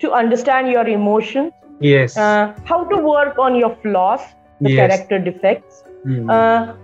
to 0.00 0.12
understand 0.12 0.68
your 0.70 0.86
emotions 0.86 1.52
yes. 1.82 2.16
uh, 2.16 2.54
how 2.64 2.84
to 2.84 2.96
work 2.98 3.38
on 3.38 3.54
your 3.54 3.74
flaws 3.82 4.20
the 4.60 4.70
Yes. 4.70 4.78
character 4.80 5.18
defects 5.18 5.84
Hmm. 6.04 6.30
uh, 6.30 6.74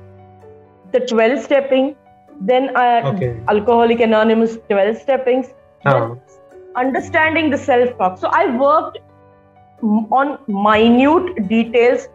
the 0.93 1.01
12 1.01 1.41
stepping 1.45 1.97
then 2.41 2.69
uh, 2.77 3.03
okay. 3.13 3.31
alcoholic 3.49 4.01
anonymous 4.01 4.59
12 4.69 4.97
steppings 5.05 5.49
understanding 6.77 7.51
the 7.51 7.59
self 7.59 7.97
talk 7.99 8.19
so 8.19 8.29
i 8.41 8.45
worked 8.63 8.99
on 10.21 10.39
minute 10.67 11.49
details 11.49 12.07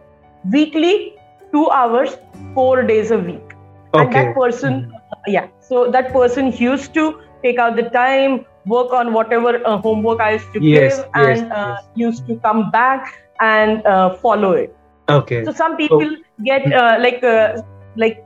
weekly 0.56 0.94
2 1.52 1.68
hours 1.80 2.16
4 2.54 2.82
days 2.92 3.10
a 3.10 3.18
week 3.18 3.54
okay. 3.94 4.02
and 4.04 4.14
that 4.14 4.34
person 4.34 4.80
yeah 5.26 5.46
so 5.60 5.90
that 5.90 6.12
person 6.12 6.52
used 6.64 6.94
to 6.94 7.06
take 7.42 7.58
out 7.58 7.76
the 7.76 7.88
time 7.98 8.44
work 8.66 8.92
on 8.92 9.12
whatever 9.12 9.52
uh, 9.66 9.76
homework 9.78 10.20
i 10.20 10.32
used 10.32 10.52
to 10.52 10.60
Yes, 10.60 10.98
give 10.98 11.06
yes, 11.14 11.40
and 11.40 11.52
uh, 11.52 11.74
yes. 11.74 11.84
used 11.94 12.26
to 12.26 12.38
come 12.44 12.70
back 12.70 13.06
and 13.40 13.84
uh, 13.86 14.14
follow 14.16 14.52
it 14.52 14.74
Okay. 15.08 15.44
so 15.44 15.52
some 15.52 15.76
people 15.76 16.10
get 16.44 16.72
uh, 16.72 16.96
like 17.00 17.22
uh, 17.22 17.54
like 17.96 18.18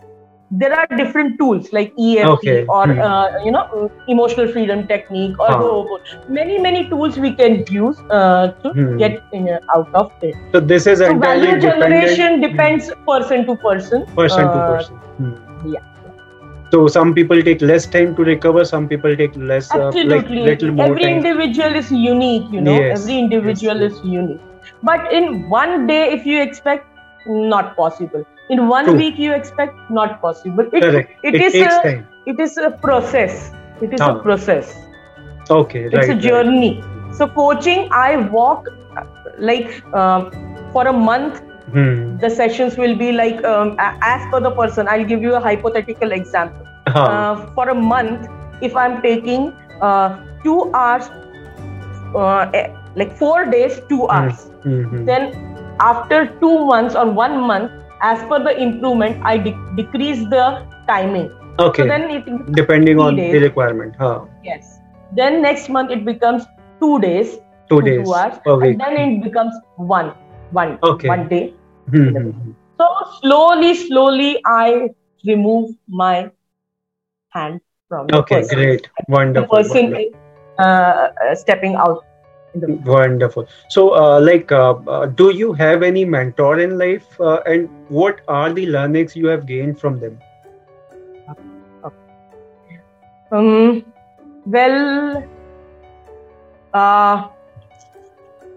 there 0.50 0.72
are 0.72 0.86
different 0.96 1.38
tools 1.38 1.72
like 1.72 1.92
EFT 1.98 2.28
Okay. 2.32 2.64
or 2.68 2.84
Hmm. 2.86 3.00
uh, 3.06 3.28
you 3.44 3.50
know 3.52 3.90
emotional 4.08 4.48
freedom 4.48 4.86
technique 4.86 5.38
or. 5.38 5.50
Ho'oponopono. 5.52 5.98
many 6.38 6.58
many 6.58 6.80
tools 6.88 7.18
we 7.24 7.30
can 7.40 7.64
use 7.76 7.98
uh, 8.10 8.48
to 8.62 8.72
Hmm. 8.78 8.96
get 9.02 9.20
uh, 9.40 9.58
out 9.76 9.88
of 10.02 10.10
it. 10.22 10.34
So 10.54 10.60
this 10.60 10.86
is 10.86 11.00
So 11.00 11.12
entirely 11.12 11.46
value 11.46 11.60
dependent 11.60 11.80
generation 11.80 12.40
depends 12.40 12.90
person 13.06 13.46
to 13.46 13.56
person. 13.56 14.06
person 14.16 14.50
to 14.56 14.60
person. 14.70 14.96
Hmm. 15.18 15.34
yeah. 15.74 15.84
So 16.70 16.86
some 16.86 17.14
people 17.14 17.42
take 17.42 17.62
less 17.62 17.86
time 17.86 18.14
to 18.16 18.22
recover. 18.22 18.64
Some 18.64 18.88
people 18.88 19.16
take 19.16 19.36
less, 19.36 19.70
uh, 19.74 19.78
like 19.78 19.86
Absolutely. 19.96 20.40
little 20.42 20.72
more 20.72 20.86
Every 20.86 21.04
time. 21.04 21.16
individual 21.18 21.74
is 21.74 21.90
unique, 21.90 22.50
you 22.52 22.60
know. 22.60 22.78
Yes. 22.78 23.00
Every 23.02 23.18
individual 23.18 23.80
Yes. 23.80 23.92
is 23.92 24.04
unique. 24.04 24.40
But 24.82 25.12
in 25.12 25.48
one 25.48 25.86
day, 25.86 26.00
if 26.16 26.26
you 26.26 26.40
expect, 26.42 26.86
not 27.26 27.74
possible. 27.76 28.24
In 28.50 28.68
one 28.68 28.84
True. 28.84 28.96
week, 28.96 29.18
you 29.18 29.32
expect, 29.32 29.74
not 29.90 30.20
possible. 30.20 30.66
It, 30.72 30.82
Correct. 30.82 31.10
it 31.22 31.34
It, 31.34 31.42
is 31.48 31.52
takes 31.52 31.74
a- 31.78 31.82
time. 31.82 32.06
it 32.26 32.38
is 32.40 32.56
a 32.58 32.70
process. 32.70 33.50
It 33.80 33.94
is 33.94 34.00
Ah. 34.00 34.12
a 34.16 34.22
process. 34.28 34.76
Okay. 35.50 35.84
It's 35.84 35.94
right. 35.94 36.08
a 36.10 36.12
right. 36.12 36.20
journey. 36.28 36.82
So 37.12 37.26
coaching, 37.26 37.88
I 37.90 38.16
walk 38.38 38.68
uh, 38.96 39.04
like 39.38 39.82
um, 39.94 40.30
for 40.72 40.86
a 40.86 40.92
month. 40.92 41.42
Hmm. 41.72 42.16
The 42.18 42.30
sessions 42.30 42.76
will 42.78 42.96
be 42.96 43.12
like 43.12 43.42
um, 43.44 43.76
as 43.78 44.22
per 44.30 44.40
the 44.40 44.50
person. 44.50 44.88
I'll 44.88 45.04
give 45.04 45.22
you 45.22 45.34
a 45.34 45.40
hypothetical 45.40 46.12
example. 46.12 46.64
Huh. 46.88 47.00
uh, 47.04 47.46
for 47.54 47.68
a 47.68 47.74
month 47.74 48.26
if 48.66 48.74
i'm 48.82 48.92
taking 49.02 49.42
uh, 49.88 50.16
two 50.44 50.70
hours 50.74 51.10
uh, 52.14 52.48
eh, 52.54 52.68
like 52.96 53.12
four 53.18 53.44
days 53.54 53.76
two 53.90 53.98
Hmm. 54.06 54.14
hours 54.14 54.38
Mhm. 54.64 55.02
then 55.10 55.26
after 55.88 56.20
two 56.44 56.54
months 56.70 56.96
or 57.02 57.04
one 57.18 57.36
month 57.50 57.70
as 58.12 58.22
per 58.30 58.38
the 58.46 58.54
improvement 58.68 59.20
i 59.32 59.36
de- 59.48 59.54
decrease 59.82 60.24
the 60.36 60.46
timing 60.88 61.28
okay. 61.66 61.82
so 61.82 61.88
then 61.92 62.08
it 62.16 62.32
Depending 62.62 62.98
on 63.08 63.16
three 63.20 63.30
the 63.36 63.40
requirement. 63.44 63.94
Huh. 63.98 64.16
yes 64.50 64.80
then 65.20 65.40
next 65.42 65.68
month 65.68 65.90
it 65.98 66.04
becomes 66.08 66.48
two 66.80 66.98
days 67.06 67.36
Two 67.68 67.82
to 67.82 67.86
days 67.90 68.06
two 68.06 68.14
hours 68.14 68.40
per 68.44 68.56
week. 68.56 68.78
and 68.80 68.80
then 68.80 68.96
it 69.18 69.22
becomes 69.28 69.54
one 69.76 70.12
one 70.62 70.78
Okay. 70.94 71.08
one 71.16 71.28
day 71.28 71.44
So 72.80 72.86
slowly 73.20 73.74
slowly 73.74 74.40
i 74.46 74.88
remove 75.26 75.70
my 75.88 76.30
hand 77.30 77.60
from 77.88 78.12
the 78.12 78.20
Okay. 78.20 78.30
person. 78.30 78.54
Great. 78.54 78.88
the 79.34 79.42
Wonderful. 79.42 79.52
person 79.52 79.94
wonderful. 79.94 80.14
uh, 80.58 80.62
uh, 80.62 81.34
stepping 81.34 81.74
out 81.76 82.04
Wonderful. 82.54 83.46
So, 83.68 83.94
uh, 83.94 84.20
like, 84.20 84.50
uh, 84.52 84.74
uh, 84.86 85.06
do 85.06 85.30
you 85.34 85.52
have 85.54 85.82
any 85.82 86.04
mentor 86.04 86.58
in 86.60 86.78
life, 86.78 87.06
uh, 87.20 87.40
and 87.46 87.70
what 87.88 88.20
are 88.28 88.52
the 88.52 88.66
learnings 88.66 89.16
you 89.16 89.26
have 89.28 89.46
gained 89.46 89.78
from 89.78 89.98
them? 89.98 90.18
um, 93.30 93.82
well 94.44 95.24
uh, 96.72 97.28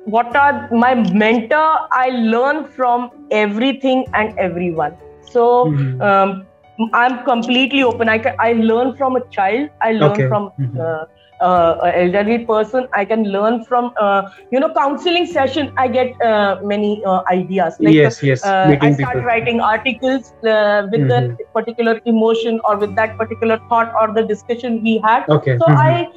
what 0.03 0.35
are 0.35 0.67
my 0.71 0.93
mentor 0.95 1.67
i 1.93 2.09
learn 2.09 2.65
from 2.77 3.09
everything 3.31 4.05
and 4.13 4.33
everyone 4.37 4.95
so 5.21 5.45
Mhm. 5.63 5.99
um, 5.99 6.47
i'm 6.93 7.23
completely 7.23 7.83
open 7.83 8.09
i 8.09 8.17
can, 8.17 8.33
i 8.39 8.53
learn 8.53 8.95
from 8.97 9.15
a 9.15 9.21
child 9.31 9.69
i 9.81 9.91
learn 9.91 10.23
Okay. 10.23 10.27
from 10.27 10.49
Mhm. 10.59 10.85
uh, 10.85 11.03
uh, 11.41 11.75
an 11.83 11.93
elderly 12.03 12.39
person 12.45 12.87
i 12.93 13.03
can 13.05 13.23
learn 13.35 13.63
from 13.65 13.91
uh, 13.99 14.21
you 14.51 14.59
know 14.59 14.71
counseling 14.77 15.25
session 15.25 15.71
i 15.77 15.87
get 15.87 16.13
uh, 16.31 16.55
many 16.73 16.91
uh, 17.05 17.21
ideas 17.31 17.77
like 17.87 17.99
yes, 17.99 18.23
yes. 18.23 18.41
uh, 18.43 18.73
I 18.81 18.91
start 18.91 19.17
people. 19.17 19.23
writing 19.29 19.59
articles 19.61 20.33
uh, 20.55 20.87
with 20.91 21.07
Mhm. 21.07 21.09
that 21.13 21.29
particular 21.53 21.99
emotion 22.05 22.59
or 22.67 22.77
with 22.77 22.95
that 22.95 23.17
particular 23.17 23.59
thought 23.69 23.91
or 24.01 24.13
the 24.13 24.23
discussion 24.23 24.81
we 24.83 24.99
had. 25.03 25.23
Okay. 25.29 25.57
So. 25.59 25.67
I 25.77 26.07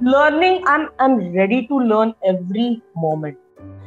learning. 0.00 0.62
I'm 0.66 0.88
I'm 0.98 1.32
ready 1.34 1.66
to 1.68 1.78
learn 1.78 2.14
every 2.24 2.82
moment. 2.96 3.38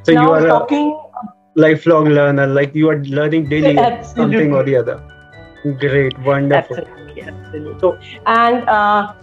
So 0.03 0.13
now 0.13 0.23
you 0.23 0.31
are 0.31 0.47
talking. 0.47 0.91
a 1.21 1.59
lifelong 1.59 2.05
learner. 2.09 2.47
Like 2.47 2.75
you 2.75 2.89
are 2.89 2.99
learning 3.03 3.49
daily 3.49 3.77
Absolutely. 3.89 4.21
something 4.23 4.53
or 4.53 4.63
the 4.63 4.75
other. 4.77 5.01
Great. 5.79 6.17
Wonderful. 6.19 6.77
Absolutely, 6.77 7.23
absolutely. 7.23 7.79
So- 7.79 7.97
and 8.25 8.67
uh, 8.69 9.13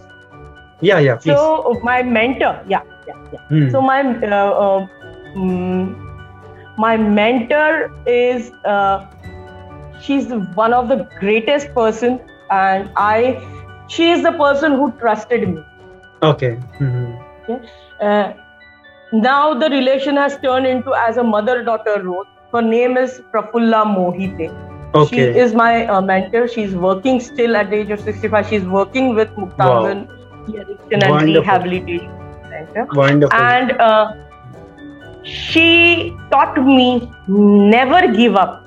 Yeah, 0.81 0.99
yeah. 0.99 1.15
Please. 1.17 1.25
so 1.35 1.79
my 1.83 2.01
mentor, 2.03 2.61
yeah, 2.67 2.81
yeah, 3.07 3.13
yeah. 3.31 3.39
Hmm. 3.49 3.69
So 3.69 3.81
my 3.81 4.01
uh, 4.01 4.51
uh, 4.65 4.87
mm, 5.35 5.95
my 6.77 6.95
mentor 6.97 7.91
is 8.05 8.51
uh, 8.65 9.05
she's 9.99 10.27
one 10.55 10.73
of 10.73 10.87
the 10.89 11.09
greatest 11.19 11.73
person, 11.73 12.19
and 12.49 12.89
I 12.95 13.41
she 13.87 14.11
is 14.11 14.23
the 14.23 14.31
person 14.33 14.73
who 14.73 14.91
trusted 14.99 15.47
me. 15.49 15.68
Okay. 16.21 16.57
Mhm. 16.79 17.59
Uh, 18.01 18.33
now 19.11 19.53
the 19.53 19.69
relation 19.69 20.15
has 20.17 20.37
turned 20.37 20.67
into 20.67 20.93
as 20.93 21.17
a 21.17 21.23
mother-daughter 21.23 22.01
role. 22.03 22.25
Her 22.53 22.61
name 22.61 22.97
is 22.97 23.21
Prafulla 23.33 23.83
Mohite. 23.93 24.51
Okay. 24.95 25.15
She 25.33 25.39
is 25.39 25.53
my 25.53 25.85
uh, 25.85 26.01
mentor. 26.01 26.47
She's 26.47 26.75
working 26.75 27.19
still 27.19 27.55
at 27.55 27.69
the 27.69 27.77
age 27.77 27.91
of 27.91 27.99
65. 27.99 28.47
She's 28.47 28.63
working 28.65 29.13
with 29.15 29.29
Muktangan 29.35 30.07
Addiction 30.47 31.03
and 31.03 31.11
Wonderful. 31.11 31.41
Rehabilitation 31.41 32.09
Center. 32.49 32.87
Wonderful. 32.93 33.37
And 33.39 33.71
uh, 33.79 34.13
she 35.23 36.15
taught 36.31 36.57
me 36.63 37.11
never 37.27 38.07
give 38.13 38.35
up. 38.35 38.65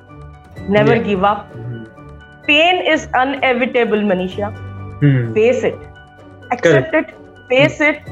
Never 0.69 0.95
Yeah. 0.97 1.03
give 1.11 1.25
up. 1.25 1.49
Mhm. 1.57 1.81
Pain 2.47 2.85
is 2.95 3.09
inevitable, 3.25 4.07
Manisha. 4.13 4.53
Hmm. 5.03 5.33
Face 5.35 5.65
it. 5.65 5.79
Accept 6.53 6.95
it. 6.95 7.13
Face 7.53 7.81
it. 7.81 8.03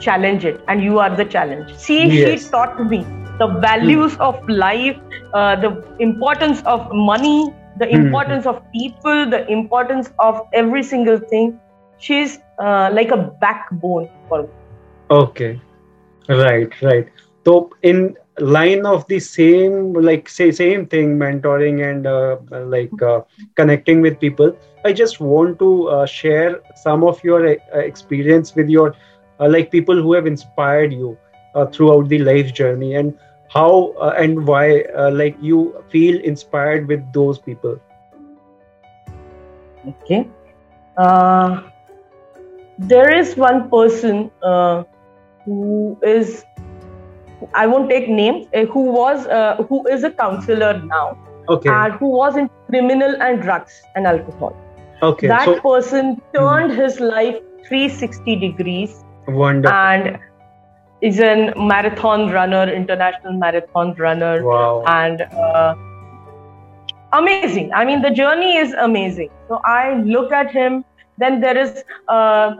Challenge 0.00 0.44
it. 0.44 0.64
And 0.68 0.82
you 0.82 0.98
are 0.98 1.14
the 1.16 1.24
challenge. 1.24 1.74
See, 1.76 2.10
Yes. 2.10 2.40
she 2.40 2.48
taught 2.50 2.78
me 2.88 3.08
the 3.38 3.48
values 3.60 4.16
of 4.18 4.40
life, 4.48 4.96
uh, 5.32 5.56
the 5.56 5.84
importance 5.98 6.62
of 6.64 6.88
money, 6.92 7.54
the 7.76 7.88
Hmm. 7.90 8.00
importance 8.00 8.46
of 8.46 8.60
people, 8.74 9.30
the 9.30 9.44
importance 9.50 10.10
of 10.18 10.40
every 10.52 10.82
single 10.82 11.18
thing. 11.30 11.60
She's 11.96 12.38
uh, 12.62 12.90
like 12.92 13.10
a 13.10 13.18
backbone 13.40 14.08
for 14.28 14.42
me. 14.44 14.48
Okay. 15.10 15.60
Right, 16.28 16.70
right. 16.82 17.06
So 17.44 17.70
in 17.82 18.16
line 18.38 18.86
of 18.86 19.06
the 19.08 19.20
same, 19.20 19.92
like 19.94 20.28
say 20.28 20.50
same 20.52 20.86
thing, 20.86 21.18
mentoring 21.18 21.82
and 21.88 22.06
uh, 22.06 22.36
like 22.66 23.00
uh, 23.02 23.22
connecting 23.56 24.00
with 24.02 24.20
people. 24.20 24.56
I 24.84 24.92
just 24.92 25.20
want 25.20 25.58
to 25.58 25.88
uh, 25.88 26.06
share 26.06 26.60
some 26.74 27.04
of 27.04 27.22
your 27.22 27.46
uh, 27.48 27.78
experience 27.78 28.54
with 28.54 28.68
your 28.68 28.94
uh, 29.40 29.48
like 29.48 29.70
people 29.70 30.00
who 30.00 30.12
have 30.14 30.26
inspired 30.26 30.92
you 30.92 31.16
uh, 31.54 31.66
throughout 31.66 32.08
the 32.08 32.18
life 32.18 32.52
journey 32.52 32.94
and 32.94 33.14
how 33.48 33.92
uh, 34.00 34.14
and 34.16 34.46
why 34.46 34.82
uh, 34.96 35.10
like 35.10 35.36
you 35.40 35.74
feel 35.90 36.20
inspired 36.20 36.88
with 36.88 37.12
those 37.12 37.38
people. 37.38 37.78
Okay. 39.88 40.28
Uh, 40.96 41.62
there 42.78 43.12
is 43.16 43.36
one 43.36 43.68
person 43.70 44.30
uh, 44.42 44.84
who 45.44 45.98
is, 46.02 46.44
I 47.54 47.66
won't 47.66 47.90
take 47.90 48.08
names, 48.08 48.46
who 48.72 48.92
was, 48.92 49.26
uh, 49.26 49.56
who 49.68 49.86
is 49.88 50.04
a 50.04 50.10
counselor 50.10 50.82
now, 50.84 51.16
Okay. 51.48 51.70
and 51.70 51.94
who 51.94 52.08
was 52.08 52.36
in 52.36 52.48
criminal 52.68 53.20
and 53.20 53.42
drugs 53.42 53.82
and 53.94 54.06
alcohol. 54.06 54.56
Okay. 55.02 55.26
that 55.28 55.44
so 55.44 55.60
person 55.60 56.20
turned 56.34 56.72
his 56.72 57.00
life 57.00 57.38
360 57.68 58.36
degrees 58.36 59.04
wonderful. 59.28 59.76
and 59.76 60.18
is 61.00 61.18
a 61.18 61.52
marathon 61.56 62.30
runner, 62.30 62.72
international 62.72 63.32
marathon 63.32 63.94
runner. 63.94 64.44
wow. 64.44 64.84
and 64.86 65.22
uh, 65.22 65.74
amazing 67.12 67.70
i 67.74 67.84
mean 67.84 68.02
the 68.02 68.10
journey 68.10 68.56
is 68.56 68.72
amazing 68.74 69.30
so 69.48 69.60
i 69.64 69.94
look 70.02 70.32
at 70.32 70.50
him 70.50 70.84
then 71.18 71.40
there 71.40 71.58
is 71.58 71.84
uh, 72.08 72.54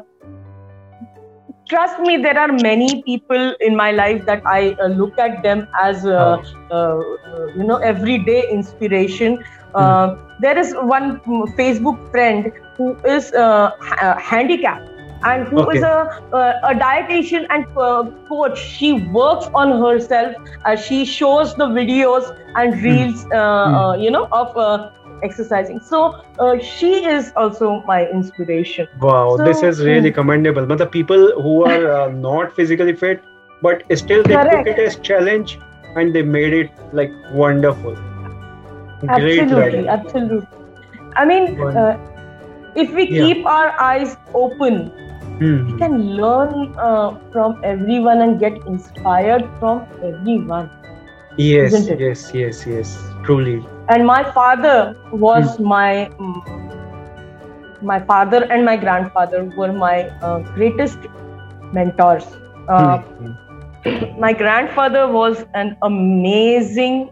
trust 1.69 2.01
me 2.01 2.17
there 2.19 2.39
are 2.39 2.53
many 2.53 3.03
people 3.03 3.55
in 3.69 3.75
my 3.75 3.91
life 3.93 4.25
that 4.27 4.47
i 4.47 4.61
uh, 4.73 4.89
look 4.89 5.19
at 5.19 5.43
them 5.43 5.67
as 5.81 6.05
uh, 6.05 6.37
uh, 6.71 6.77
uh, 6.77 7.47
you 7.57 7.65
know 7.65 7.77
everyday 7.77 8.41
inspiration 8.51 9.43
uh, 9.75 10.15
there 10.39 10.59
is 10.59 10.75
one 10.81 11.21
mm, 11.27 11.47
facebook 11.59 11.99
friend 12.11 12.51
who 12.77 12.97
is 13.05 13.33
uh, 13.33 13.71
ha- 13.81 13.99
uh, 14.09 14.19
handicapped 14.19 14.89
and 15.25 15.47
who 15.49 15.69
is 15.71 15.83
Okay. 15.83 15.83
a, 15.83 16.07
uh, 16.33 16.53
a 16.65 16.75
dietitian 16.75 17.47
and 17.51 17.65
uh, 17.77 18.05
coach 18.29 18.59
she 18.59 18.93
works 18.93 19.49
on 19.55 19.73
herself 19.83 20.35
she 20.87 21.05
shows 21.05 21.55
the 21.57 21.67
videos 21.67 22.25
and 22.57 22.83
reels 22.83 23.27
uh, 23.35 23.39
uh, 23.39 23.95
you 23.95 24.11
know 24.11 24.27
of 24.33 24.49
uh, 24.57 24.89
exercising 25.23 25.81
so 25.81 26.13
uh, 26.39 26.59
she 26.59 27.05
is 27.05 27.33
also 27.37 27.83
my 27.87 28.07
inspiration 28.09 28.87
Wow, 29.01 29.37
this 29.37 29.63
is 29.63 29.81
really 29.81 30.11
mm. 30.11 30.13
commendable. 30.13 30.67
But 30.67 30.79
the 30.79 30.87
people 30.87 31.41
who 31.43 31.65
are 31.65 31.91
uh, 31.91 32.09
not 32.09 32.55
physically 32.55 32.95
fit, 32.95 33.23
but 33.63 33.83
still 33.97 34.25
they 34.25 34.37
Correct. 34.37 34.67
took 34.67 34.67
it 34.67 34.79
as 34.79 34.97
challenge 34.97 35.59
and 35.97 36.15
they 36.15 36.23
made 36.23 36.53
it 36.53 36.71
like 36.93 37.13
wonderful. 37.33 37.97
Absolutely 39.09 39.89
absolutely 39.89 40.47
I 41.17 41.25
mean, 41.25 41.61
uh, 41.61 41.99
if 42.75 42.91
we 42.93 43.09
yeah. 43.09 43.27
keep 43.27 43.47
our 43.47 43.79
eyes 43.81 44.17
open, 44.35 44.91
we 45.41 45.79
can 45.79 46.17
learn 46.17 46.75
uh, 46.79 47.19
from 47.33 47.61
everyone 47.65 48.23
and 48.23 48.41
get 48.41 48.55
inspired 48.67 49.49
from 49.59 49.87
everyone. 50.03 50.71
Yes, 51.37 51.73
yes, 51.89 52.31
yes, 52.35 52.67
yes, 52.67 52.99
truly. 53.25 53.65
And 53.89 54.07
my 54.07 54.23
father 54.33 54.97
was 55.13 55.57
mm. 55.59 55.65
my. 55.65 56.11
My 57.83 57.99
father 57.99 58.45
and 58.45 58.65
my 58.65 58.77
grandfather 58.77 59.43
were 59.57 59.73
my 59.73 60.03
uh, 60.23 60.39
greatest 60.55 60.99
mentors. 61.73 62.25
Uh, 62.69 62.99
mm-hmm. 62.99 64.21
My 64.21 64.33
grandfather 64.33 65.09
was 65.09 65.45
an 65.55 65.77
amazing. 65.83 67.11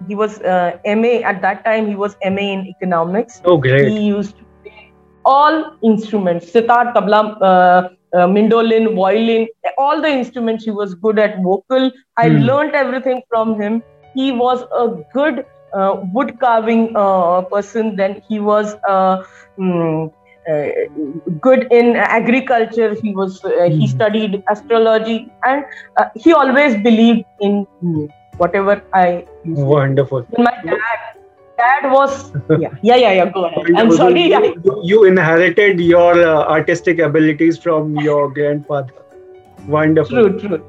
Uh, 0.00 0.04
he 0.08 0.14
was 0.14 0.40
uh, 0.40 0.78
MA 0.84 1.20
at 1.24 1.42
that 1.42 1.64
time. 1.64 1.88
He 1.88 1.94
was 1.94 2.16
MA 2.24 2.40
in 2.40 2.66
economics. 2.66 3.40
Oh, 3.44 3.56
great! 3.56 3.88
He 3.88 4.00
used 4.00 4.36
to 4.36 4.44
play 4.62 4.92
all 5.24 5.76
instruments: 5.82 6.52
sitar, 6.52 6.92
tabla, 6.94 7.36
uh, 7.40 7.88
uh, 8.16 8.26
mandolin, 8.26 8.94
violin, 8.94 9.48
all 9.76 10.00
the 10.00 10.08
instruments. 10.08 10.64
He 10.64 10.70
was 10.70 10.94
good 10.94 11.18
at 11.18 11.42
vocal. 11.42 11.90
I 12.16 12.28
mm. 12.28 12.44
learned 12.44 12.74
everything 12.74 13.22
from 13.28 13.60
him. 13.60 13.82
He 14.14 14.32
was 14.32 14.62
a 14.72 15.04
good 15.12 15.44
uh, 15.72 16.00
wood 16.12 16.38
carving 16.40 16.96
uh, 16.96 17.42
person. 17.42 17.96
Then 17.96 18.22
he 18.28 18.40
was 18.40 18.74
uh, 18.88 19.24
um, 19.58 20.10
good 21.40 21.70
in 21.70 21.96
agriculture. 21.96 22.94
He 22.94 23.14
was 23.14 23.40
mm. 23.42 23.70
he 23.70 23.86
hmm. 23.86 23.86
studied 23.86 24.42
astrology, 24.48 25.30
and 25.44 25.64
he 26.16 26.32
always 26.32 26.82
believed 26.82 27.24
in 27.40 27.66
me. 27.82 28.08
Whatever 28.38 28.82
I 28.94 29.26
wonderful. 29.44 30.26
My 30.38 30.56
dad 30.64 31.08
dad 31.58 31.90
was 31.90 32.32
yeah 32.50 32.70
yeah 32.82 32.96
yeah, 32.96 33.12
yeah 33.12 33.30
go 33.36 33.44
ahead 33.46 33.64
i'm 33.76 33.90
sorry 33.90 34.26
you, 34.30 34.80
you 34.84 35.04
inherited 35.04 35.80
your 35.80 36.12
uh, 36.24 36.44
artistic 36.56 37.00
abilities 37.00 37.58
from 37.58 37.96
your 37.96 38.30
grandfather 38.32 38.94
wonderful 39.66 40.20
true 40.22 40.38
true 40.38 40.64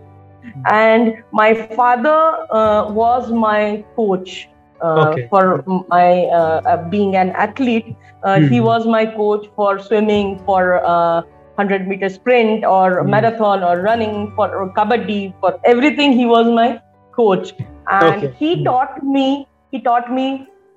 and 0.71 1.13
my 1.31 1.53
father 1.75 2.45
uh, 2.51 2.91
was 2.91 3.31
my 3.31 3.83
coach 3.95 4.49
uh, 4.81 5.09
okay. 5.09 5.27
for 5.29 5.63
my 5.89 6.23
uh, 6.25 6.61
uh, 6.65 6.89
being 6.89 7.15
an 7.15 7.31
athlete. 7.31 7.95
Mm-hmm. 8.23 8.47
He 8.47 8.57
hmm. 8.59 8.63
was 8.63 8.85
my 8.85 9.05
coach 9.05 9.47
for 9.55 9.79
swimming, 9.79 10.39
for 10.45 10.79
100 11.55 11.87
meter 11.87 12.09
sprint, 12.09 12.63
or 12.63 13.01
mm-hmm. 13.01 13.09
marathon, 13.09 13.63
or 13.63 13.81
running, 13.81 14.31
for 14.35 14.53
or 14.55 14.73
kabaddi, 14.73 15.33
for 15.39 15.59
everything. 15.65 16.13
He 16.13 16.25
was 16.25 16.47
my 16.47 16.81
coach, 17.21 17.53
and 17.87 18.15
okay. 18.15 18.33
he 18.39 18.53
mm-hmm. 18.55 18.69
taught 18.69 19.03
me. 19.03 19.47
He 19.71 19.81
taught 19.89 20.11
me 20.19 20.27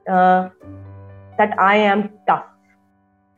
that 0.06 1.58
I 1.58 1.76
am 1.76 2.10
tough. 2.26 2.44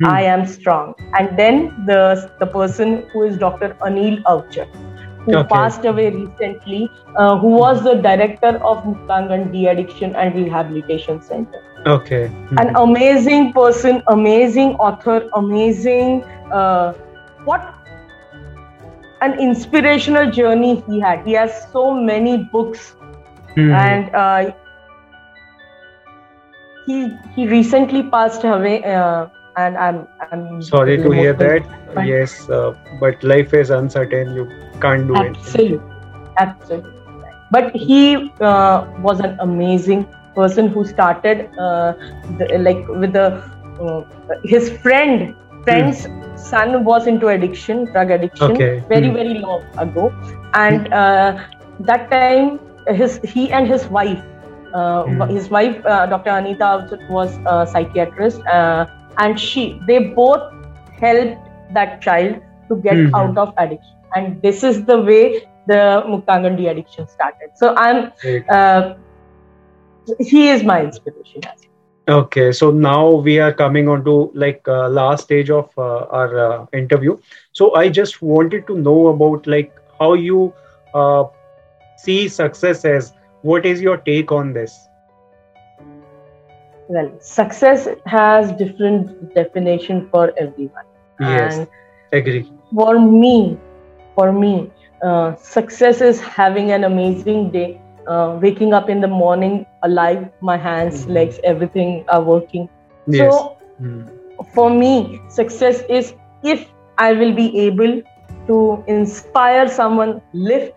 Hmm. 0.00 0.06
I 0.06 0.22
am 0.22 0.46
strong. 0.46 0.94
And 1.18 1.38
then 1.38 1.60
the 1.86 2.00
the 2.40 2.50
person 2.58 2.96
who 3.12 3.22
is 3.30 3.38
Dr. 3.46 3.76
Anil 3.90 4.22
Awachat 4.34 4.80
who 5.24 5.36
okay. 5.36 5.48
passed 5.48 5.84
away 5.84 6.10
recently, 6.10 6.88
uh, 7.16 7.38
who 7.38 7.48
was 7.48 7.82
the 7.82 7.94
director 7.94 8.58
of 8.72 8.84
Muktangan 8.84 9.52
De-Addiction 9.52 10.14
and 10.16 10.34
Rehabilitation 10.34 11.22
Center. 11.22 11.62
Okay. 11.86 12.28
Mm-hmm. 12.28 12.58
An 12.58 12.76
amazing 12.76 13.52
person, 13.52 14.02
amazing 14.08 14.74
author, 14.74 15.28
amazing. 15.34 16.24
Uh, 16.52 16.92
what 17.44 17.74
an 19.20 19.38
inspirational 19.38 20.30
journey 20.30 20.82
he 20.88 21.00
had. 21.00 21.26
He 21.26 21.32
has 21.32 21.66
so 21.72 21.94
many 21.94 22.36
books, 22.52 22.96
mm-hmm. 23.56 23.72
and 23.72 24.14
uh, 24.14 24.52
he 26.86 27.08
he 27.34 27.46
recently 27.48 28.02
passed 28.02 28.44
away. 28.44 28.82
Uh, 28.84 29.26
and 29.56 29.76
I'm 29.76 30.06
I'm 30.32 30.62
sorry 30.62 30.96
to 30.96 31.10
hear 31.10 31.32
that. 31.32 31.64
Yes, 32.04 32.48
uh, 32.50 32.74
but 33.00 33.22
life 33.22 33.54
is 33.54 33.70
uncertain. 33.70 34.34
You 34.34 34.50
can't 34.80 35.06
do 35.06 35.16
absolutely. 35.16 35.76
it. 35.76 35.82
Absolutely, 36.38 36.92
But 37.52 37.74
he 37.76 38.32
uh, 38.40 38.86
was 38.98 39.20
an 39.20 39.36
amazing 39.38 40.06
person 40.34 40.68
who 40.68 40.84
started 40.84 41.48
uh, 41.56 41.92
the, 42.38 42.58
like 42.58 42.88
with 42.88 43.12
the 43.12 43.26
uh, 43.80 44.04
his 44.42 44.70
friend 44.78 45.36
friend's 45.64 46.04
hmm. 46.04 46.36
son 46.36 46.84
was 46.84 47.06
into 47.06 47.28
addiction, 47.28 47.86
drug 47.86 48.10
addiction, 48.10 48.52
okay. 48.52 48.82
very 48.88 49.08
hmm. 49.08 49.14
very 49.14 49.38
long 49.38 49.64
ago, 49.78 50.12
and 50.54 50.92
uh, 50.92 51.42
that 51.80 52.10
time 52.10 52.60
his 52.86 53.18
he 53.24 53.50
and 53.50 53.66
his 53.66 53.86
wife. 53.86 54.22
Uh, 54.74 55.04
hmm. 55.04 55.22
His 55.30 55.50
wife, 55.50 55.80
Dr. 55.84 56.30
Anita, 56.30 56.98
was 57.08 57.38
a 57.46 57.64
psychiatrist 57.64 58.40
and 59.18 59.38
she 59.38 59.80
they 59.86 59.98
both 59.98 60.52
helped 61.00 61.38
that 61.74 62.00
child 62.00 62.40
to 62.68 62.76
get 62.76 62.94
mm-hmm. 62.94 63.14
out 63.14 63.36
of 63.38 63.54
addiction 63.58 63.94
and 64.14 64.40
this 64.42 64.62
is 64.62 64.84
the 64.84 65.00
way 65.00 65.46
the 65.66 66.02
muktangan 66.06 66.56
de-addiction 66.56 67.06
started 67.08 67.50
so 67.54 67.74
i'm 67.76 68.12
uh, 68.48 68.94
he 70.18 70.48
is 70.48 70.62
my 70.62 70.82
inspiration 70.82 71.40
okay 72.08 72.52
so 72.52 72.70
now 72.70 73.10
we 73.26 73.38
are 73.38 73.52
coming 73.52 73.88
on 73.88 74.04
to 74.04 74.30
like 74.34 74.62
uh, 74.68 74.88
last 74.88 75.24
stage 75.24 75.50
of 75.50 75.70
uh, 75.78 76.04
our 76.18 76.38
uh, 76.46 76.66
interview. 76.72 77.16
So 77.52 77.74
i 77.74 77.88
just 77.88 78.20
wanted 78.22 78.66
to 78.68 78.76
know 78.78 79.08
about 79.08 79.46
like 79.46 79.72
how 79.98 80.14
you 80.14 80.52
uh, 80.94 81.24
see 81.96 82.28
success 82.28 82.84
as 82.84 83.12
what 83.42 83.66
is 83.66 83.80
your 83.80 83.96
take 83.98 84.32
on 84.32 84.52
this? 84.52 84.88
Well 86.88 87.10
success 87.20 87.88
has 88.06 88.52
different 88.52 89.34
definition 89.34 90.08
for 90.10 90.32
everyone. 90.36 90.86
Yes 91.18 91.60
and 91.60 91.68
agree. 92.12 92.50
for 92.74 92.98
me 93.00 93.58
for 94.14 94.32
me 94.32 94.72
uh, 95.02 95.34
success 95.36 96.00
is 96.00 96.20
having 96.20 96.70
an 96.72 96.84
amazing 96.84 97.50
day 97.50 97.80
uh, 98.06 98.38
waking 98.40 98.72
up 98.72 98.88
in 98.88 99.00
the 99.00 99.08
morning 99.08 99.66
alive 99.82 100.28
my 100.40 100.56
hands 100.56 101.02
mm-hmm. 101.02 101.12
legs 101.12 101.40
everything 101.44 102.04
are 102.08 102.22
working 102.22 102.68
yes. 103.06 103.32
so 103.32 103.56
mm. 103.80 104.08
for 104.54 104.70
me 104.70 105.20
success 105.28 105.82
is 105.88 106.14
if 106.42 106.68
i 106.98 107.12
will 107.12 107.34
be 107.34 107.48
able 107.58 108.00
to 108.46 108.84
inspire 108.86 109.68
someone 109.68 110.20
lift 110.32 110.74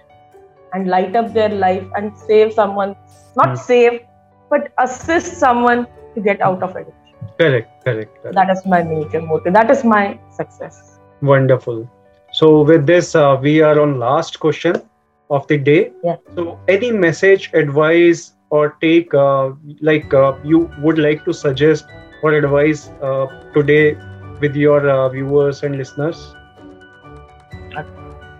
and 0.73 0.88
light 0.88 1.15
up 1.15 1.34
their 1.34 1.49
life 1.49 1.86
and 1.95 2.17
save 2.17 2.53
someone 2.53 2.95
not 3.36 3.49
mm. 3.49 3.57
save 3.57 4.01
but 4.49 4.71
assist 4.78 5.38
someone 5.38 5.86
to 6.15 6.21
get 6.21 6.41
out 6.41 6.63
of 6.63 6.75
addiction. 6.75 6.93
Correct, 7.39 7.84
correct, 7.84 8.21
correct. 8.21 8.36
That 8.36 8.49
is 8.49 8.65
my 8.65 8.84
major 8.84 9.21
motive. 9.21 9.53
That 9.53 9.69
is 9.69 9.84
my 9.84 10.19
success. 10.32 10.99
Wonderful. 11.21 11.89
So 12.34 12.61
with 12.63 12.86
this, 12.86 13.15
uh, 13.15 13.38
we 13.41 13.61
are 13.61 13.80
on 13.80 13.99
last 13.99 14.39
question 14.39 14.82
of 15.30 15.47
the 15.47 15.57
day. 15.57 15.91
Yeah. 16.03 16.15
So 16.36 16.59
any 16.67 16.91
message, 16.91 17.49
advice, 17.53 18.34
or 18.49 18.78
take 18.82 19.13
uh, 19.13 19.51
like 19.82 20.13
uh, 20.13 20.34
you 20.43 20.69
would 20.82 20.97
like 20.97 21.25
to 21.25 21.34
suggest 21.34 21.86
or 22.23 22.34
advise 22.34 22.89
uh, 23.01 23.28
today 23.53 23.97
with 24.41 24.55
your 24.55 24.89
uh, 24.89 25.09
viewers 25.09 25.63
and 25.63 25.78
listeners? 25.78 26.34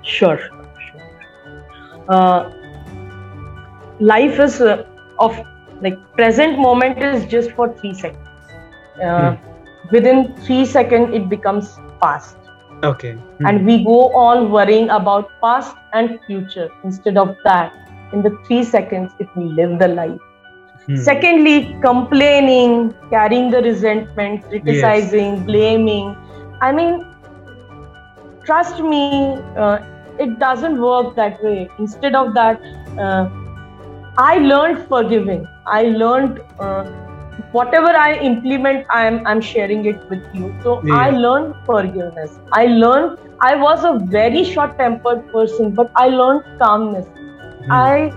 Sure. 0.04 0.40
sure. 0.40 0.50
Uh, 2.08 2.50
life 4.00 4.40
is 4.40 4.62
of 5.20 5.40
like 5.82 5.98
present 6.16 6.58
moment 6.58 6.98
is 7.00 7.26
just 7.26 7.52
for 7.52 7.74
three 7.80 7.94
seconds 7.94 8.28
uh, 9.04 9.32
hmm. 9.36 9.90
within 9.92 10.34
three 10.46 10.66
seconds 10.66 11.14
it 11.14 11.28
becomes 11.30 11.78
past 12.02 12.38
okay 12.84 13.14
hmm. 13.14 13.46
and 13.46 13.66
we 13.66 13.84
go 13.84 14.14
on 14.14 14.52
worrying 14.52 14.90
about 14.90 15.30
past 15.42 15.76
and 15.94 16.20
future 16.28 16.70
instead 16.84 17.18
of 17.18 17.36
that 17.44 17.74
in 18.14 18.22
the 18.22 18.32
three 18.46 18.64
seconds 18.64 19.12
if 19.20 19.36
we 19.36 19.46
live 19.60 19.80
the 19.80 19.88
life 19.88 20.20
hmm. 20.86 20.96
secondly 20.96 21.76
complaining 21.82 22.94
carrying 23.10 23.50
the 23.50 23.62
resentment 23.62 24.44
criticizing 24.50 25.36
yes. 25.36 25.46
blaming 25.46 26.16
i 26.62 26.72
mean 26.72 27.06
trust 28.46 28.80
me 28.80 29.36
uh, 29.58 29.80
it 30.20 30.40
doesn't 30.40 30.80
work 30.82 31.16
that 31.16 31.44
way 31.44 31.70
instead 31.80 32.16
of 32.16 32.34
that 32.34 32.62
uh, 32.98 33.30
I 34.18 34.40
learned 34.40 34.88
forgiving. 34.88 35.48
I 35.68 35.84
learned 35.84 36.42
uh, 36.60 36.86
whatever 37.52 37.88
I 37.88 38.16
implement, 38.20 38.86
I'm 38.90 39.26
I'm 39.28 39.42
sharing 39.42 39.86
it 39.86 40.10
with 40.10 40.24
you. 40.34 40.54
So 40.64 40.82
yeah. 40.84 40.96
I 40.96 41.10
learned 41.12 41.56
forgiveness. 41.66 42.40
I 42.52 42.66
learned 42.68 43.18
I 43.42 43.56
was 43.56 43.84
a 43.84 43.94
very 44.06 44.44
short-tempered 44.44 45.32
person, 45.32 45.72
but 45.72 45.92
I 45.96 46.08
learned 46.10 46.44
calmness. 46.60 47.06
Mm. 47.08 47.72
I 47.72 48.12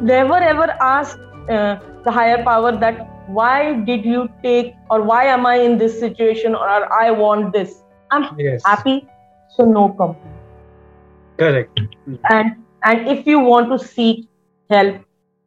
never 0.00 0.36
ever 0.36 0.70
asked 0.80 1.18
uh, 1.48 1.78
the 2.04 2.10
higher 2.10 2.42
power 2.42 2.72
that 2.76 3.06
why 3.28 3.74
did 3.90 4.04
you 4.04 4.28
take 4.42 4.74
or 4.90 5.02
why 5.02 5.24
am 5.24 5.46
I 5.46 5.56
in 5.56 5.78
this 5.78 6.00
situation 6.00 6.54
or 6.54 6.68
I 6.92 7.10
want 7.10 7.52
this. 7.52 7.82
I'm 8.10 8.36
yes. 8.38 8.62
happy, 8.64 9.06
so 9.56 9.64
no 9.64 9.88
complaint. 9.90 10.36
Correct. 11.38 11.80
And 12.28 12.56
and 12.82 13.08
if 13.08 13.26
you 13.26 13.38
want 13.40 13.70
to 13.70 13.78
seek 13.78 14.28
help 14.70 14.96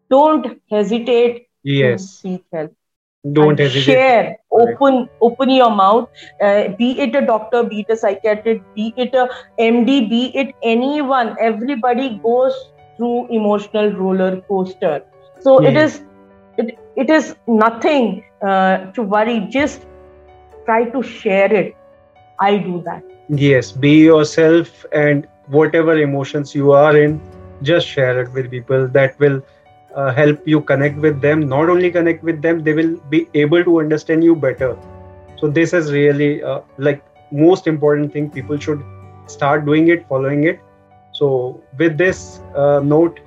don't 0.10 0.62
hesitate 0.70 1.48
yes 1.64 2.08
seek 2.22 2.44
help 2.54 2.74
don't 3.32 3.58
hesitate. 3.58 3.84
share. 3.84 4.38
Open 4.52 5.10
open 5.22 5.50
your 5.50 5.72
mouth. 5.72 6.10
Uh, 6.42 6.70
be 6.78 7.00
it 7.00 7.16
a 7.16 7.26
doctor 7.26 7.64
be 7.64 7.82
it 7.82 7.90
a 7.90 7.96
psychiatrist 7.96 8.62
be 8.76 8.94
it 8.98 9.14
a 9.16 9.30
md 9.60 10.10
be 10.10 10.26
it 10.36 10.54
anyone 10.62 11.36
everybody 11.40 12.20
goes 12.22 12.54
through 12.98 13.28
emotional 13.30 13.92
roller 13.94 14.42
coaster. 14.42 15.04
So 15.40 15.62
yeah. 15.62 15.70
it 15.70 15.78
is 15.78 16.04
it, 16.58 16.78
it 16.96 17.10
is 17.10 17.36
nothing 17.48 18.24
uh, 18.42 18.92
to 18.92 19.02
worry. 19.02 19.48
Just 19.50 19.86
try 20.66 20.90
to 20.90 21.02
share 21.02 21.54
it. 21.54 21.76
I 22.40 22.58
do 22.58 22.82
that. 22.84 23.04
Yes 23.30 23.72
be 23.72 24.00
yourself 24.00 24.86
and 24.92 25.28
whatever 25.48 25.98
emotions 25.98 26.54
you 26.54 26.74
are 26.74 26.98
in 26.98 27.22
just 27.62 27.88
share 27.88 28.22
it 28.22 28.32
with 28.34 28.52
people 28.52 28.88
that 28.90 29.18
will 29.20 29.42
uh, 29.96 30.14
help 30.14 30.40
you 30.46 30.62
connect 30.62 30.98
with 30.98 31.22
them 31.22 31.48
not 31.48 31.70
only 31.70 31.92
connect 31.92 32.24
with 32.24 32.42
them 32.42 32.64
they 32.64 32.74
will 32.74 32.96
be 33.10 33.28
able 33.34 33.64
to 33.64 33.80
understand 33.80 34.24
you 34.24 34.36
better. 34.36 34.78
So 35.36 35.48
this 35.48 35.74
is 35.74 35.92
really 35.92 36.44
uh, 36.44 36.62
like 36.78 37.04
most 37.32 37.68
important 37.68 38.14
thing. 38.14 38.30
People 38.32 38.58
should 38.58 38.84
start 39.28 39.66
doing 39.66 39.88
it 39.90 40.08
following 40.08 40.44
it. 40.46 40.60
So 41.12 41.64
with 41.78 41.98
this 41.98 42.42
uh, 42.56 42.82
note 42.84 43.20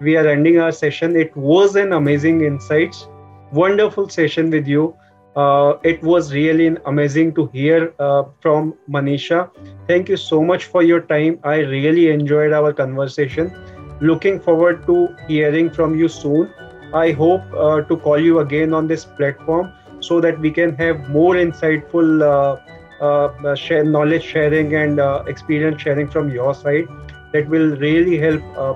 we 0.00 0.16
are 0.16 0.26
ending 0.26 0.58
our 0.58 0.72
session. 0.72 1.16
It 1.16 1.34
was 1.36 1.76
an 1.76 1.92
amazing 1.92 2.42
insights. 2.44 3.08
Wonderful 3.52 4.08
session 4.08 4.50
with 4.50 4.66
you. 4.66 4.94
Uh, 5.36 5.74
it 5.82 6.02
was 6.02 6.32
really 6.32 6.76
amazing 6.86 7.34
to 7.34 7.46
hear 7.52 7.94
uh, 7.98 8.24
from 8.40 8.74
manisha. 8.90 9.50
Thank 9.86 10.08
you 10.08 10.16
so 10.16 10.42
much 10.42 10.64
for 10.64 10.82
your 10.82 11.00
time. 11.00 11.38
I 11.44 11.56
really 11.58 12.10
enjoyed 12.10 12.52
our 12.52 12.72
conversation 12.72 13.52
looking 14.00 14.40
forward 14.40 14.86
to 14.86 15.14
hearing 15.26 15.70
from 15.70 15.94
you 15.94 16.08
soon. 16.08 16.52
I 16.94 17.12
hope 17.12 17.42
uh, 17.52 17.82
to 17.82 17.96
call 17.96 18.18
you 18.18 18.40
again 18.40 18.72
on 18.72 18.86
this 18.86 19.04
platform 19.04 19.72
so 20.00 20.20
that 20.20 20.38
we 20.38 20.50
can 20.50 20.74
have 20.76 21.08
more 21.08 21.34
insightful 21.34 22.22
uh, 22.22 22.60
uh, 23.02 23.54
share, 23.54 23.84
knowledge 23.84 24.24
sharing 24.24 24.74
and 24.74 25.00
uh, 25.00 25.22
experience 25.26 25.82
sharing 25.82 26.08
from 26.08 26.30
your 26.30 26.54
side 26.54 26.86
that 27.32 27.48
will 27.48 27.76
really 27.76 28.18
help 28.18 28.42
uh, 28.56 28.74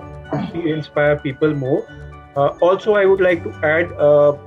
inspire 0.54 1.16
people 1.16 1.54
more. 1.54 1.86
Uh, 2.36 2.48
also, 2.60 2.94
I 2.94 3.04
would 3.06 3.20
like 3.20 3.42
to 3.44 3.50
add 3.64 3.88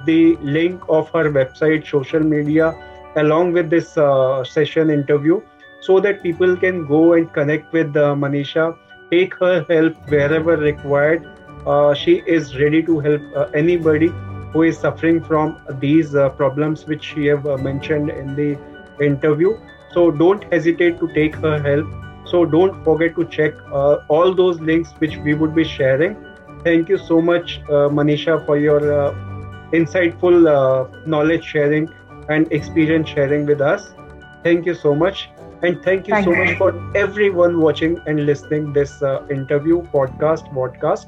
the 0.05 0.37
link 0.41 0.81
of 0.89 1.09
her 1.09 1.31
website, 1.31 1.87
social 1.87 2.19
media, 2.19 2.73
along 3.15 3.53
with 3.53 3.69
this 3.69 3.93
session 4.49 4.89
interview 4.89 5.41
so 5.81 5.99
that 5.99 6.23
people 6.23 6.55
can 6.55 6.85
go 6.87 7.13
and 7.13 7.31
connect 7.33 7.71
with 7.73 7.93
Manisha 7.93 8.77
take 9.13 9.35
her 9.45 9.65
help 9.69 9.95
wherever 10.15 10.57
required. 10.57 11.27
Uh, 11.65 11.93
she 11.93 12.21
is 12.37 12.55
ready 12.59 12.83
to 12.83 12.99
help 12.99 13.21
uh, 13.35 13.45
anybody 13.63 14.11
who 14.53 14.63
is 14.63 14.77
suffering 14.77 15.23
from 15.23 15.57
these 15.79 16.15
uh, 16.15 16.29
problems 16.29 16.85
which 16.85 17.03
she 17.03 17.25
have 17.27 17.45
uh, 17.47 17.57
mentioned 17.57 18.09
in 18.09 18.35
the 18.35 18.57
interview. 19.01 19.57
So 19.93 20.11
don't 20.11 20.43
hesitate 20.51 20.99
to 20.99 21.13
take 21.13 21.35
her 21.47 21.59
help. 21.61 21.87
So 22.25 22.45
don't 22.45 22.83
forget 22.83 23.15
to 23.15 23.25
check 23.25 23.53
uh, 23.71 23.97
all 24.07 24.33
those 24.33 24.59
links 24.59 24.91
which 24.99 25.17
we 25.17 25.33
would 25.33 25.55
be 25.55 25.63
sharing. 25.63 26.15
Thank 26.63 26.89
you 26.89 26.97
so 26.97 27.21
much, 27.21 27.59
uh, 27.69 27.89
Manisha, 27.99 28.45
for 28.45 28.57
your 28.57 28.81
insightful 29.71 31.07
knowledge 31.07 31.43
sharing 31.43 31.89
and 32.29 32.51
experience 32.51 33.09
sharing 33.09 33.45
with 33.45 33.61
us. 33.61 33.93
Thank 34.43 34.65
you 34.65 34.73
so 34.73 34.95
much. 34.95 35.29
And 35.63 35.81
thank 35.81 36.07
you 36.07 36.13
thank 36.13 36.25
so 36.25 36.31
you. 36.31 36.37
much 36.37 36.57
for 36.57 36.71
everyone 36.95 37.61
watching 37.61 37.97
and 38.05 38.25
listening 38.25 38.73
this 38.73 39.01
uh, 39.01 39.25
interview, 39.31 39.81
podcast, 39.93 40.53
podcast. 40.53 41.07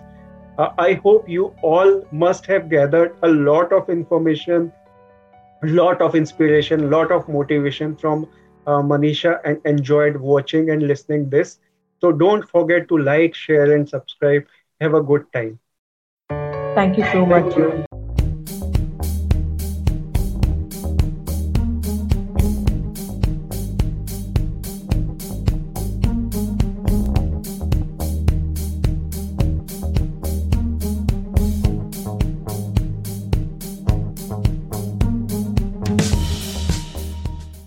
Uh, 0.58 0.70
I 0.78 0.93
hope 0.93 1.28
you 1.28 1.53
all 1.62 2.03
must 2.12 2.45
have 2.45 2.70
gathered 2.70 3.18
a 3.24 3.28
lot 3.28 3.74
of 3.74 3.89
information, 3.89 4.72
lot 5.64 6.01
of 6.01 6.16
inspiration, 6.16 6.89
lot 6.89 7.12
of 7.12 7.28
motivation 7.28 7.95
from 7.97 8.28
uh, 8.66 8.82
Manisha 8.82 9.39
and 9.43 9.60
enjoyed 9.66 10.16
watching 10.16 10.70
and 10.70 10.88
listening 10.88 11.30
this. 11.30 11.60
So 11.99 12.14
don't 12.14 12.47
forget 12.47 12.88
to 12.89 12.97
like, 12.97 13.36
share, 13.36 13.74
and 13.76 13.88
subscribe. 13.89 14.45
Have 14.80 14.93
a 14.93 15.01
good 15.01 15.32
time. 15.34 15.60
Thank 16.76 16.97
you 16.97 17.06
so 17.12 17.26
much. 17.26 18.05